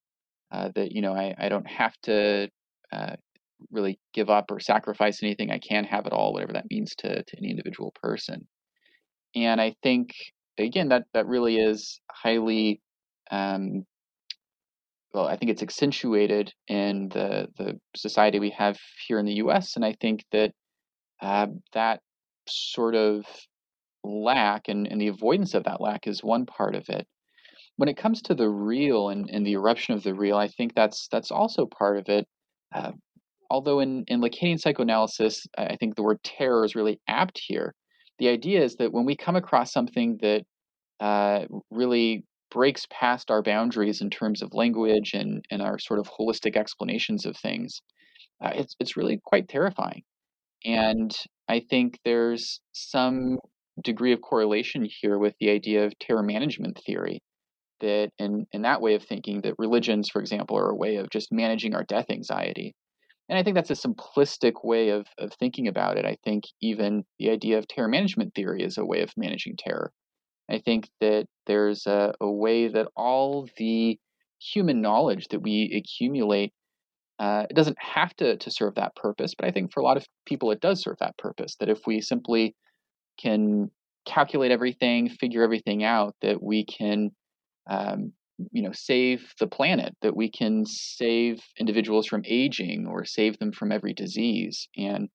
uh, 0.49 0.69
that 0.75 0.93
you 0.93 1.01
know 1.01 1.13
I, 1.13 1.35
I 1.37 1.49
don't 1.49 1.67
have 1.67 1.93
to 2.03 2.49
uh, 2.93 3.15
really 3.69 3.99
give 4.13 4.29
up 4.29 4.49
or 4.49 4.61
sacrifice 4.61 5.21
anything. 5.21 5.51
I 5.51 5.59
can 5.59 5.83
have 5.83 6.05
it 6.05 6.13
all, 6.13 6.31
whatever 6.31 6.53
that 6.53 6.71
means 6.71 6.95
to 6.99 7.21
to 7.21 7.37
any 7.37 7.49
individual 7.51 7.93
person. 8.01 8.47
And 9.35 9.59
I 9.59 9.75
think 9.83 10.11
again 10.57 10.89
that 10.89 11.03
that 11.13 11.27
really 11.27 11.57
is 11.57 11.99
highly 12.09 12.79
um, 13.29 13.83
well, 15.13 15.27
I 15.27 15.35
think 15.35 15.51
it's 15.51 15.63
accentuated 15.63 16.53
in 16.69 17.09
the 17.09 17.47
the 17.57 17.77
society 17.93 18.39
we 18.39 18.51
have 18.51 18.77
here 19.05 19.19
in 19.19 19.25
the 19.25 19.35
U.S. 19.35 19.75
And 19.75 19.83
I 19.83 19.95
think 19.99 20.23
that 20.31 20.53
uh, 21.21 21.47
that 21.73 21.99
sort 22.47 22.95
of 22.95 23.25
lack 24.03 24.67
and, 24.67 24.87
and 24.87 25.01
the 25.01 25.07
avoidance 25.07 25.53
of 25.53 25.63
that 25.63 25.81
lack 25.81 26.07
is 26.07 26.23
one 26.23 26.45
part 26.45 26.75
of 26.75 26.83
it. 26.89 27.07
When 27.77 27.89
it 27.89 27.97
comes 27.97 28.21
to 28.23 28.35
the 28.35 28.49
real 28.49 29.09
and, 29.09 29.29
and 29.29 29.45
the 29.45 29.53
eruption 29.53 29.93
of 29.93 30.03
the 30.03 30.13
real, 30.13 30.37
I 30.37 30.47
think 30.47 30.75
that's 30.75 31.07
that's 31.11 31.31
also 31.31 31.65
part 31.65 31.97
of 31.97 32.07
it. 32.07 32.25
Uh, 32.73 32.91
although 33.49 33.79
in, 33.79 34.03
in 34.07 34.21
Lacanian 34.21 34.59
psychoanalysis, 34.59 35.45
I 35.57 35.75
think 35.75 35.95
the 35.95 36.03
word 36.03 36.23
terror 36.23 36.63
is 36.63 36.75
really 36.75 36.99
apt 37.07 37.39
here. 37.45 37.73
The 38.19 38.29
idea 38.29 38.63
is 38.63 38.75
that 38.77 38.93
when 38.93 39.05
we 39.05 39.17
come 39.17 39.35
across 39.35 39.73
something 39.73 40.17
that 40.21 40.43
uh, 40.99 41.45
really 41.69 42.23
breaks 42.49 42.85
past 42.89 43.29
our 43.29 43.43
boundaries 43.43 44.01
in 44.01 44.09
terms 44.09 44.41
of 44.41 44.53
language 44.53 45.11
and, 45.13 45.43
and 45.51 45.61
our 45.61 45.77
sort 45.77 45.99
of 45.99 46.09
holistic 46.09 46.55
explanations 46.55 47.25
of 47.25 47.35
things, 47.35 47.81
uh, 48.41 48.51
it's, 48.55 48.75
it's 48.79 48.95
really 48.95 49.19
quite 49.25 49.49
terrifying. 49.49 50.03
And 50.63 51.13
I 51.47 51.61
think 51.69 51.99
there's 52.03 52.59
some 52.73 53.37
degree 53.83 54.13
of 54.13 54.21
correlation 54.21 54.87
here 55.01 55.17
with 55.17 55.35
the 55.39 55.49
idea 55.49 55.85
of 55.85 55.97
terror 55.99 56.23
management 56.23 56.79
theory. 56.85 57.21
That 57.81 58.11
in, 58.17 58.47
in 58.53 58.61
that 58.61 58.81
way 58.81 58.95
of 58.95 59.03
thinking, 59.03 59.41
that 59.41 59.55
religions, 59.57 60.09
for 60.09 60.21
example, 60.21 60.57
are 60.57 60.69
a 60.69 60.75
way 60.75 60.95
of 60.95 61.09
just 61.09 61.31
managing 61.31 61.75
our 61.75 61.83
death 61.83 62.05
anxiety. 62.09 62.73
And 63.27 63.37
I 63.37 63.43
think 63.43 63.55
that's 63.55 63.71
a 63.71 63.73
simplistic 63.73 64.63
way 64.63 64.89
of, 64.89 65.07
of 65.17 65.33
thinking 65.33 65.67
about 65.67 65.97
it. 65.97 66.05
I 66.05 66.17
think 66.23 66.45
even 66.61 67.03
the 67.19 67.31
idea 67.31 67.57
of 67.57 67.67
terror 67.67 67.87
management 67.87 68.33
theory 68.33 68.63
is 68.63 68.77
a 68.77 68.85
way 68.85 69.01
of 69.01 69.11
managing 69.17 69.55
terror. 69.57 69.91
I 70.49 70.59
think 70.59 70.89
that 71.01 71.25
there's 71.47 71.85
a, 71.85 72.13
a 72.21 72.31
way 72.31 72.67
that 72.67 72.87
all 72.95 73.47
the 73.57 73.99
human 74.39 74.81
knowledge 74.81 75.27
that 75.29 75.41
we 75.41 75.73
accumulate 75.75 76.53
uh, 77.19 77.45
it 77.49 77.55
doesn't 77.55 77.77
have 77.79 78.15
to, 78.17 78.37
to 78.37 78.51
serve 78.51 78.75
that 78.75 78.95
purpose, 78.95 79.33
but 79.35 79.47
I 79.47 79.51
think 79.51 79.71
for 79.71 79.79
a 79.79 79.83
lot 79.83 79.97
of 79.97 80.05
people 80.25 80.51
it 80.51 80.61
does 80.61 80.81
serve 80.81 80.97
that 80.99 81.17
purpose. 81.17 81.55
That 81.59 81.69
if 81.69 81.79
we 81.87 82.01
simply 82.01 82.55
can 83.17 83.71
calculate 84.05 84.51
everything, 84.51 85.09
figure 85.09 85.43
everything 85.43 85.83
out, 85.83 86.15
that 86.21 86.43
we 86.43 86.65
can, 86.65 87.11
um, 87.69 88.11
you 88.51 88.61
know, 88.61 88.73
save 88.73 89.33
the 89.39 89.47
planet, 89.47 89.95
that 90.01 90.15
we 90.15 90.29
can 90.29 90.65
save 90.65 91.39
individuals 91.57 92.05
from 92.05 92.23
aging 92.25 92.85
or 92.87 93.05
save 93.05 93.39
them 93.39 93.51
from 93.51 93.71
every 93.71 93.93
disease. 93.93 94.67
And 94.77 95.07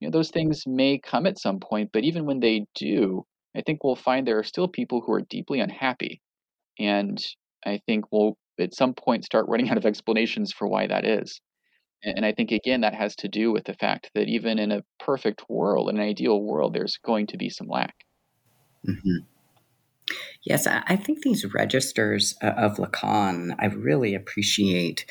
you 0.00 0.08
know, 0.08 0.12
those 0.12 0.30
things 0.30 0.62
may 0.66 0.98
come 0.98 1.26
at 1.26 1.38
some 1.38 1.60
point, 1.60 1.90
but 1.92 2.04
even 2.04 2.24
when 2.24 2.40
they 2.40 2.66
do, 2.74 3.24
I 3.56 3.62
think 3.62 3.82
we'll 3.82 3.96
find 3.96 4.26
there 4.26 4.38
are 4.38 4.44
still 4.44 4.68
people 4.68 5.02
who 5.04 5.12
are 5.12 5.22
deeply 5.22 5.60
unhappy. 5.60 6.20
And 6.78 7.18
I 7.66 7.80
think 7.86 8.04
we'll 8.12 8.36
at 8.60 8.74
some 8.74 8.94
point 8.94 9.24
start 9.24 9.46
running 9.48 9.70
out 9.70 9.78
of 9.78 9.86
explanations 9.86 10.52
for 10.52 10.66
why 10.66 10.86
that 10.86 11.04
is. 11.04 11.40
And 12.04 12.24
I 12.24 12.32
think, 12.32 12.52
again, 12.52 12.82
that 12.82 12.94
has 12.94 13.16
to 13.16 13.28
do 13.28 13.50
with 13.50 13.64
the 13.64 13.74
fact 13.74 14.10
that 14.14 14.28
even 14.28 14.58
in 14.58 14.70
a 14.70 14.84
perfect 15.00 15.42
world, 15.48 15.90
in 15.90 15.96
an 15.96 16.02
ideal 16.02 16.40
world, 16.40 16.74
there's 16.74 16.96
going 17.04 17.26
to 17.28 17.36
be 17.36 17.50
some 17.50 17.66
lack. 17.66 17.94
Mm-hmm. 18.88 19.24
Yes, 20.42 20.66
I 20.66 20.96
think 20.96 21.22
these 21.22 21.44
registers 21.52 22.36
uh, 22.42 22.50
of 22.50 22.76
Lacan, 22.76 23.54
I 23.58 23.66
really 23.66 24.14
appreciate 24.14 25.04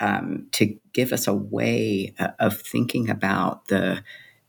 um, 0.00 0.48
to 0.52 0.76
give 0.92 1.12
us 1.12 1.26
a 1.26 1.34
way 1.34 2.12
uh, 2.18 2.28
of 2.38 2.60
thinking 2.60 3.08
about 3.08 3.68
the 3.68 4.02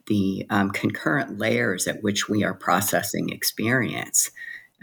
the 0.07 0.45
um, 0.49 0.69
concurrent 0.71 1.39
layers 1.39 1.87
at 1.87 2.03
which 2.03 2.27
we 2.27 2.43
are 2.43 2.53
processing 2.53 3.29
experience. 3.29 4.31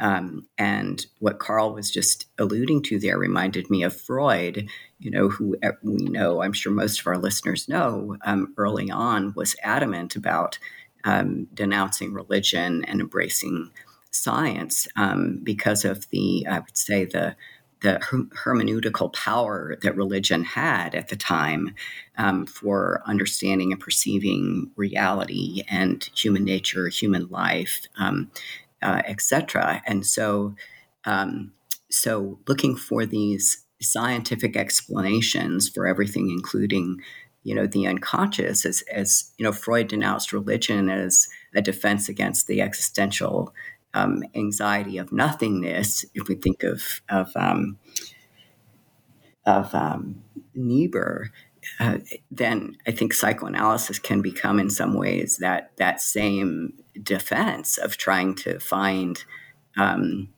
Um, 0.01 0.46
and 0.59 1.05
what 1.18 1.38
Carl 1.38 1.74
was 1.74 1.90
just 1.90 2.26
alluding 2.38 2.82
to 2.84 2.98
there 2.98 3.18
reminded 3.18 3.70
me 3.70 3.82
of 3.82 3.98
Freud, 3.98 4.68
you 4.98 5.11
know, 5.11 5.28
who 5.28 5.57
uh, 5.62 5.72
we 5.82 6.05
know, 6.05 6.42
I'm 6.42 6.53
sure 6.53 6.72
most 6.72 7.01
of 7.01 7.07
our 7.07 7.18
listeners 7.18 7.68
know, 7.68 8.16
um, 8.24 8.55
early 8.57 8.90
on 8.90 9.34
was 9.36 9.57
adamant 9.62 10.16
about 10.16 10.59
um, 11.05 11.46
denouncing 11.55 12.12
religion 12.12 12.84
and 12.84 13.01
embracing 13.01 13.70
science 14.11 14.88
um, 14.96 15.40
because 15.42 15.84
of 15.84 16.09
the, 16.11 16.46
I 16.48 16.59
would 16.59 16.76
say, 16.76 17.05
the 17.05 17.36
the 17.82 17.98
hermeneutical 18.44 19.12
power 19.12 19.76
that 19.82 19.96
religion 19.96 20.44
had 20.44 20.94
at 20.94 21.09
the 21.09 21.16
time 21.16 21.74
um, 22.18 22.46
for 22.46 23.03
understanding 23.07 23.72
and 23.72 23.80
perceiving 23.80 24.70
reality 24.76 25.62
and 25.68 26.11
human 26.14 26.44
nature, 26.44 26.88
human 26.88 27.26
life, 27.28 27.86
um, 27.98 28.30
uh, 28.83 29.03
etc. 29.07 29.83
And 29.87 30.05
so, 30.07 30.55
um, 31.05 31.53
so 31.91 32.39
looking 32.47 32.76
for 32.76 33.07
these 33.07 33.64
scientific 33.81 34.57
explanations 34.57 35.68
for 35.68 35.87
everything, 35.87 36.31
including 36.31 37.01
you 37.43 37.55
know 37.55 37.66
the 37.66 37.87
unconscious, 37.87 38.66
as, 38.66 38.83
as 38.93 39.33
you 39.39 39.45
know, 39.45 39.53
Freud 39.53 39.89
denounced 39.89 40.33
religion 40.33 40.91
as 40.91 41.28
a 41.55 41.62
defense 41.62 42.09
against 42.09 42.47
the 42.47 42.61
existential 42.61 43.55
um, 43.95 44.22
anxiety 44.35 44.99
of 44.99 45.12
nothingness. 45.12 46.05
If 46.14 46.28
we 46.28 46.35
think 46.35 46.62
of 46.62 47.01
of 47.09 47.31
um, 47.37 47.78
of 49.47 49.74
um, 49.74 50.22
Niebuhr, 50.55 51.31
uh, 51.78 51.99
then 52.31 52.76
I 52.87 52.91
think 52.91 53.14
psychoanalysis 53.14 53.99
can 53.99 54.22
become, 54.22 54.59
in 54.59 54.70
some 54.70 54.95
ways, 54.95 55.39
that 55.39 55.72
that 55.76 56.01
same 56.01 56.74
defense 57.03 57.78
of 57.78 57.96
trying 57.96 58.34
to 58.36 58.59
find, 58.59 59.24
um, 59.76 60.28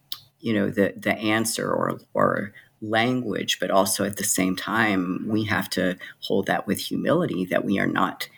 you 0.40 0.52
know, 0.52 0.70
the 0.70 0.94
the 0.96 1.14
answer 1.14 1.70
or 1.70 2.00
or 2.14 2.52
language, 2.80 3.58
but 3.60 3.70
also 3.70 4.04
at 4.04 4.16
the 4.16 4.24
same 4.24 4.56
time, 4.56 5.24
we 5.28 5.44
have 5.44 5.70
to 5.70 5.96
hold 6.20 6.46
that 6.46 6.66
with 6.66 6.78
humility 6.78 7.44
that 7.46 7.64
we 7.64 7.78
are 7.78 7.86
not 7.86 8.28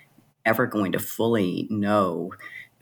ever 0.45 0.67
going 0.67 0.93
to 0.93 0.99
fully 0.99 1.67
know 1.71 2.31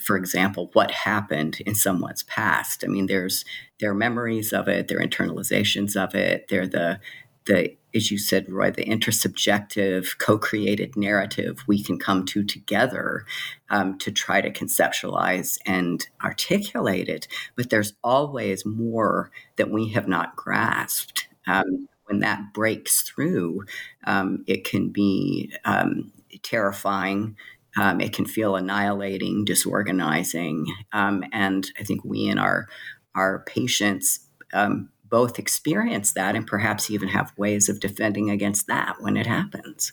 for 0.02 0.16
example, 0.16 0.70
what 0.72 0.90
happened 0.90 1.60
in 1.64 1.74
someone's 1.74 2.24
past. 2.24 2.84
I 2.84 2.88
mean, 2.88 3.06
there's 3.06 3.44
there 3.80 3.90
are 3.90 3.94
memories 3.94 4.52
of 4.52 4.68
it, 4.68 4.88
there 4.88 4.98
are 4.98 5.06
internalizations 5.06 5.96
of 5.96 6.14
it, 6.14 6.46
they're 6.48 6.66
the 6.66 7.00
the 7.46 7.76
as 7.94 8.10
you 8.10 8.18
said, 8.18 8.50
Roy, 8.50 8.70
the 8.70 8.84
intersubjective, 8.84 10.18
co-created 10.18 10.96
narrative 10.96 11.62
we 11.66 11.82
can 11.82 11.98
come 11.98 12.24
to 12.26 12.44
together 12.44 13.24
um, 13.70 13.98
to 13.98 14.10
try 14.10 14.40
to 14.40 14.50
conceptualize 14.50 15.58
and 15.66 16.06
articulate 16.22 17.08
it. 17.08 17.28
But 17.56 17.70
there's 17.70 17.94
always 18.02 18.64
more 18.64 19.30
that 19.56 19.70
we 19.70 19.90
have 19.90 20.08
not 20.08 20.36
grasped. 20.36 21.28
Um, 21.46 21.88
when 22.06 22.20
that 22.20 22.52
breaks 22.52 23.02
through, 23.02 23.64
um, 24.04 24.44
it 24.46 24.64
can 24.64 24.90
be 24.90 25.52
um, 25.64 26.12
terrifying 26.42 27.36
um, 27.76 28.00
it 28.00 28.12
can 28.12 28.26
feel 28.26 28.56
annihilating, 28.56 29.44
disorganizing, 29.44 30.66
um, 30.92 31.24
and 31.32 31.70
I 31.78 31.84
think 31.84 32.04
we 32.04 32.28
and 32.28 32.38
our 32.38 32.68
our 33.14 33.44
patients 33.46 34.20
um, 34.52 34.90
both 35.12 35.38
experience 35.38 36.14
that, 36.14 36.34
and 36.34 36.46
perhaps 36.46 36.90
even 36.90 37.08
have 37.08 37.36
ways 37.36 37.68
of 37.68 37.78
defending 37.78 38.30
against 38.30 38.66
that 38.66 38.96
when 39.00 39.16
it 39.18 39.26
happens. 39.26 39.92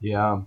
Yeah, 0.00 0.40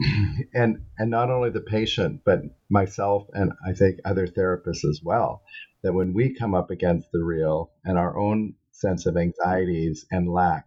and 0.54 0.82
and 0.96 1.10
not 1.10 1.30
only 1.30 1.50
the 1.50 1.60
patient, 1.60 2.20
but 2.24 2.42
myself 2.70 3.26
and 3.32 3.52
I 3.66 3.72
think 3.72 3.98
other 4.04 4.28
therapists 4.28 4.88
as 4.88 5.00
well. 5.02 5.42
That 5.82 5.94
when 5.94 6.14
we 6.14 6.34
come 6.34 6.54
up 6.54 6.70
against 6.70 7.08
the 7.12 7.22
real 7.22 7.72
and 7.84 7.98
our 7.98 8.18
own 8.18 8.54
sense 8.70 9.06
of 9.06 9.16
anxieties 9.16 10.06
and 10.10 10.32
lack, 10.32 10.66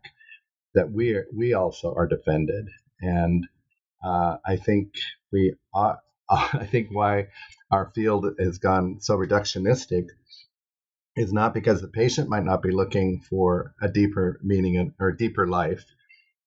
that 0.76 0.92
we 0.92 1.14
are, 1.16 1.26
we 1.36 1.54
also 1.54 1.94
are 1.96 2.08
defended 2.08 2.68
and 3.02 3.48
uh, 4.04 4.38
I 4.46 4.58
think 4.58 4.94
we 5.32 5.56
are, 5.74 6.00
I 6.30 6.66
think 6.66 6.90
why 6.92 7.28
our 7.72 7.92
field 7.96 8.28
has 8.40 8.58
gone 8.58 9.00
so 9.00 9.16
reductionistic 9.16 10.08
is 11.16 11.34
not 11.34 11.54
because 11.54 11.82
the 11.82 11.88
patient 11.88 12.30
might 12.30 12.44
not 12.44 12.62
be 12.62 12.72
looking 12.72 13.22
for 13.22 13.74
a 13.82 13.90
deeper 13.90 14.40
meaning 14.44 14.94
or 15.00 15.10
a 15.10 15.18
deeper 15.18 15.48
life, 15.48 15.84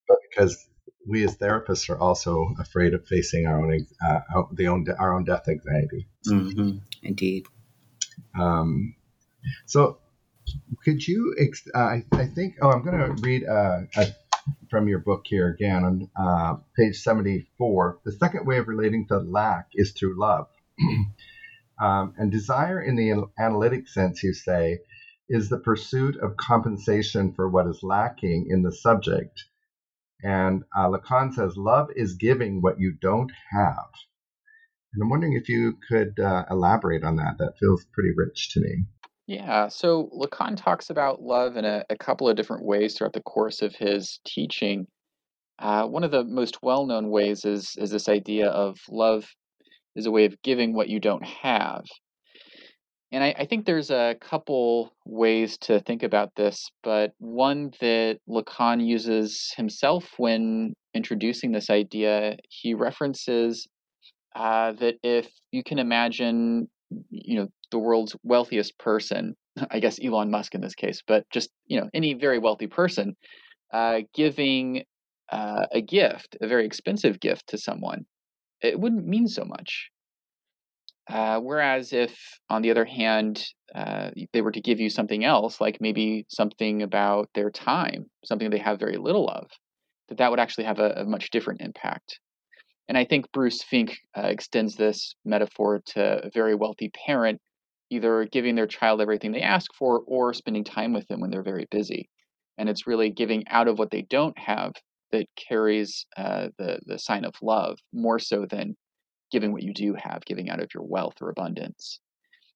but 0.09 0.19
because 0.31 0.67
we 1.07 1.25
as 1.25 1.37
therapists 1.37 1.91
are 1.91 1.99
also 1.99 2.55
afraid 2.59 2.95
of 2.95 3.07
facing 3.07 3.47
our 3.47 3.61
own 3.61 3.87
uh, 4.07 4.43
the 4.53 4.69
own 4.69 4.87
our 4.99 5.15
own 5.15 5.25
death 5.25 5.49
anxiety. 5.49 6.09
Mm-hmm. 6.27 6.79
Indeed. 7.03 7.47
Um, 8.39 8.95
so, 9.67 9.99
could 10.85 11.07
you? 11.07 11.35
Uh, 11.75 11.79
I, 11.79 12.05
I, 12.13 12.27
think. 12.27 12.57
Oh, 12.63 12.71
I'm 12.71 12.85
going 12.85 12.99
to 12.99 13.23
read 13.23 13.45
uh, 13.47 13.81
a 13.97 14.07
from 14.71 14.89
your 14.89 14.99
book 14.99 15.23
here 15.25 15.49
again 15.49 15.85
on 15.85 16.11
uh, 16.17 16.57
page 16.77 16.97
74. 16.97 18.01
The 18.05 18.13
second 18.13 18.47
way 18.47 18.59
of 18.59 18.69
relating 18.69 19.07
to 19.09 19.19
lack 19.19 19.69
is 19.75 19.93
through 19.93 20.19
love. 20.19 20.49
um, 21.81 22.15
and 22.17 22.31
desire, 22.31 22.81
in 22.81 22.97
the 22.97 23.27
analytic 23.39 23.89
sense, 23.89 24.23
you 24.23 24.35
say, 24.35 24.81
is 25.29 25.49
the 25.49 25.59
pursuit 25.59 26.17
of 26.17 26.37
compensation 26.37 27.33
for 27.35 27.49
what 27.49 27.67
is 27.67 27.81
lacking 27.83 28.49
in 28.51 28.63
the 28.63 28.73
subject. 28.73 29.45
And 30.23 30.65
uh, 30.77 30.89
Lacan 30.89 31.33
says, 31.33 31.57
love 31.57 31.89
is 31.97 32.15
giving 32.15 32.61
what 32.61 32.79
you 32.79 32.95
don't 33.01 33.33
have. 33.51 33.91
And 34.93 35.03
I'm 35.03 35.09
wondering 35.09 35.33
if 35.33 35.49
you 35.49 35.79
could 35.89 36.21
uh, 36.21 36.45
elaborate 36.51 37.03
on 37.03 37.17
that. 37.17 37.39
That 37.39 37.55
feels 37.59 37.85
pretty 37.93 38.11
rich 38.15 38.51
to 38.53 38.61
me. 38.61 38.85
Yeah, 39.27 39.69
so 39.69 40.11
Lacan 40.15 40.57
talks 40.57 40.91
about 40.91 41.23
love 41.23 41.57
in 41.57 41.65
a, 41.65 41.85
a 41.89 41.97
couple 41.97 42.29
of 42.29 42.37
different 42.37 42.65
ways 42.65 42.95
throughout 42.95 43.15
the 43.15 43.23
course 43.23 43.63
of 43.63 43.75
his 43.75 44.21
teaching. 44.27 44.87
Uh, 45.59 45.87
one 45.87 46.05
of 46.05 46.11
the 46.11 46.25
most 46.25 46.63
well 46.63 46.87
known 46.87 47.09
ways 47.09 47.45
is, 47.45 47.75
is 47.79 47.91
this 47.91 48.09
idea 48.09 48.49
of 48.49 48.79
love 48.91 49.33
is 49.97 50.07
a 50.07 50.11
way 50.11 50.25
of 50.25 50.41
giving 50.43 50.75
what 50.75 50.89
you 50.89 51.01
don't 51.01 51.25
have. 51.25 51.85
And 53.11 53.23
I, 53.23 53.35
I 53.41 53.47
think 53.47 53.67
there's 53.67 53.91
a 53.91 54.17
couple 54.21 54.93
ways 55.05 55.59
to 55.63 55.81
think 55.81 56.03
about 56.03 56.31
this, 56.35 56.71
but 56.83 57.13
one 57.19 57.73
that 57.81 58.21
Lacan 58.29 58.87
uses 58.87 59.53
himself 59.57 60.09
when 60.17 60.73
introducing 60.95 61.53
this 61.53 61.69
idea, 61.69 62.37
he 62.49 62.73
references 62.75 63.69
uh, 64.35 64.73
that 64.73 64.95
if 65.03 65.29
you 65.51 65.63
can 65.63 65.79
imagine, 65.79 66.69
you 67.11 67.41
know, 67.41 67.49
the 67.71 67.79
world's 67.79 68.17
wealthiest 68.23 68.79
person 68.79 69.35
I 69.71 69.81
guess 69.81 69.99
Elon 70.03 70.31
Musk 70.31 70.55
in 70.55 70.61
this 70.61 70.75
case, 70.75 71.03
but 71.07 71.25
just 71.31 71.51
you 71.67 71.81
know 71.81 71.89
any 71.95 72.15
very 72.15 72.39
wealthy 72.39 72.67
person 72.67 73.17
uh, 73.73 74.01
giving 74.15 74.85
uh, 75.31 75.67
a 75.73 75.81
gift, 75.81 76.37
a 76.41 76.47
very 76.47 76.67
expensive 76.67 77.21
gift 77.21 77.49
to 77.49 77.59
someone, 77.59 78.05
it 78.63 78.79
wouldn't 78.79 79.07
mean 79.07 79.29
so 79.29 79.45
much. 79.45 79.91
Uh, 81.09 81.41
whereas 81.41 81.93
if, 81.93 82.17
on 82.49 82.63
the 82.63 82.71
other 82.71 82.85
hand, 82.85 83.45
uh, 83.75 84.11
they 84.33 84.41
were 84.41 84.53
to 84.53 84.61
give 84.61 84.79
you 84.79 84.89
something 84.89 85.25
else, 85.25 85.61
like 85.61 85.81
maybe 85.81 86.25
something 86.29 86.83
about 86.83 87.29
their 87.35 87.51
time, 87.51 88.07
something 88.25 88.51
they 88.51 88.59
have 88.59 88.79
very 88.79 88.97
little 88.97 89.29
of, 89.29 89.51
that 90.09 90.19
that 90.19 90.31
would 90.31 90.41
actually 90.41 90.65
have 90.65 90.79
a, 90.79 90.91
a 90.99 91.05
much 91.05 91.31
different 91.31 91.61
impact. 91.61 92.21
And 92.89 92.97
I 92.97 93.05
think 93.05 93.33
Bruce 93.33 93.63
Fink 93.63 93.99
uh, 94.17 94.27
extends 94.27 94.77
this 94.77 95.15
metaphor 95.25 95.83
to 95.95 96.27
a 96.27 96.31
very 96.31 96.55
wealthy 96.55 96.91
parent, 97.07 97.41
either 97.91 98.29
giving 98.31 98.55
their 98.55 98.67
child 98.67 99.01
everything 99.01 99.33
they 99.33 99.41
ask 99.41 99.73
for 99.75 100.03
or 100.07 100.33
spending 100.35 100.65
time 100.65 100.93
with 100.93 101.07
them 101.09 101.21
when 101.21 101.31
they're 101.31 101.43
very 101.43 101.67
busy. 101.71 102.09
And 102.59 102.69
it's 102.69 102.87
really 102.87 103.11
giving 103.11 103.45
out 103.49 103.67
of 103.67 103.79
what 103.79 103.91
they 103.91 104.03
don't 104.03 104.39
have 104.39 104.73
that 105.13 105.27
carries 105.37 106.07
uh, 106.17 106.49
the 106.59 106.81
the 106.87 106.99
sign 106.99 107.25
of 107.25 107.35
love 107.43 107.79
more 107.93 108.19
so 108.19 108.47
than 108.47 108.77
giving 109.31 109.53
what 109.53 109.63
you 109.63 109.73
do 109.73 109.95
have, 109.95 110.25
giving 110.27 110.51
out 110.51 110.61
of 110.61 110.73
your 110.75 110.85
wealth 110.85 111.15
or 111.21 111.31
abundance. 111.31 112.01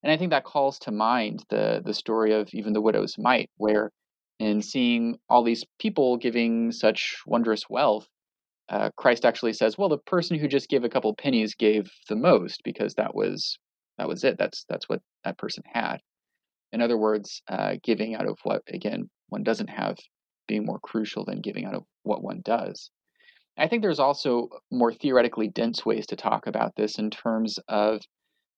And 0.02 0.12
I 0.12 0.16
think 0.16 0.30
that 0.30 0.44
calls 0.44 0.78
to 0.80 0.90
mind 0.90 1.44
the 1.50 1.82
the 1.84 1.94
story 1.94 2.32
of 2.32 2.48
even 2.52 2.72
the 2.72 2.80
widow's 2.80 3.16
mite, 3.18 3.50
where 3.56 3.90
in 4.38 4.62
seeing 4.62 5.18
all 5.28 5.42
these 5.42 5.64
people 5.78 6.16
giving 6.16 6.70
such 6.72 7.16
wondrous 7.26 7.68
wealth, 7.70 8.06
uh, 8.68 8.90
Christ 8.96 9.24
actually 9.24 9.54
says, 9.54 9.78
"Well, 9.78 9.88
the 9.88 9.98
person 9.98 10.38
who 10.38 10.48
just 10.48 10.68
gave 10.68 10.84
a 10.84 10.88
couple 10.88 11.14
pennies 11.14 11.54
gave 11.54 11.90
the 12.08 12.16
most 12.16 12.62
because 12.64 12.94
that 12.94 13.14
was 13.14 13.58
that 13.98 14.08
was 14.08 14.24
it. 14.24 14.38
That's 14.38 14.64
that's 14.68 14.88
what 14.88 15.00
that 15.24 15.38
person 15.38 15.62
had." 15.66 15.98
In 16.72 16.82
other 16.82 16.98
words, 16.98 17.42
uh, 17.48 17.76
giving 17.82 18.14
out 18.14 18.26
of 18.26 18.38
what 18.42 18.62
again 18.68 19.08
one 19.28 19.42
doesn't 19.42 19.70
have 19.70 19.96
being 20.46 20.64
more 20.64 20.78
crucial 20.80 21.24
than 21.24 21.40
giving 21.40 21.64
out 21.64 21.74
of 21.74 21.84
what 22.02 22.22
one 22.22 22.40
does. 22.44 22.90
I 23.58 23.68
think 23.68 23.82
there's 23.82 24.00
also 24.00 24.48
more 24.70 24.92
theoretically 24.92 25.48
dense 25.48 25.84
ways 25.86 26.06
to 26.08 26.16
talk 26.16 26.46
about 26.46 26.76
this 26.76 26.98
in 26.98 27.10
terms 27.10 27.58
of 27.68 28.00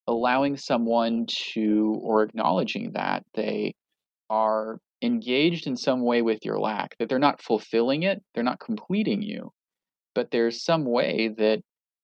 allowing 0.07 0.57
someone 0.57 1.25
to, 1.53 1.99
or 2.01 2.23
acknowledging 2.23 2.91
that 2.93 3.23
they 3.33 3.75
are 4.29 4.79
engaged 5.01 5.67
in 5.67 5.77
some 5.77 6.01
way 6.03 6.21
with 6.21 6.43
your 6.43 6.59
lack, 6.59 6.97
that 6.97 7.07
they're 7.07 7.19
not 7.19 7.41
fulfilling 7.41 8.03
it, 8.03 8.21
they're 8.33 8.43
not 8.43 8.59
completing 8.59 9.21
you, 9.21 9.51
but 10.13 10.31
there's 10.31 10.63
some 10.63 10.83
way 10.83 11.29
that 11.37 11.61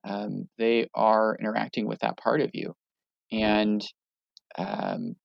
um, 0.07 0.47
they 0.57 0.87
are 0.93 1.35
interacting 1.39 1.87
with 1.87 1.99
that 1.99 2.17
part 2.17 2.39
of 2.39 2.51
you. 2.53 2.73
And 3.31 3.85
um, 4.57 5.15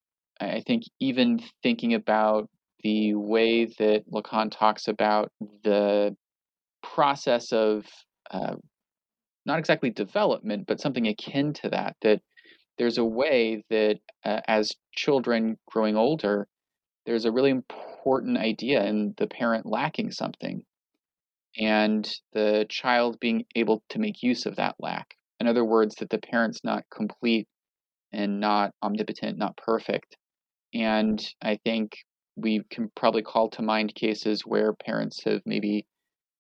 I 0.41 0.63
think 0.67 0.85
even 1.01 1.41
thinking 1.63 1.95
about 1.95 2.49
the 2.83 3.15
way 3.15 3.67
that 3.67 4.05
Lacan 4.11 4.51
talks 4.51 4.89
about 4.89 5.31
the 5.65 6.17
process 6.83 7.53
of 7.53 7.87
uh, 8.31 8.57
not 9.47 9.59
exactly 9.59 9.91
development, 9.91 10.67
but 10.67 10.81
something 10.81 11.07
akin 11.07 11.53
to 11.55 11.71
that, 11.71 11.97
that 12.03 12.21
there's 12.79 12.99
a 12.99 13.05
way 13.05 13.65
that 13.71 13.99
uh, 14.25 14.41
as 14.49 14.75
children 14.93 15.59
growing 15.67 15.97
older, 15.97 16.47
there's 17.07 17.25
a 17.25 17.33
really 17.33 17.51
important 17.51 18.39
idea 18.39 18.85
in 18.85 19.15
the 19.19 19.27
parent 19.27 19.67
lacking 19.67 20.11
something 20.11 20.63
and 21.59 22.11
the 22.33 22.67
child 22.69 23.19
being 23.21 23.45
able 23.57 23.83
to 23.89 23.99
make 23.99 24.23
use 24.23 24.47
of 24.47 24.57
that 24.57 24.77
lack. 24.79 25.17
In 25.41 25.47
other 25.47 25.65
words, 25.65 25.97
that 25.97 26.11
the 26.11 26.19
parent's 26.19 26.63
not 26.63 26.85
complete 26.95 27.49
and 28.13 28.41
not 28.41 28.73
omnipotent, 28.83 29.39
not 29.39 29.57
perfect. 29.57 30.17
And 30.75 31.21
I 31.43 31.59
think 31.65 31.97
we 32.41 32.63
can 32.71 32.91
probably 32.97 33.23
call 33.23 33.51
to 33.51 33.63
mind 33.63 33.95
cases 33.95 34.43
where 34.43 34.73
parents 34.73 35.23
have 35.25 35.43
maybe 35.45 35.87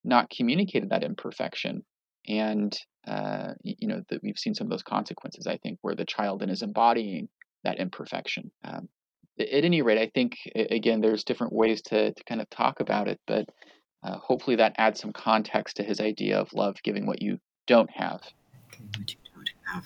not 0.05 0.31
communicated 0.31 0.91
that 0.91 1.05
imperfection. 1.05 1.85
And 2.29 2.77
uh, 3.07 3.55
you 3.63 3.89
know 3.89 4.03
that 4.11 4.23
we've 4.23 4.39
seen 4.39 4.55
some 4.55 4.67
of 4.67 4.71
those 4.71 4.83
consequences 4.83 5.47
i 5.47 5.57
think 5.57 5.79
where 5.81 5.95
the 5.95 6.05
child 6.05 6.41
then 6.41 6.51
is 6.51 6.63
embodying 6.63 7.29
that 7.65 7.79
imperfection. 7.79 8.51
Um, 8.63 8.89
at 9.39 9.65
any 9.65 9.81
rate 9.81 9.99
i 9.99 10.11
think 10.15 10.37
again 10.55 11.01
there's 11.01 11.25
different 11.25 11.55
ways 11.55 11.81
to, 11.83 12.13
to 12.13 12.25
kind 12.25 12.43
of 12.43 12.51
talk 12.51 12.81
about 12.81 13.09
it 13.09 13.19
but 13.27 13.47
uh, 14.03 14.19
hopefully 14.19 14.57
that 14.57 14.75
adds 14.77 15.01
some 15.01 15.13
context 15.13 15.77
to 15.77 15.83
his 15.83 16.01
idea 16.01 16.39
of 16.39 16.53
love 16.53 16.77
giving 16.83 17.07
what 17.07 17.21
you 17.21 17.39
don't 17.67 17.91
have. 17.91 18.23
What 18.97 19.11
you 19.11 19.19
don't 19.35 19.51
have. 19.73 19.85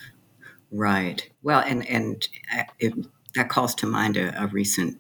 Right. 0.71 1.29
Well 1.43 1.61
and 1.61 1.87
and 1.89 2.27
uh, 2.57 2.63
it, 2.79 2.95
that 3.35 3.49
calls 3.49 3.75
to 3.77 3.87
mind 3.87 4.17
a, 4.17 4.43
a 4.43 4.47
recent 4.49 4.99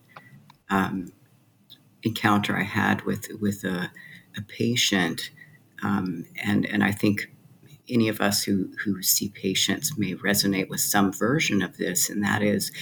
um, 0.70 1.12
encounter 2.02 2.56
I 2.56 2.62
had 2.62 3.02
with 3.02 3.28
with 3.40 3.64
a, 3.64 3.90
a 4.36 4.42
patient, 4.42 5.30
um, 5.82 6.26
and 6.42 6.66
and 6.66 6.82
I 6.84 6.92
think 6.92 7.30
any 7.88 8.08
of 8.08 8.20
us 8.20 8.42
who 8.42 8.70
who 8.84 9.02
see 9.02 9.28
patients 9.28 9.96
may 9.98 10.14
resonate 10.14 10.68
with 10.68 10.80
some 10.80 11.12
version 11.12 11.62
of 11.62 11.76
this, 11.76 12.08
and 12.08 12.22
that 12.24 12.42
is 12.42 12.72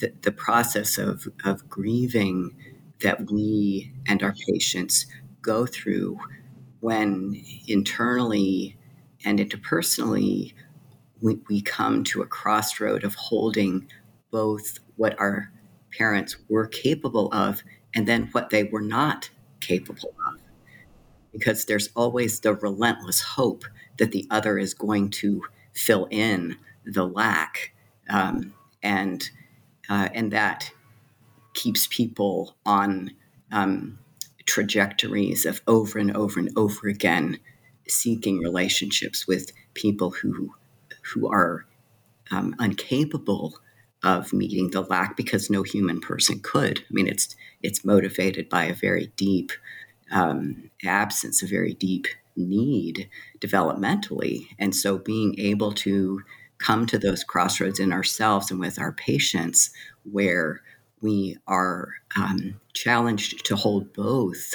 the, 0.00 0.12
the 0.22 0.32
process 0.32 0.98
of 0.98 1.28
of 1.44 1.68
grieving 1.68 2.56
that 3.00 3.30
we 3.30 3.92
and 4.06 4.22
our 4.22 4.34
patients 4.52 5.06
go 5.42 5.66
through 5.66 6.18
when 6.80 7.40
internally 7.66 8.76
and 9.24 9.38
interpersonally 9.38 10.52
we, 11.20 11.38
we 11.48 11.60
come 11.60 12.04
to 12.04 12.22
a 12.22 12.26
crossroad 12.26 13.04
of 13.04 13.14
holding 13.14 13.88
both 14.30 14.78
what 14.96 15.18
our 15.18 15.50
parents 15.96 16.36
were 16.48 16.66
capable 16.66 17.32
of 17.32 17.62
and 17.94 18.06
then 18.06 18.28
what 18.32 18.50
they 18.50 18.64
were 18.64 18.80
not 18.82 19.30
capable 19.60 20.14
of. 20.26 20.40
Because 21.32 21.64
there's 21.64 21.90
always 21.94 22.40
the 22.40 22.54
relentless 22.54 23.20
hope 23.20 23.64
that 23.98 24.12
the 24.12 24.26
other 24.30 24.58
is 24.58 24.74
going 24.74 25.10
to 25.10 25.42
fill 25.72 26.06
in 26.10 26.56
the 26.84 27.06
lack. 27.06 27.72
Um, 28.08 28.54
and, 28.82 29.28
uh, 29.88 30.08
and 30.14 30.32
that 30.32 30.70
keeps 31.54 31.86
people 31.88 32.56
on 32.64 33.10
um, 33.52 33.98
trajectories 34.46 35.44
of 35.44 35.60
over 35.66 35.98
and 35.98 36.16
over 36.16 36.40
and 36.40 36.50
over 36.56 36.88
again 36.88 37.38
seeking 37.86 38.38
relationships 38.38 39.26
with 39.26 39.52
people 39.74 40.10
who, 40.10 40.54
who 41.02 41.30
are 41.30 41.66
um, 42.30 42.54
incapable 42.60 43.58
of 44.02 44.32
meeting 44.32 44.70
the 44.70 44.82
lack 44.82 45.16
because 45.16 45.50
no 45.50 45.62
human 45.62 46.00
person 46.00 46.40
could. 46.40 46.80
I 46.80 46.90
mean, 46.90 47.08
it's 47.08 47.34
it's 47.62 47.84
motivated 47.84 48.48
by 48.48 48.64
a 48.64 48.74
very 48.74 49.12
deep 49.16 49.52
um, 50.10 50.70
absence, 50.84 51.42
a 51.42 51.46
very 51.46 51.74
deep 51.74 52.06
need 52.36 53.08
developmentally, 53.40 54.46
and 54.58 54.74
so 54.74 54.98
being 54.98 55.38
able 55.38 55.72
to 55.72 56.22
come 56.58 56.86
to 56.86 56.98
those 56.98 57.24
crossroads 57.24 57.78
in 57.78 57.92
ourselves 57.92 58.50
and 58.50 58.60
with 58.60 58.78
our 58.78 58.92
patients 58.92 59.70
where 60.10 60.60
we 61.00 61.36
are 61.46 61.94
um, 62.16 62.60
challenged 62.74 63.44
to 63.46 63.56
hold 63.56 63.92
both 63.92 64.54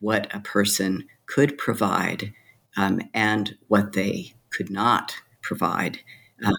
what 0.00 0.32
a 0.34 0.40
person 0.40 1.06
could 1.26 1.56
provide 1.56 2.32
um, 2.76 3.00
and 3.14 3.56
what 3.68 3.92
they 3.92 4.34
could 4.50 4.70
not 4.70 5.14
provide 5.42 5.98
uh, 6.44 6.52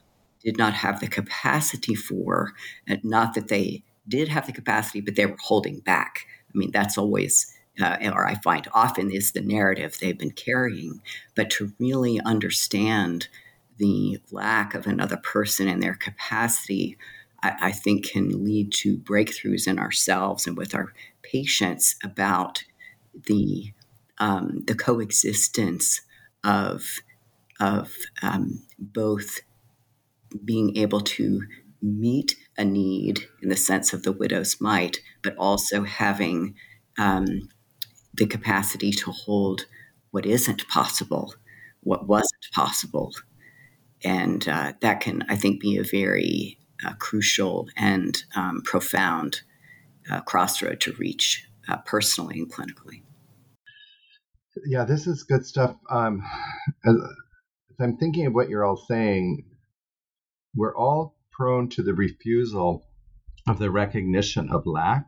did 0.43 0.57
not 0.57 0.73
have 0.73 0.99
the 0.99 1.07
capacity 1.07 1.95
for, 1.95 2.53
and 2.87 3.03
not 3.03 3.33
that 3.33 3.49
they 3.49 3.83
did 4.07 4.27
have 4.29 4.47
the 4.47 4.53
capacity, 4.53 5.01
but 5.01 5.15
they 5.15 5.25
were 5.25 5.37
holding 5.39 5.79
back. 5.79 6.25
I 6.53 6.57
mean, 6.57 6.71
that's 6.71 6.97
always, 6.97 7.53
uh, 7.79 7.97
or 8.13 8.27
I 8.27 8.35
find 8.35 8.67
often 8.73 9.11
is 9.11 9.31
the 9.31 9.41
narrative 9.41 9.97
they've 9.97 10.17
been 10.17 10.31
carrying. 10.31 11.01
But 11.35 11.49
to 11.51 11.73
really 11.79 12.19
understand 12.21 13.27
the 13.77 14.19
lack 14.31 14.73
of 14.73 14.87
another 14.87 15.17
person 15.17 15.67
and 15.67 15.81
their 15.81 15.95
capacity, 15.95 16.97
I, 17.41 17.55
I 17.61 17.71
think 17.71 18.07
can 18.09 18.43
lead 18.43 18.73
to 18.73 18.97
breakthroughs 18.97 19.67
in 19.67 19.79
ourselves 19.79 20.47
and 20.47 20.57
with 20.57 20.73
our 20.75 20.93
patients 21.21 21.95
about 22.03 22.63
the 23.13 23.73
um, 24.17 24.63
the 24.67 24.75
coexistence 24.75 26.01
of 26.43 26.99
of 27.59 27.93
um, 28.21 28.63
both 28.77 29.39
being 30.45 30.77
able 30.77 31.01
to 31.01 31.41
meet 31.81 32.35
a 32.57 32.65
need 32.65 33.21
in 33.41 33.49
the 33.49 33.55
sense 33.55 33.93
of 33.93 34.03
the 34.03 34.11
widow's 34.11 34.59
mite, 34.59 34.99
but 35.23 35.35
also 35.37 35.83
having 35.83 36.55
um, 36.97 37.49
the 38.13 38.25
capacity 38.25 38.91
to 38.91 39.11
hold 39.11 39.65
what 40.11 40.25
isn't 40.25 40.67
possible, 40.67 41.33
what 41.81 42.07
wasn't 42.07 42.47
possible. 42.53 43.11
And 44.03 44.47
uh, 44.47 44.73
that 44.81 45.01
can, 45.01 45.23
I 45.29 45.35
think, 45.35 45.61
be 45.61 45.77
a 45.77 45.83
very 45.83 46.57
uh, 46.85 46.93
crucial 46.99 47.67
and 47.77 48.21
um, 48.35 48.61
profound 48.63 49.41
uh, 50.09 50.21
crossroad 50.21 50.79
to 50.81 50.93
reach 50.93 51.45
uh, 51.67 51.77
personally 51.85 52.39
and 52.39 52.51
clinically. 52.51 53.03
Yeah, 54.65 54.83
this 54.83 55.07
is 55.07 55.23
good 55.23 55.45
stuff. 55.45 55.75
Um, 55.89 56.23
as, 56.85 56.95
I'm 57.79 57.97
thinking 57.97 58.25
of 58.25 58.33
what 58.33 58.49
you're 58.49 58.65
all 58.65 58.77
saying, 58.77 59.45
we're 60.55 60.75
all 60.75 61.15
prone 61.31 61.69
to 61.69 61.83
the 61.83 61.93
refusal 61.93 62.83
of 63.47 63.59
the 63.59 63.71
recognition 63.71 64.49
of 64.49 64.65
lack 64.65 65.05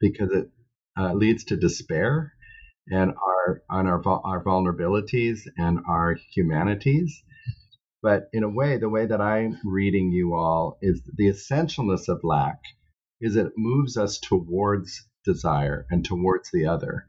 because 0.00 0.30
it 0.32 0.50
uh, 0.98 1.12
leads 1.12 1.44
to 1.44 1.56
despair 1.56 2.32
and 2.90 3.10
our 3.10 3.62
on 3.70 3.86
our 3.86 4.02
our 4.24 4.42
vulnerabilities 4.42 5.40
and 5.56 5.78
our 5.88 6.16
humanities. 6.32 7.22
But 8.02 8.28
in 8.32 8.44
a 8.44 8.48
way, 8.48 8.78
the 8.78 8.88
way 8.88 9.06
that 9.06 9.20
I'm 9.20 9.58
reading 9.64 10.12
you 10.12 10.34
all 10.34 10.78
is 10.80 11.02
the 11.16 11.28
essentialness 11.28 12.08
of 12.08 12.20
lack 12.22 12.58
is 13.20 13.34
it 13.34 13.52
moves 13.56 13.96
us 13.96 14.18
towards 14.18 15.08
desire 15.24 15.84
and 15.90 16.04
towards 16.04 16.50
the 16.52 16.66
other. 16.66 17.06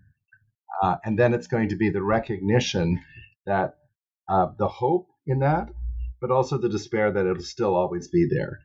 Uh, 0.82 0.96
and 1.04 1.18
then 1.20 1.34
it's 1.34 1.48
going 1.48 1.70
to 1.70 1.76
be 1.76 1.90
the 1.90 2.02
recognition 2.02 3.02
that 3.46 3.76
uh, 4.28 4.48
the 4.58 4.68
hope 4.68 5.08
in 5.28 5.40
that, 5.40 5.70
but 6.22 6.32
also 6.32 6.58
the 6.58 6.70
despair 6.70 7.12
that 7.12 7.26
it'll 7.26 7.44
still 7.44 7.76
always 7.76 8.08
be 8.08 8.28
there. 8.30 8.60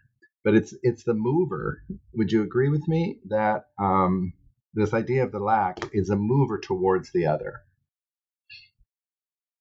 But 0.45 0.55
it's 0.55 0.75
it's 0.83 1.05
the 1.05 1.15
mover. 1.15 1.83
Would 2.15 2.33
you 2.33 2.43
agree 2.43 2.69
with 2.69 2.87
me 2.87 3.19
that 3.29 3.65
um, 3.79 4.35
this 4.75 4.93
idea 4.93 5.23
of 5.23 5.33
the 5.33 5.39
lack 5.39 5.79
is 5.93 6.11
a 6.11 6.17
mover 6.17 6.59
towards 6.59 7.11
the 7.13 7.27
other. 7.27 7.63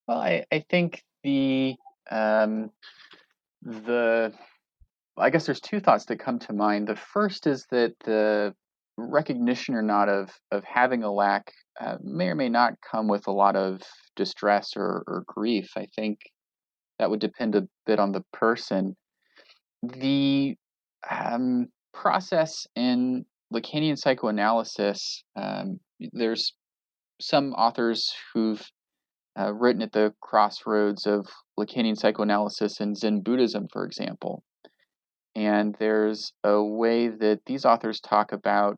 Well, 0.08 0.18
I, 0.18 0.46
I 0.52 0.66
think 0.70 1.04
the 1.24 1.76
um, 2.12 2.72
the 3.62 4.34
I 5.18 5.30
guess 5.30 5.46
there's 5.46 5.62
two 5.62 5.80
thoughts 5.80 6.06
that 6.06 6.20
come 6.20 6.40
to 6.40 6.54
mind. 6.54 6.88
The 6.88 6.96
first 6.96 7.48
is 7.48 7.66
that 7.70 7.94
the 8.04 8.54
recognition 8.98 9.76
or 9.76 9.82
not 9.82 10.10
of 10.10 10.32
of 10.52 10.64
having 10.64 11.04
a 11.04 11.12
lack 11.12 11.54
uh, 11.80 11.98
may 12.02 12.28
or 12.28 12.36
may 12.36 12.50
not 12.50 12.74
come 12.82 13.08
with 13.08 13.28
a 13.28 13.32
lot 13.32 13.56
of 13.56 13.82
distress 14.16 14.74
or, 14.76 15.04
or 15.08 15.24
grief. 15.28 15.72
I 15.78 15.88
think 15.96 16.20
that 17.04 17.10
would 17.10 17.20
depend 17.20 17.54
a 17.54 17.68
bit 17.86 18.00
on 18.00 18.14
the 18.14 18.24
person. 18.32 18.96
The 19.82 20.56
um, 21.12 21.68
process 21.94 22.66
in 22.78 23.26
Lacanian 23.54 23.98
psychoanalysis, 23.98 25.26
um, 25.36 25.82
there's 26.14 26.54
some 27.20 27.52
authors 27.56 28.10
who've 28.34 28.66
uh, 29.38 29.52
written 29.52 29.82
at 29.82 29.92
the 29.92 30.14
crossroads 30.22 31.06
of 31.06 31.28
Lacanian 31.60 31.98
psychoanalysis 31.98 32.80
and 32.80 32.98
Zen 32.98 33.20
Buddhism, 33.20 33.68
for 33.74 33.84
example. 33.84 34.42
And 35.36 35.76
there's 35.78 36.32
a 36.46 36.64
way 36.64 37.10
that 37.10 37.42
these 37.46 37.66
authors 37.66 38.00
talk 38.00 38.32
about 38.32 38.78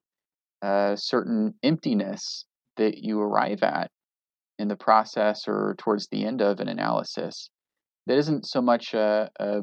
a 0.63 0.95
certain 0.97 1.53
emptiness 1.61 2.45
that 2.77 2.97
you 2.97 3.21
arrive 3.21 3.61
at 3.61 3.91
in 4.57 4.67
the 4.67 4.75
process 4.75 5.41
or 5.47 5.75
towards 5.77 6.07
the 6.07 6.25
end 6.25 6.41
of 6.41 6.59
an 6.59 6.69
analysis 6.69 7.51
that 8.07 8.17
isn't 8.17 8.45
so 8.45 8.61
much 8.61 8.93
a, 8.93 9.29
a 9.39 9.61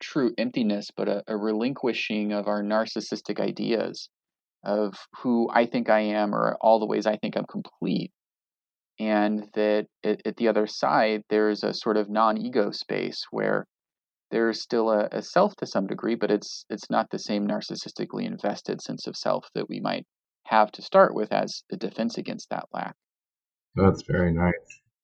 true 0.00 0.32
emptiness, 0.38 0.90
but 0.96 1.08
a, 1.08 1.22
a 1.28 1.36
relinquishing 1.36 2.32
of 2.32 2.46
our 2.46 2.62
narcissistic 2.62 3.40
ideas 3.40 4.08
of 4.64 4.94
who 5.22 5.48
I 5.52 5.66
think 5.66 5.88
I 5.88 6.00
am 6.00 6.34
or 6.34 6.56
all 6.60 6.80
the 6.80 6.86
ways 6.86 7.06
I 7.06 7.16
think 7.16 7.36
I'm 7.36 7.46
complete. 7.46 8.12
And 8.98 9.48
that 9.54 9.86
at, 10.04 10.20
at 10.26 10.36
the 10.36 10.48
other 10.48 10.66
side, 10.66 11.22
there's 11.30 11.64
a 11.64 11.72
sort 11.72 11.96
of 11.96 12.10
non 12.10 12.36
ego 12.36 12.70
space 12.70 13.24
where 13.30 13.66
there's 14.30 14.60
still 14.60 14.90
a, 14.90 15.08
a, 15.10 15.22
self 15.22 15.56
to 15.56 15.66
some 15.66 15.86
degree, 15.86 16.14
but 16.14 16.30
it's 16.30 16.66
it's 16.68 16.90
not 16.90 17.08
the 17.10 17.18
same 17.18 17.48
narcissistically 17.48 18.26
invested 18.26 18.82
sense 18.82 19.06
of 19.06 19.16
self 19.16 19.48
that 19.54 19.68
we 19.68 19.80
might 19.80 20.04
have 20.46 20.70
to 20.72 20.82
start 20.82 21.14
with 21.14 21.32
as 21.32 21.62
a 21.72 21.76
defense 21.76 22.18
against 22.18 22.50
that 22.50 22.66
lack. 22.72 22.94
That's 23.74 24.02
very 24.02 24.32
nice. 24.32 24.52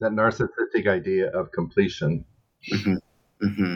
That 0.01 0.13
narcissistic 0.13 0.87
idea 0.87 1.31
of 1.31 1.51
completion. 1.53 2.25
Mm-hmm. 2.73 3.47
Mm-hmm. 3.47 3.75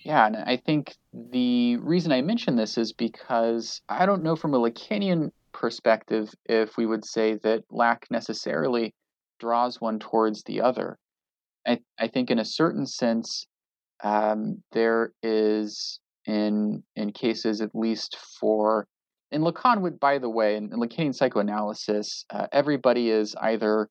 Yeah, 0.00 0.26
and 0.26 0.36
I 0.36 0.56
think 0.56 0.94
the 1.12 1.76
reason 1.78 2.12
I 2.12 2.22
mention 2.22 2.56
this 2.56 2.78
is 2.78 2.92
because 2.92 3.80
I 3.88 4.06
don't 4.06 4.22
know 4.22 4.36
from 4.36 4.54
a 4.54 4.58
Lacanian 4.58 5.32
perspective 5.52 6.32
if 6.44 6.76
we 6.76 6.86
would 6.86 7.04
say 7.04 7.34
that 7.42 7.64
lack 7.70 8.06
necessarily 8.10 8.94
draws 9.40 9.80
one 9.80 9.98
towards 9.98 10.42
the 10.44 10.60
other. 10.60 10.98
I, 11.66 11.80
I 11.98 12.08
think 12.08 12.30
in 12.30 12.38
a 12.38 12.44
certain 12.44 12.86
sense, 12.86 13.46
um, 14.04 14.62
there 14.72 15.12
is 15.22 15.98
in 16.26 16.82
in 16.94 17.12
cases 17.12 17.60
at 17.60 17.74
least 17.74 18.16
for 18.38 18.86
in 19.32 19.42
Lacan 19.42 19.80
would 19.80 19.98
by 19.98 20.18
the 20.18 20.30
way 20.30 20.56
in, 20.56 20.72
in 20.72 20.78
Lacanian 20.78 21.14
psychoanalysis, 21.14 22.24
uh, 22.30 22.46
everybody 22.52 23.10
is 23.10 23.34
either 23.40 23.88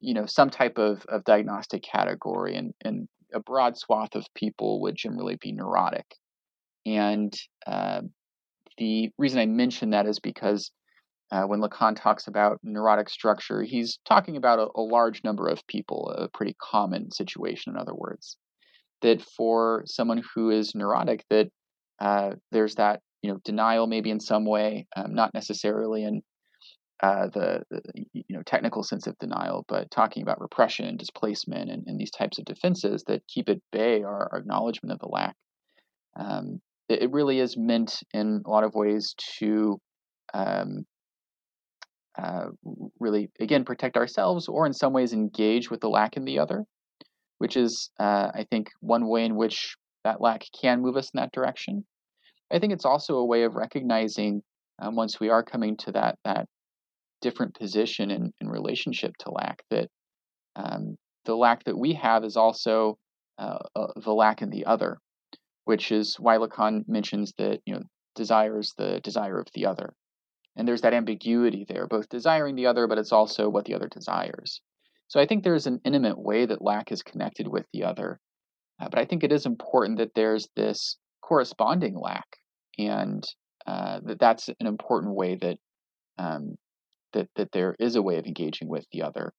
you 0.00 0.14
know 0.14 0.26
some 0.26 0.50
type 0.50 0.78
of, 0.78 1.04
of 1.06 1.24
diagnostic 1.24 1.82
category 1.82 2.54
and 2.54 2.74
and 2.84 3.08
a 3.32 3.40
broad 3.40 3.76
swath 3.76 4.14
of 4.14 4.26
people 4.34 4.80
would 4.82 4.96
generally 4.96 5.36
be 5.40 5.52
neurotic. 5.52 6.06
And 6.86 7.34
uh, 7.66 8.02
the 8.78 9.10
reason 9.18 9.40
I 9.40 9.46
mention 9.46 9.90
that 9.90 10.06
is 10.06 10.18
because 10.18 10.70
uh, 11.30 11.42
when 11.42 11.60
Lacan 11.60 11.94
talks 11.94 12.26
about 12.26 12.58
neurotic 12.62 13.10
structure, 13.10 13.62
he's 13.62 13.98
talking 14.06 14.36
about 14.36 14.58
a, 14.58 14.68
a, 14.74 14.80
large 14.80 15.22
number 15.24 15.46
of 15.46 15.66
people, 15.66 16.10
a 16.16 16.28
pretty 16.28 16.56
common 16.60 17.10
situation, 17.10 17.72
in 17.72 17.78
other 17.78 17.94
words. 17.94 18.38
That 19.02 19.20
for 19.20 19.82
someone 19.86 20.22
who 20.34 20.50
is 20.50 20.74
neurotic, 20.74 21.24
that 21.28 21.50
uh, 22.00 22.32
there's 22.50 22.76
that 22.76 23.00
you 23.22 23.30
know 23.30 23.38
denial 23.44 23.86
maybe 23.86 24.10
in 24.10 24.20
some 24.20 24.46
way, 24.46 24.86
um, 24.96 25.14
not 25.14 25.34
necessarily 25.34 26.04
in 26.04 26.22
uh, 27.02 27.28
the, 27.28 27.62
the, 27.70 27.80
you 28.12 28.24
know 28.30 28.42
technical 28.44 28.82
sense 28.82 29.06
of 29.06 29.16
denial, 29.18 29.64
but 29.68 29.90
talking 29.90 30.22
about 30.22 30.40
repression, 30.40 30.96
displacement, 30.96 31.70
and, 31.70 31.84
and 31.86 31.98
these 31.98 32.10
types 32.10 32.38
of 32.38 32.44
defenses 32.44 33.04
that 33.06 33.26
keep 33.28 33.48
at 33.48 33.58
bay 33.70 34.02
our, 34.02 34.28
our 34.32 34.38
acknowledgement 34.38 34.92
of 34.92 34.98
the 34.98 35.08
lack. 35.08 35.36
Um, 36.18 36.60
it, 36.88 37.02
it, 37.02 37.12
really 37.12 37.38
is 37.38 37.56
meant 37.56 38.00
in 38.12 38.42
a 38.44 38.50
lot 38.50 38.64
of 38.64 38.74
ways 38.74 39.14
to 39.38 39.78
um, 40.34 40.86
uh, 42.20 42.46
really 42.98 43.30
again 43.38 43.64
protect 43.64 43.96
ourselves, 43.96 44.48
or 44.48 44.66
in 44.66 44.72
some 44.72 44.92
ways 44.92 45.12
engage 45.12 45.70
with 45.70 45.80
the 45.80 45.88
lack 45.88 46.16
in 46.16 46.24
the 46.24 46.40
other, 46.40 46.64
which 47.38 47.56
is 47.56 47.90
uh, 48.00 48.30
I 48.34 48.44
think 48.50 48.70
one 48.80 49.08
way 49.08 49.24
in 49.24 49.36
which 49.36 49.76
that 50.02 50.20
lack 50.20 50.42
can 50.60 50.82
move 50.82 50.96
us 50.96 51.10
in 51.14 51.18
that 51.18 51.32
direction. 51.32 51.84
I 52.52 52.58
think 52.58 52.72
it's 52.72 52.84
also 52.84 53.16
a 53.16 53.26
way 53.26 53.44
of 53.44 53.54
recognizing 53.54 54.42
um, 54.80 54.96
once 54.96 55.20
we 55.20 55.28
are 55.28 55.44
coming 55.44 55.76
to 55.78 55.92
that 55.92 56.18
that 56.24 56.46
different 57.20 57.54
position 57.54 58.10
in, 58.10 58.32
in 58.40 58.48
relationship 58.48 59.12
to 59.18 59.30
lack 59.30 59.62
that 59.70 59.88
um, 60.56 60.96
the 61.24 61.34
lack 61.34 61.64
that 61.64 61.78
we 61.78 61.94
have 61.94 62.24
is 62.24 62.36
also 62.36 62.98
uh, 63.38 63.58
uh, 63.76 63.88
the 63.96 64.12
lack 64.12 64.42
in 64.42 64.50
the 64.50 64.66
other 64.66 64.98
which 65.68 65.92
is 65.92 66.18
why 66.18 66.38
lacan 66.38 66.82
mentions 66.88 67.34
that 67.36 67.60
you 67.66 67.74
know 67.74 67.82
desire 68.14 68.58
is 68.58 68.72
the 68.78 69.00
desire 69.00 69.38
of 69.38 69.46
the 69.52 69.66
other. 69.66 69.92
And 70.56 70.66
there's 70.66 70.80
that 70.80 70.94
ambiguity 70.94 71.66
there 71.68 71.86
both 71.86 72.08
desiring 72.08 72.56
the 72.56 72.66
other 72.66 72.86
but 72.86 72.96
it's 72.96 73.12
also 73.12 73.50
what 73.50 73.66
the 73.66 73.74
other 73.74 73.88
desires. 73.88 74.62
So 75.08 75.20
i 75.20 75.26
think 75.26 75.44
there's 75.44 75.66
an 75.66 75.80
intimate 75.84 76.18
way 76.18 76.46
that 76.46 76.62
lack 76.62 76.90
is 76.90 77.02
connected 77.02 77.46
with 77.46 77.66
the 77.74 77.84
other 77.84 78.18
uh, 78.80 78.88
but 78.88 78.98
i 78.98 79.04
think 79.04 79.24
it 79.24 79.32
is 79.32 79.44
important 79.44 79.98
that 79.98 80.14
there's 80.14 80.48
this 80.56 80.96
corresponding 81.20 81.94
lack 81.94 82.28
and 82.78 83.22
uh, 83.66 84.00
that 84.04 84.18
that's 84.18 84.48
an 84.48 84.66
important 84.66 85.14
way 85.14 85.34
that 85.34 85.58
um, 86.18 86.56
that 87.12 87.28
that 87.36 87.52
there 87.52 87.74
is 87.78 87.96
a 87.96 88.02
way 88.02 88.18
of 88.18 88.26
engaging 88.26 88.68
with 88.68 88.84
the 88.92 89.02
other. 89.02 89.32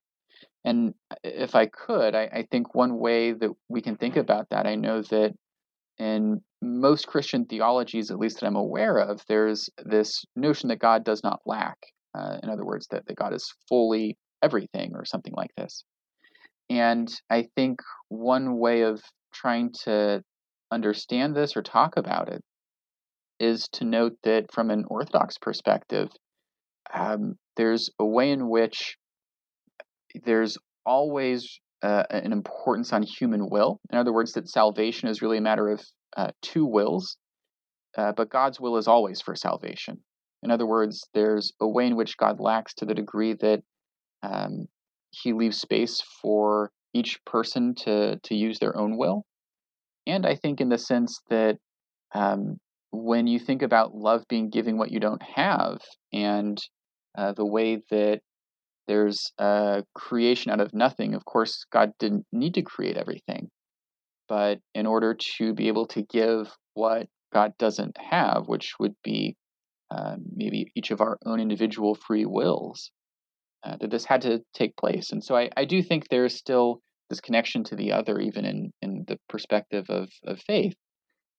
And 0.66 0.94
if 1.24 1.56
I 1.56 1.68
could, 1.68 2.16
I, 2.16 2.24
I 2.24 2.48
think 2.52 2.76
one 2.76 3.00
way 3.00 3.32
that 3.32 3.52
we 3.70 3.82
can 3.82 3.96
think 3.96 4.18
about 4.18 4.50
that, 4.50 4.68
I 4.68 4.76
know 4.76 5.02
that 5.04 5.34
in 5.98 6.42
most 6.62 7.08
Christian 7.08 7.46
theologies, 7.46 8.12
at 8.12 8.20
least 8.20 8.40
that 8.40 8.48
I'm 8.48 8.56
aware 8.56 8.98
of, 8.98 9.22
there's 9.28 9.70
this 9.84 10.26
notion 10.36 10.70
that 10.70 10.80
God 10.80 11.04
does 11.04 11.24
not 11.24 11.42
lack. 11.46 11.78
Uh, 12.14 12.38
in 12.44 12.50
other 12.50 12.66
words, 12.66 12.88
that, 12.92 13.06
that 13.06 13.16
God 13.16 13.34
is 13.34 13.54
fully 13.68 14.18
everything 14.42 14.92
or 14.96 15.06
something 15.06 15.34
like 15.36 15.52
this. 15.56 15.84
And 16.70 17.10
I 17.30 17.48
think 17.56 17.80
one 18.10 18.58
way 18.58 18.82
of 18.82 19.02
trying 19.34 19.72
to 19.84 20.24
understand 20.72 21.36
this 21.36 21.56
or 21.56 21.62
talk 21.62 21.98
about 21.98 22.30
it 22.30 22.42
is 23.40 23.68
to 23.74 23.86
note 23.86 24.18
that 24.24 24.52
from 24.52 24.70
an 24.70 24.86
Orthodox 24.88 25.38
perspective, 25.38 26.10
um, 26.94 27.36
there's 27.60 27.90
a 28.00 28.06
way 28.06 28.32
in 28.32 28.48
which 28.48 28.96
there's 30.24 30.58
always 30.86 31.60
uh, 31.84 32.04
an 32.10 32.32
importance 32.32 32.94
on 32.94 33.04
human 33.04 33.50
will. 33.50 33.82
In 33.92 33.98
other 33.98 34.14
words, 34.14 34.32
that 34.34 34.48
salvation 34.48 35.10
is 35.10 35.22
really 35.22 35.40
a 35.40 35.42
matter 35.42 35.68
of 35.68 35.82
uh, 36.16 36.32
two 36.42 36.66
wills, 36.66 37.18
uh, 37.98 38.14
but 38.16 38.30
God's 38.30 38.62
will 38.62 38.78
is 38.78 38.88
always 38.88 39.20
for 39.20 39.36
salvation. 39.36 39.98
In 40.42 40.52
other 40.52 40.66
words, 40.66 41.06
there's 41.14 41.52
a 41.60 41.68
way 41.68 41.86
in 41.86 41.98
which 41.98 42.16
God 42.16 42.40
lacks 42.40 42.74
to 42.76 42.86
the 42.86 42.94
degree 42.94 43.34
that 43.34 43.60
um, 44.24 44.68
He 45.12 45.34
leaves 45.34 45.60
space 45.60 46.02
for 46.22 46.72
each 46.94 47.20
person 47.26 47.76
to 47.80 48.20
to 48.24 48.36
use 48.36 48.60
their 48.60 48.78
own 48.78 48.98
will, 48.98 49.26
and 50.08 50.26
I 50.26 50.36
think 50.36 50.62
in 50.62 50.70
the 50.70 50.78
sense 50.78 51.20
that 51.30 51.58
um, 52.16 52.58
when 52.92 53.28
you 53.28 53.38
think 53.38 53.62
about 53.64 53.94
love 53.94 54.24
being 54.30 54.50
giving 54.50 54.78
what 54.78 54.92
you 54.94 55.02
don't 55.02 55.22
have, 55.36 55.80
and 56.14 56.58
uh, 57.18 57.34
the 57.34 57.46
way 57.46 57.82
that 57.90 58.22
there's 58.88 59.32
a 59.38 59.84
creation 59.94 60.52
out 60.52 60.62
of 60.62 60.74
nothing. 60.74 61.14
Of 61.14 61.26
course, 61.26 61.66
God 61.72 61.92
didn't 62.00 62.26
need 62.32 62.56
to 62.56 62.64
create 62.64 62.98
everything, 62.98 63.50
but 64.28 64.60
in 64.74 64.86
order 64.88 65.16
to 65.38 65.54
be 65.54 65.68
able 65.68 65.88
to 65.88 66.02
give 66.02 66.52
what 66.74 67.08
God 67.32 67.54
doesn't 67.60 67.98
have, 67.98 68.48
which 68.48 68.74
would 68.80 68.96
be 69.04 69.36
uh, 69.92 70.16
maybe 70.36 70.72
each 70.76 70.92
of 70.92 71.02
our 71.02 71.18
own 71.26 71.40
individual 71.40 71.96
free 71.96 72.26
wills, 72.26 72.92
uh, 73.64 73.76
that 73.80 73.92
this 73.92 74.06
had 74.06 74.22
to 74.22 74.42
take 74.54 74.76
place. 74.78 75.12
And 75.12 75.24
so 75.24 75.36
I, 75.36 75.50
I 75.56 75.66
do 75.66 75.84
think 75.84 76.08
there's 76.08 76.36
still 76.36 76.82
this 77.10 77.22
connection 77.22 77.64
to 77.66 77.76
the 77.76 77.92
other, 77.92 78.20
even 78.20 78.46
in, 78.46 78.72
in 78.82 79.04
the 79.08 79.20
perspective 79.28 79.86
of, 79.90 80.10
of 80.26 80.40
faith. 80.40 80.76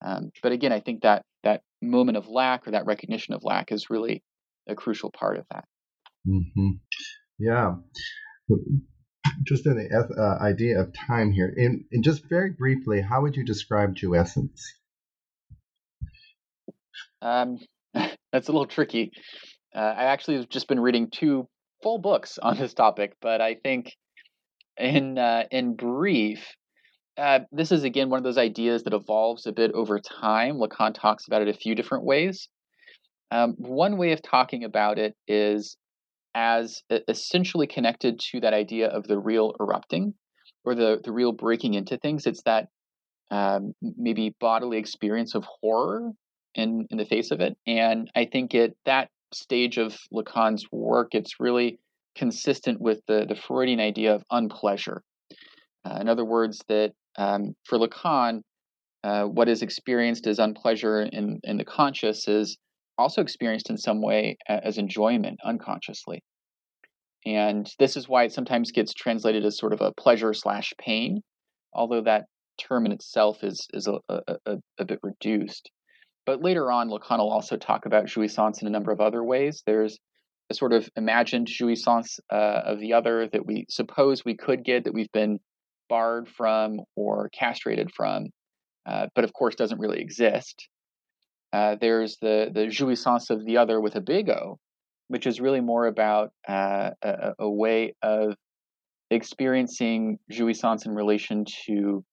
Um, 0.05 0.31
but 0.43 0.53
again, 0.53 0.73
I 0.73 0.81
think 0.81 1.03
that 1.03 1.23
that 1.45 1.63
moment 1.83 2.17
of 2.17 2.29
lack 2.29 2.67
or 2.67 2.73
that 2.73 2.87
recognition 2.87 3.35
of 3.35 3.45
lack 3.45 3.73
is 3.73 3.91
really 3.91 4.23
a 4.71 4.75
crucial 4.75 5.11
part 5.11 5.39
of 5.39 5.47
that. 5.51 5.65
Mm-hmm. 6.27 6.71
Yeah. 7.39 7.77
Just 9.45 9.67
in 9.67 9.77
the 9.77 10.15
uh, 10.19 10.43
idea 10.43 10.81
of 10.81 10.93
time 10.93 11.33
here, 11.33 11.53
and, 11.57 11.85
in 11.93 12.03
just 12.03 12.29
very 12.29 12.51
briefly, 12.51 13.01
how 13.01 13.23
would 13.23 13.37
you 13.37 13.45
describe 13.45 13.95
jouissance? 13.95 14.61
Um, 17.23 17.59
that's 17.95 18.49
a 18.49 18.53
little 18.53 18.67
tricky. 18.67 19.13
Uh, 19.75 19.79
I 19.79 20.05
actually 20.05 20.37
have 20.37 20.49
just 20.49 20.69
been 20.69 20.81
reading 20.81 21.11
two 21.11 21.49
full 21.83 21.99
books 21.99 22.39
on 22.39 22.59
this 22.59 22.75
topic, 22.75 23.15
but 23.21 23.41
I 23.41 23.55
think 23.55 23.95
in 24.77 25.19
uh, 25.19 25.45
in 25.51 25.77
brief, 25.77 26.45
uh, 27.17 27.41
this 27.53 27.73
is 27.73 27.85
again 27.85 28.11
one 28.11 28.19
of 28.19 28.25
those 28.25 28.39
ideas 28.39 28.85
that 28.85 28.95
evolves 28.95 29.47
a 29.47 29.53
bit 29.53 29.73
over 29.73 30.01
time. 30.01 30.57
Lacan 30.57 30.95
talks 30.95 31.27
about 31.27 31.43
it 31.43 31.49
a 31.49 31.55
few 31.55 31.75
different 31.75 32.05
ways. 32.05 32.49
Um, 33.31 33.55
one 33.59 33.97
way 33.97 34.13
of 34.13 34.23
talking 34.23 34.65
about 34.65 34.99
it 34.99 35.15
is 35.29 35.77
as 36.35 36.83
essentially 37.09 37.67
connected 37.67 38.21
to 38.31 38.41
that 38.41 38.55
idea 38.55 38.89
of 38.89 39.07
the 39.07 39.19
real 39.19 39.55
erupting 39.61 40.15
or 40.65 40.75
the, 40.75 41.01
the 41.03 41.13
real 41.13 41.33
breaking 41.33 41.75
into 41.75 41.97
things. 41.97 42.27
It's 42.27 42.43
that 42.43 42.69
um, 43.31 43.75
maybe 43.81 44.35
bodily 44.41 44.79
experience 44.79 45.35
of 45.35 45.45
horror 45.61 46.11
in, 46.55 46.87
in 46.91 46.99
the 46.99 47.05
face 47.05 47.31
of 47.31 47.41
it. 47.41 47.57
And 47.67 48.11
I 48.15 48.27
think 48.27 48.55
at 48.55 48.73
that 48.85 49.09
stage 49.33 49.79
of 49.79 49.97
Lacan's 50.13 50.67
work, 50.73 51.09
it's 51.13 51.39
really 51.39 51.79
consistent 52.17 52.81
with 52.81 53.01
the, 53.07 53.27
the 53.29 53.37
Freudian 53.37 53.81
idea 53.81 54.15
of 54.15 54.25
unpleasure. 54.31 55.03
Uh, 55.85 55.99
in 56.01 56.09
other 56.09 56.25
words, 56.25 56.63
that 56.69 56.93
um, 57.17 57.55
for 57.65 57.79
Lacan, 57.79 58.43
uh, 59.03 59.25
what 59.25 59.49
is 59.49 59.63
experienced 59.63 60.27
as 60.27 60.39
unpleasure 60.39 61.03
in, 61.03 61.41
in 61.45 61.57
the 61.57 61.65
conscious 61.65 62.29
is 62.29 62.59
also 63.01 63.23
experienced 63.23 63.71
in 63.71 63.77
some 63.77 64.03
way 64.03 64.37
as 64.49 64.79
enjoyment 64.79 65.41
unconsciously. 65.45 66.23
And 67.27 67.71
this 67.79 67.97
is 67.97 68.09
why 68.09 68.25
it 68.25 68.33
sometimes 68.33 68.73
gets 68.73 68.95
translated 68.95 69.45
as 69.45 69.59
sort 69.59 69.73
of 69.73 69.81
a 69.81 69.93
pleasure 69.93 70.33
slash 70.33 70.73
pain, 70.79 71.21
although 71.73 72.03
that 72.03 72.25
term 72.59 72.87
in 72.87 72.93
itself 72.93 73.43
is, 73.43 73.67
is 73.73 73.87
a, 73.87 73.99
a, 74.47 74.59
a, 74.79 74.85
bit 74.85 75.01
reduced. 75.03 75.71
But 76.27 76.43
later 76.43 76.71
on, 76.71 76.89
Lacan 76.89 77.19
will 77.19 77.31
also 77.31 77.57
talk 77.57 77.87
about 77.87 78.07
jouissance 78.07 78.61
in 78.61 78.69
a 78.69 78.71
number 78.71 78.93
of 78.93 79.01
other 79.01 79.25
ways. 79.25 79.63
There's 79.67 79.99
a 80.51 80.55
sort 80.55 80.73
of 80.73 80.89
imagined 80.97 81.47
jouissance 81.47 82.19
uh, 82.31 82.63
of 82.65 82.81
the 82.81 82.93
other 82.93 83.29
that 83.33 83.47
we 83.47 83.67
suppose 83.69 84.25
we 84.25 84.37
could 84.37 84.65
get, 84.65 84.85
that 84.85 84.95
we've 84.95 85.13
been 85.13 85.39
barred 85.89 86.29
from 86.29 86.81
or 86.97 87.31
castrated 87.31 87.91
from, 87.95 88.27
uh, 88.87 89.07
but 89.15 89.25
of 89.25 89.33
course 89.33 89.55
doesn't 89.55 89.81
really 89.81 90.01
exist. 90.01 90.69
Uh, 91.53 91.77
there's 91.81 92.17
the 92.21 92.51
the 92.53 92.67
jouissance 92.67 93.31
of 93.31 93.45
the 93.45 93.57
other 93.57 93.81
with 93.81 93.97
a 93.97 94.01
big 94.01 94.29
O, 94.29 94.59
which 95.09 95.27
is 95.27 95.41
really 95.41 95.61
more 95.61 95.87
about 95.87 96.31
uh, 96.49 96.91
a, 97.03 97.33
a, 97.41 97.51
way 97.51 97.95
of 98.03 98.37
experiencing 99.11 100.19
jouissance 100.31 100.87
in 100.87 100.95
relation 100.95 101.45
to 101.67 102.05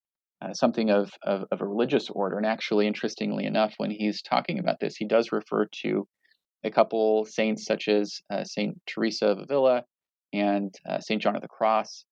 uh, 0.42 0.54
something 0.54 0.90
of, 0.90 1.12
of, 1.24 1.46
of, 1.52 1.62
a 1.62 1.68
religious 1.68 2.10
order. 2.10 2.38
And 2.38 2.46
actually, 2.46 2.88
interestingly 2.88 3.46
enough, 3.46 3.76
when 3.78 3.92
he's 3.92 4.22
talking 4.24 4.58
about 4.58 4.80
this, 4.80 4.96
he 4.96 5.06
does 5.06 5.32
refer 5.32 5.68
to 5.84 6.08
a 6.64 6.72
couple 6.72 7.26
saints 7.26 7.66
such 7.66 7.88
as 7.88 8.20
uh, 8.32 8.44
Saint 8.44 8.80
Teresa 8.88 9.28
of 9.28 9.40
Avila 9.40 9.84
and 10.34 10.74
uh, 10.90 11.00
Saint 11.00 11.22
John 11.22 11.36
of 11.36 11.44
the 11.44 11.48
Cross, 11.48 12.06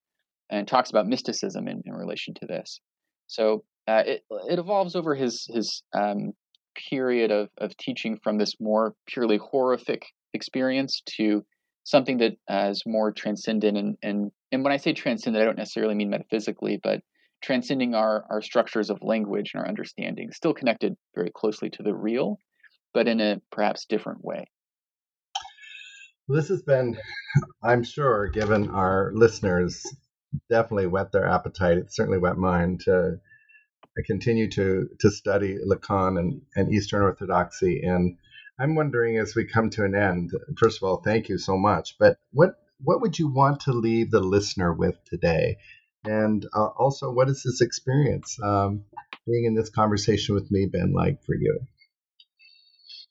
and 0.52 0.68
talks 0.68 0.92
about 0.92 1.08
mysticism 1.08 1.68
in, 1.68 1.82
in 1.86 1.94
relation 1.94 2.36
to 2.36 2.46
this. 2.46 2.80
So 3.28 3.64
it 3.88 4.24
it 4.48 4.60
evolves 4.60 4.96
over 4.96 5.16
his 5.16 5.48
his 5.52 5.84
um, 5.94 6.34
period 6.90 7.32
of, 7.32 7.50
of 7.58 7.76
teaching 7.78 8.20
from 8.24 8.38
this 8.38 8.56
more 8.60 8.96
purely 9.08 9.38
horrific 9.38 10.06
experience 10.34 11.02
to 11.18 11.46
something 11.84 12.18
that 12.18 12.34
uh, 12.50 12.70
is 12.72 12.84
more 12.86 13.12
transcendent 13.12 13.78
and, 13.78 13.98
and 14.02 14.32
and 14.56 14.64
when 14.64 14.72
I 14.72 14.78
say 14.78 14.94
transcendent, 14.94 15.42
I 15.42 15.46
don't 15.46 15.58
necessarily 15.58 15.96
mean 15.96 16.10
metaphysically, 16.10 16.80
but 16.82 17.02
transcending 17.44 17.94
our, 17.94 18.26
our 18.30 18.42
structures 18.42 18.90
of 18.90 19.00
language 19.02 19.52
and 19.54 19.62
our 19.62 19.68
understanding, 19.68 20.32
still 20.32 20.54
connected 20.54 20.96
very 21.14 21.30
closely 21.36 21.70
to 21.72 21.84
the 21.84 21.94
real, 21.94 22.40
but 22.94 23.08
in 23.10 23.20
a 23.20 23.42
perhaps 23.52 23.86
different 23.86 24.24
way. 24.24 24.46
This 26.30 26.48
has 26.48 26.64
been, 26.64 26.98
I'm 27.62 27.84
sure, 27.84 28.28
given 28.30 28.70
our 28.70 29.12
listeners, 29.14 29.86
definitely 30.50 30.88
whet 30.88 31.12
their 31.12 31.28
appetite. 31.28 31.78
It 31.78 31.94
certainly 31.94 32.18
whet 32.18 32.38
mine 32.38 32.80
to 32.86 33.18
I 33.98 34.02
continue 34.06 34.50
to 34.52 34.90
to 35.00 35.10
study 35.10 35.58
Lacan 35.58 36.20
and, 36.20 36.42
and 36.56 36.74
Eastern 36.74 37.02
Orthodoxy, 37.02 37.82
and 37.82 38.18
I'm 38.60 38.76
wondering 38.76 39.18
as 39.18 39.36
we 39.36 39.46
come 39.46 39.70
to 39.72 39.84
an 39.84 39.96
end. 39.96 40.32
First 40.58 40.82
of 40.82 40.88
all, 40.88 40.98
thank 40.98 41.30
you 41.30 41.38
so 41.38 41.58
much. 41.58 41.98
But 41.98 42.18
what 42.32 42.56
what 42.84 43.02
would 43.02 43.18
you 43.18 43.32
want 43.32 43.62
to 43.62 43.72
leave 43.72 44.12
the 44.12 44.20
listener 44.20 44.74
with 44.74 44.96
today? 45.06 45.58
And 46.04 46.46
uh, 46.54 46.68
also, 46.68 47.12
what 47.12 47.28
has 47.28 47.42
this 47.44 47.62
experience 47.62 48.38
um, 48.44 48.84
being 49.26 49.46
in 49.46 49.56
this 49.56 49.70
conversation 49.70 50.36
with 50.36 50.52
me 50.52 50.68
been 50.68 50.94
like 50.94 51.24
for 51.24 51.36
you? 51.36 51.62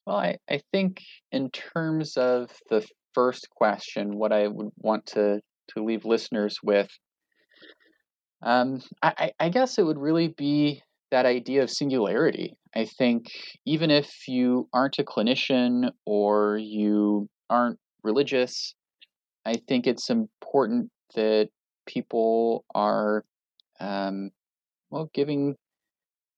Well, 0.06 0.16
I, 0.16 0.38
I 0.48 0.60
think 0.70 1.00
in 1.32 1.50
terms 1.50 2.16
of 2.16 2.50
the 2.68 2.86
first 3.14 3.48
question, 3.50 4.18
what 4.18 4.32
I 4.32 4.46
would 4.48 4.70
want 4.76 5.06
to 5.06 5.40
to 5.68 5.82
leave 5.82 6.04
listeners 6.04 6.58
with 6.62 6.90
um, 8.44 8.80
I, 9.02 9.32
I 9.40 9.48
guess 9.48 9.78
it 9.78 9.84
would 9.84 9.98
really 9.98 10.28
be 10.28 10.82
that 11.10 11.26
idea 11.26 11.62
of 11.62 11.70
singularity. 11.70 12.56
I 12.74 12.84
think 12.84 13.30
even 13.64 13.90
if 13.90 14.28
you 14.28 14.68
aren't 14.72 14.98
a 14.98 15.04
clinician 15.04 15.90
or 16.04 16.58
you 16.58 17.28
aren't 17.48 17.78
religious, 18.02 18.74
I 19.46 19.54
think 19.68 19.86
it's 19.86 20.10
important 20.10 20.90
that 21.14 21.48
people 21.86 22.64
are, 22.74 23.24
um, 23.80 24.30
well, 24.90 25.10
giving, 25.14 25.56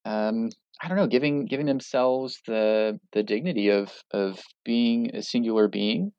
um, 0.05 0.49
I 0.81 0.87
don't 0.87 0.97
know, 0.97 1.07
giving 1.07 1.45
giving 1.45 1.65
themselves 1.65 2.39
the 2.45 2.99
the 3.13 3.23
dignity 3.23 3.69
of 3.69 3.91
of 4.11 4.39
being 4.63 5.15
a 5.15 5.21
singular 5.23 5.67
being 5.67 6.11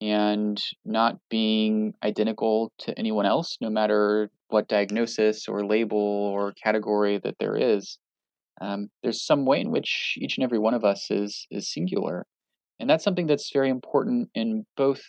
and 0.00 0.62
not 0.84 1.16
being 1.28 1.94
identical 2.02 2.72
to 2.78 2.96
anyone 2.98 3.26
else, 3.26 3.58
no 3.60 3.70
matter 3.70 4.30
what 4.48 4.68
diagnosis 4.68 5.46
or 5.48 5.66
label 5.66 5.98
or 5.98 6.52
category 6.62 7.18
that 7.22 7.36
there 7.38 7.56
is. 7.56 7.98
Um, 8.60 8.88
there's 9.02 9.24
some 9.24 9.44
way 9.44 9.60
in 9.60 9.70
which 9.70 10.14
each 10.18 10.36
and 10.36 10.44
every 10.44 10.58
one 10.58 10.74
of 10.74 10.84
us 10.84 11.10
is 11.10 11.46
is 11.50 11.72
singular, 11.72 12.26
and 12.80 12.90
that's 12.90 13.04
something 13.04 13.26
that's 13.26 13.52
very 13.52 13.70
important 13.70 14.30
in 14.34 14.64
both 14.76 15.00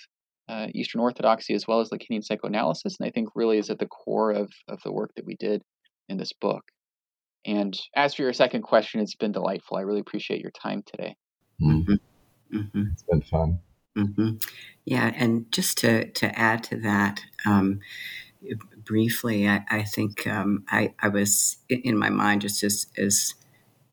uh, 0.47 0.67
Eastern 0.73 1.01
Orthodoxy 1.01 1.53
as 1.53 1.67
well 1.67 1.79
as 1.79 1.89
Lacanian 1.89 2.23
psychoanalysis, 2.23 2.97
and 2.99 3.07
I 3.07 3.11
think 3.11 3.29
really 3.35 3.57
is 3.57 3.69
at 3.69 3.79
the 3.79 3.87
core 3.87 4.31
of 4.31 4.51
of 4.67 4.79
the 4.83 4.91
work 4.91 5.11
that 5.15 5.25
we 5.25 5.35
did 5.35 5.61
in 6.09 6.17
this 6.17 6.33
book. 6.33 6.63
And 7.45 7.79
as 7.95 8.13
for 8.13 8.23
your 8.23 8.33
second 8.33 8.63
question, 8.63 8.99
it's 8.99 9.15
been 9.15 9.31
delightful. 9.31 9.77
I 9.77 9.81
really 9.81 10.01
appreciate 10.01 10.41
your 10.41 10.51
time 10.51 10.83
today. 10.85 11.15
Mm-hmm. 11.61 11.93
Mm-hmm. 12.55 12.83
It's 12.91 13.03
been 13.03 13.21
fun. 13.21 13.59
Mm-hmm. 13.97 14.35
Yeah, 14.85 15.11
and 15.15 15.51
just 15.51 15.77
to 15.79 16.09
to 16.11 16.37
add 16.37 16.63
to 16.65 16.77
that. 16.81 17.21
Um, 17.45 17.79
briefly, 18.85 19.47
I, 19.47 19.65
I 19.69 19.83
think 19.83 20.25
um, 20.27 20.63
I, 20.69 20.93
I, 20.99 21.09
was 21.09 21.57
in 21.69 21.97
my 21.97 22.09
mind 22.09 22.41
just 22.41 22.63
as, 22.63 22.87
as 22.97 23.35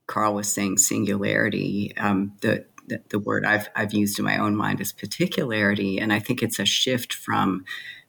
Carl 0.07 0.35
was 0.35 0.53
saying, 0.53 0.79
singularity. 0.79 1.93
Um, 1.97 2.33
the, 2.41 2.65
the, 2.87 3.03
the 3.11 3.19
word 3.19 3.45
I've 3.45 3.69
I've 3.75 3.93
used 3.93 4.19
in 4.19 4.25
my 4.25 4.39
own 4.39 4.57
mind 4.57 4.81
is 4.81 4.93
particularity, 4.93 5.99
and 5.99 6.13
I 6.13 6.21
think 6.21 6.43
it's 6.43 6.59
a 6.59 6.65
shift 6.65 7.13
from 7.13 7.65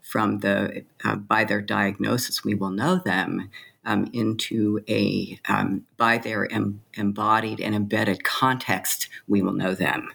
from 0.08 0.40
the 0.40 0.86
uh, 1.04 1.16
by 1.16 1.44
their 1.44 1.62
diagnosis 1.62 2.44
we 2.44 2.56
will 2.56 2.70
know 2.70 3.02
them 3.04 3.50
um, 3.86 4.10
into 4.14 4.80
a 4.88 5.40
um, 5.50 5.86
by 5.98 6.18
their 6.18 6.52
em- 6.52 6.82
embodied 6.94 7.60
and 7.60 7.76
embedded 7.76 8.24
context 8.24 9.10
we 9.28 9.42
will 9.42 9.54
know 9.54 9.76
them 9.76 10.10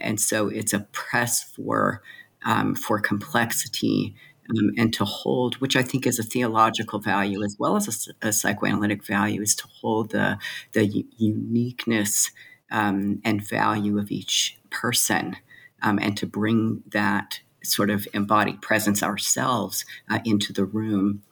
and 0.00 0.18
so 0.20 0.48
it's 0.48 0.72
a 0.72 0.80
press 0.92 1.42
for 1.42 2.02
um, 2.44 2.74
for 2.74 3.00
complexity 3.00 4.14
um, 4.50 4.70
and 4.76 4.92
to 4.94 5.04
hold, 5.04 5.56
which 5.56 5.76
I 5.76 5.82
think 5.82 6.06
is 6.06 6.18
a 6.18 6.22
theological 6.22 6.98
value 6.98 7.42
as 7.44 7.56
well 7.58 7.76
as 7.76 8.08
a, 8.22 8.28
a 8.28 8.32
psychoanalytic 8.32 9.04
value, 9.04 9.42
is 9.42 9.54
to 9.56 9.68
hold 9.80 10.10
the 10.10 10.38
the 10.72 11.06
uniqueness 11.16 12.30
um, 12.70 13.20
and 13.24 13.46
value 13.46 13.98
of 13.98 14.10
each 14.10 14.58
person, 14.70 15.36
um, 15.82 15.98
and 16.00 16.16
to 16.16 16.26
bring 16.26 16.82
that 16.92 17.40
sort 17.62 17.90
of 17.90 18.06
embodied 18.14 18.62
presence 18.62 19.02
ourselves 19.02 19.84
uh, 20.08 20.20
into 20.24 20.52
the 20.52 20.64
room. 20.64 21.22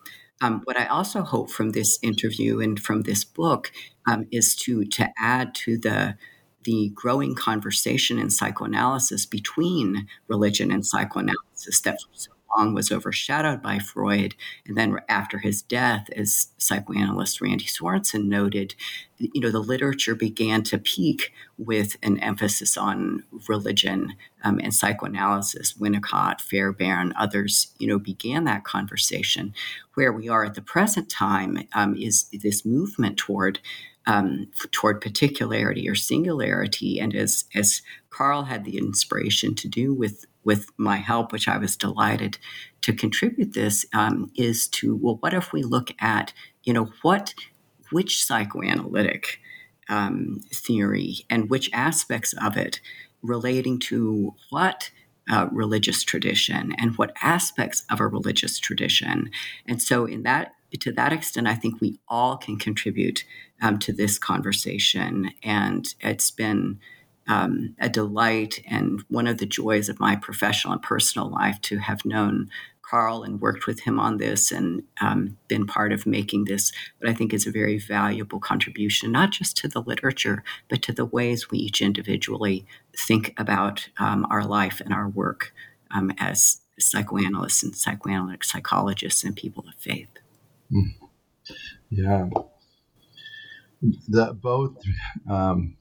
Um, 0.41 0.63
what 0.65 0.77
I 0.77 0.87
also 0.87 1.23
hope 1.23 1.51
from 1.51 1.71
this 1.71 1.99
interview 2.03 2.61
and 2.61 2.79
from 2.79 3.03
this 3.03 3.25
book 3.25 3.71
um, 4.07 4.27
is 4.31 4.55
to 4.57 4.85
to 4.85 5.11
add 5.19 5.55
to 5.57 5.79
the 5.79 6.17
the 6.65 6.91
growing 6.95 7.35
conversation 7.35 8.19
in 8.19 8.31
psychoanalysis 8.31 9.27
between 9.27 10.09
religion 10.29 10.71
and 10.71 10.85
psychoanalysis 10.85 11.81
that 11.83 12.01
for 12.01 12.09
so 12.13 12.34
was 12.57 12.93
overshadowed 12.93 13.63
by 13.63 13.79
Freud. 13.79 14.35
And 14.67 14.77
then 14.77 14.97
after 15.09 15.39
his 15.39 15.63
death, 15.63 16.09
as 16.17 16.49
psychoanalyst 16.59 17.41
Randy 17.41 17.67
Sorenson 17.67 18.29
noted, 18.29 18.75
you 19.19 19.41
know, 19.41 19.51
the 19.51 19.61
literature 19.61 20.15
began 20.15 20.63
to 20.65 20.79
peak 20.79 21.33
with 21.59 21.97
an 22.03 22.19
emphasis 22.21 22.77
on 22.77 23.25
religion 23.49 24.15
um, 24.43 24.61
and 24.63 24.75
psychoanalysis. 24.75 25.75
Winnicott, 25.75 26.41
Fairbairn, 26.41 27.13
others, 27.17 27.73
you 27.79 27.87
know, 27.87 27.99
began 27.99 28.45
that 28.45 28.65
conversation. 28.65 29.55
Where 29.95 30.13
we 30.13 30.29
are 30.29 30.45
at 30.45 30.55
the 30.55 30.63
present 30.63 31.09
time 31.09 31.67
um, 31.73 31.97
is 31.97 32.29
this 32.33 32.65
movement 32.65 33.17
toward 33.17 33.61
um, 34.07 34.49
toward 34.71 35.01
particularity 35.01 35.89
or 35.89 35.95
singularity. 35.95 37.01
And 37.01 37.15
as 37.15 37.45
as 37.55 37.83
Carl 38.11 38.45
had 38.45 38.65
the 38.65 38.77
inspiration 38.77 39.55
to 39.57 39.69
do 39.69 39.95
with 39.95 40.27
with 40.45 40.67
my 40.77 40.97
help, 40.97 41.33
which 41.33 41.49
I 41.49 41.59
was 41.59 41.77
delighted 41.77 42.39
to 42.83 42.93
contribute 42.93 43.55
this, 43.55 43.87
um, 43.93 44.31
is 44.37 44.69
to 44.69 44.97
well, 44.97 45.17
what 45.21 45.35
if 45.35 45.53
we 45.53 45.63
look 45.63 45.91
at 46.01 46.33
you 46.63 46.73
know 46.73 46.91
what 47.03 47.35
which 47.91 48.25
psychoanalytic 48.25 49.41
um, 49.89 50.41
theory 50.53 51.27
and 51.29 51.51
which 51.51 51.71
aspects 51.73 52.35
of 52.43 52.57
it 52.57 52.81
relating 53.23 53.79
to 53.79 54.35
what 54.51 54.91
uh, 55.31 55.49
religious 55.51 56.03
tradition 56.03 56.73
and 56.79 56.97
what 56.99 57.17
aspects 57.23 57.85
of 57.91 58.01
a 58.01 58.07
religious 58.07 58.59
tradition. 58.59 59.31
And 59.67 59.81
so, 59.81 60.05
in 60.05 60.23
that 60.25 60.53
to 60.81 60.93
that 60.93 61.13
extent, 61.13 61.47
I 61.47 61.55
think 61.55 61.81
we 61.81 62.01
all 62.09 62.37
can 62.37 62.59
contribute 62.59 63.25
um, 63.63 63.79
to 63.79 63.93
this 63.93 64.19
conversation, 64.19 65.31
and 65.43 65.95
it's 66.01 66.31
been 66.31 66.81
um, 67.27 67.75
a 67.81 67.89
delight 67.89 68.61
and 68.67 69.03
one 69.09 69.27
of 69.27 69.39
the 69.39 69.47
joys 69.47 69.89
of 69.89 70.01
my 70.01 70.17
professional 70.17 70.73
and 70.73 70.83
personal 70.83 71.31
life 71.31 71.61
to 71.63 71.79
have 71.79 72.05
known 72.05 72.51
Carl 72.83 73.23
and 73.23 73.41
worked 73.41 73.67
with 73.67 73.81
him 73.81 73.99
on 73.99 74.19
this 74.19 74.53
and 74.53 74.83
um, 75.01 75.37
been 75.49 75.67
part 75.67 75.93
of 75.93 76.07
making 76.07 76.45
this 76.45 76.71
what 76.99 77.11
I 77.11 77.15
think 77.15 77.33
is 77.33 77.47
a 77.47 77.51
very 77.51 77.79
valuable 77.79 78.39
contribution, 78.39 79.11
not 79.11 79.31
just 79.31 79.57
to 79.59 79.69
the 79.69 79.81
literature, 79.81 80.45
but 80.69 80.83
to 80.83 80.93
the 80.93 81.07
ways 81.07 81.51
we 81.51 81.59
each 81.59 81.81
individually 81.81 82.67
think 82.97 83.33
about 83.39 83.89
um, 83.99 84.27
our 84.31 84.45
life 84.45 84.81
and 84.81 84.93
our 84.93 85.09
work 85.09 85.53
um, 85.91 86.13
as 86.19 86.61
psychoanalysts 86.79 87.63
and 87.63 87.75
psychoanalytic 87.75 88.45
psychologists 88.45 89.25
and 89.25 89.35
people 89.35 89.65
of 89.67 89.75
faith. 89.77 90.09
Mm. 90.73 90.95
Yeah. 91.91 92.29
The, 94.09 94.35
both 94.35 94.77
um, 95.29 95.77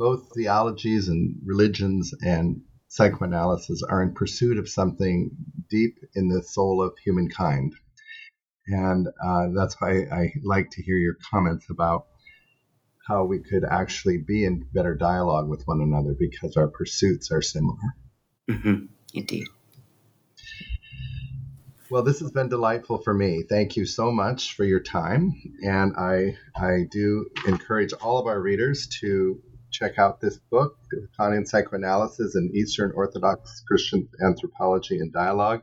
both 0.00 0.32
theologies 0.34 1.08
and 1.08 1.36
religions 1.44 2.14
and 2.22 2.62
psychoanalysis 2.88 3.82
are 3.82 4.02
in 4.02 4.14
pursuit 4.14 4.56
of 4.56 4.66
something 4.66 5.30
deep 5.68 5.98
in 6.14 6.26
the 6.26 6.42
soul 6.42 6.82
of 6.82 6.96
humankind. 7.04 7.74
And 8.66 9.08
uh, 9.22 9.48
that's 9.54 9.78
why 9.78 10.04
I 10.10 10.32
like 10.42 10.70
to 10.70 10.82
hear 10.82 10.96
your 10.96 11.16
comments 11.30 11.66
about 11.68 12.06
how 13.06 13.24
we 13.24 13.40
could 13.40 13.62
actually 13.70 14.16
be 14.16 14.46
in 14.46 14.66
better 14.72 14.94
dialogue 14.94 15.50
with 15.50 15.64
one 15.66 15.82
another 15.82 16.16
because 16.18 16.56
our 16.56 16.68
pursuits 16.68 17.30
are 17.30 17.42
similar. 17.42 17.76
Mm-hmm. 18.50 18.86
Indeed. 19.12 19.48
Well, 21.90 22.04
this 22.04 22.20
has 22.20 22.30
been 22.30 22.48
delightful 22.48 22.98
for 22.98 23.12
me. 23.12 23.42
Thank 23.46 23.76
you 23.76 23.84
so 23.84 24.10
much 24.10 24.54
for 24.54 24.64
your 24.64 24.80
time. 24.80 25.34
And 25.62 25.94
I, 25.98 26.38
I 26.56 26.86
do 26.90 27.26
encourage 27.46 27.92
all 27.92 28.18
of 28.18 28.26
our 28.26 28.40
readers 28.40 28.86
to 29.00 29.42
check 29.70 29.98
out 29.98 30.20
this 30.20 30.38
book, 30.50 30.78
Lacanian 30.92 31.46
Psychoanalysis 31.46 32.34
and 32.34 32.54
Eastern 32.54 32.92
Orthodox 32.94 33.62
Christian 33.66 34.08
Anthropology 34.24 34.98
and 34.98 35.12
Dialogue. 35.12 35.62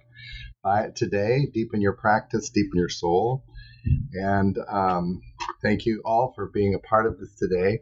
Buy 0.64 0.84
it 0.84 0.95
today. 0.95 1.47
Deepen 1.53 1.82
your 1.82 1.93
practice, 1.93 2.49
deepen 2.49 2.78
your 2.78 2.89
soul. 2.89 3.43
And 4.14 4.58
um, 4.68 5.22
thank 5.64 5.86
you 5.86 6.01
all 6.03 6.34
for 6.36 6.47
being 6.47 6.74
a 6.74 6.80
part 6.80 7.05
of 7.05 7.20
this 7.20 7.36
today. 7.36 7.80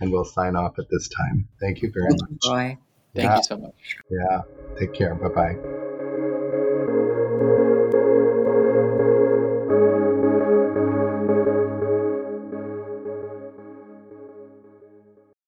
And 0.00 0.10
we'll 0.10 0.24
sign 0.24 0.56
off 0.56 0.78
at 0.78 0.86
this 0.90 1.08
time. 1.08 1.48
Thank 1.60 1.82
you 1.82 1.92
very 1.92 2.10
much. 2.10 2.30
You, 2.42 2.78
Thank 3.14 3.28
yeah. 3.28 3.36
you 3.36 3.42
so 3.42 3.56
much. 3.58 3.96
Yeah. 4.10 4.40
Take 4.78 4.94
care. 4.94 5.14
Bye 5.14 5.28
bye. 5.28 5.81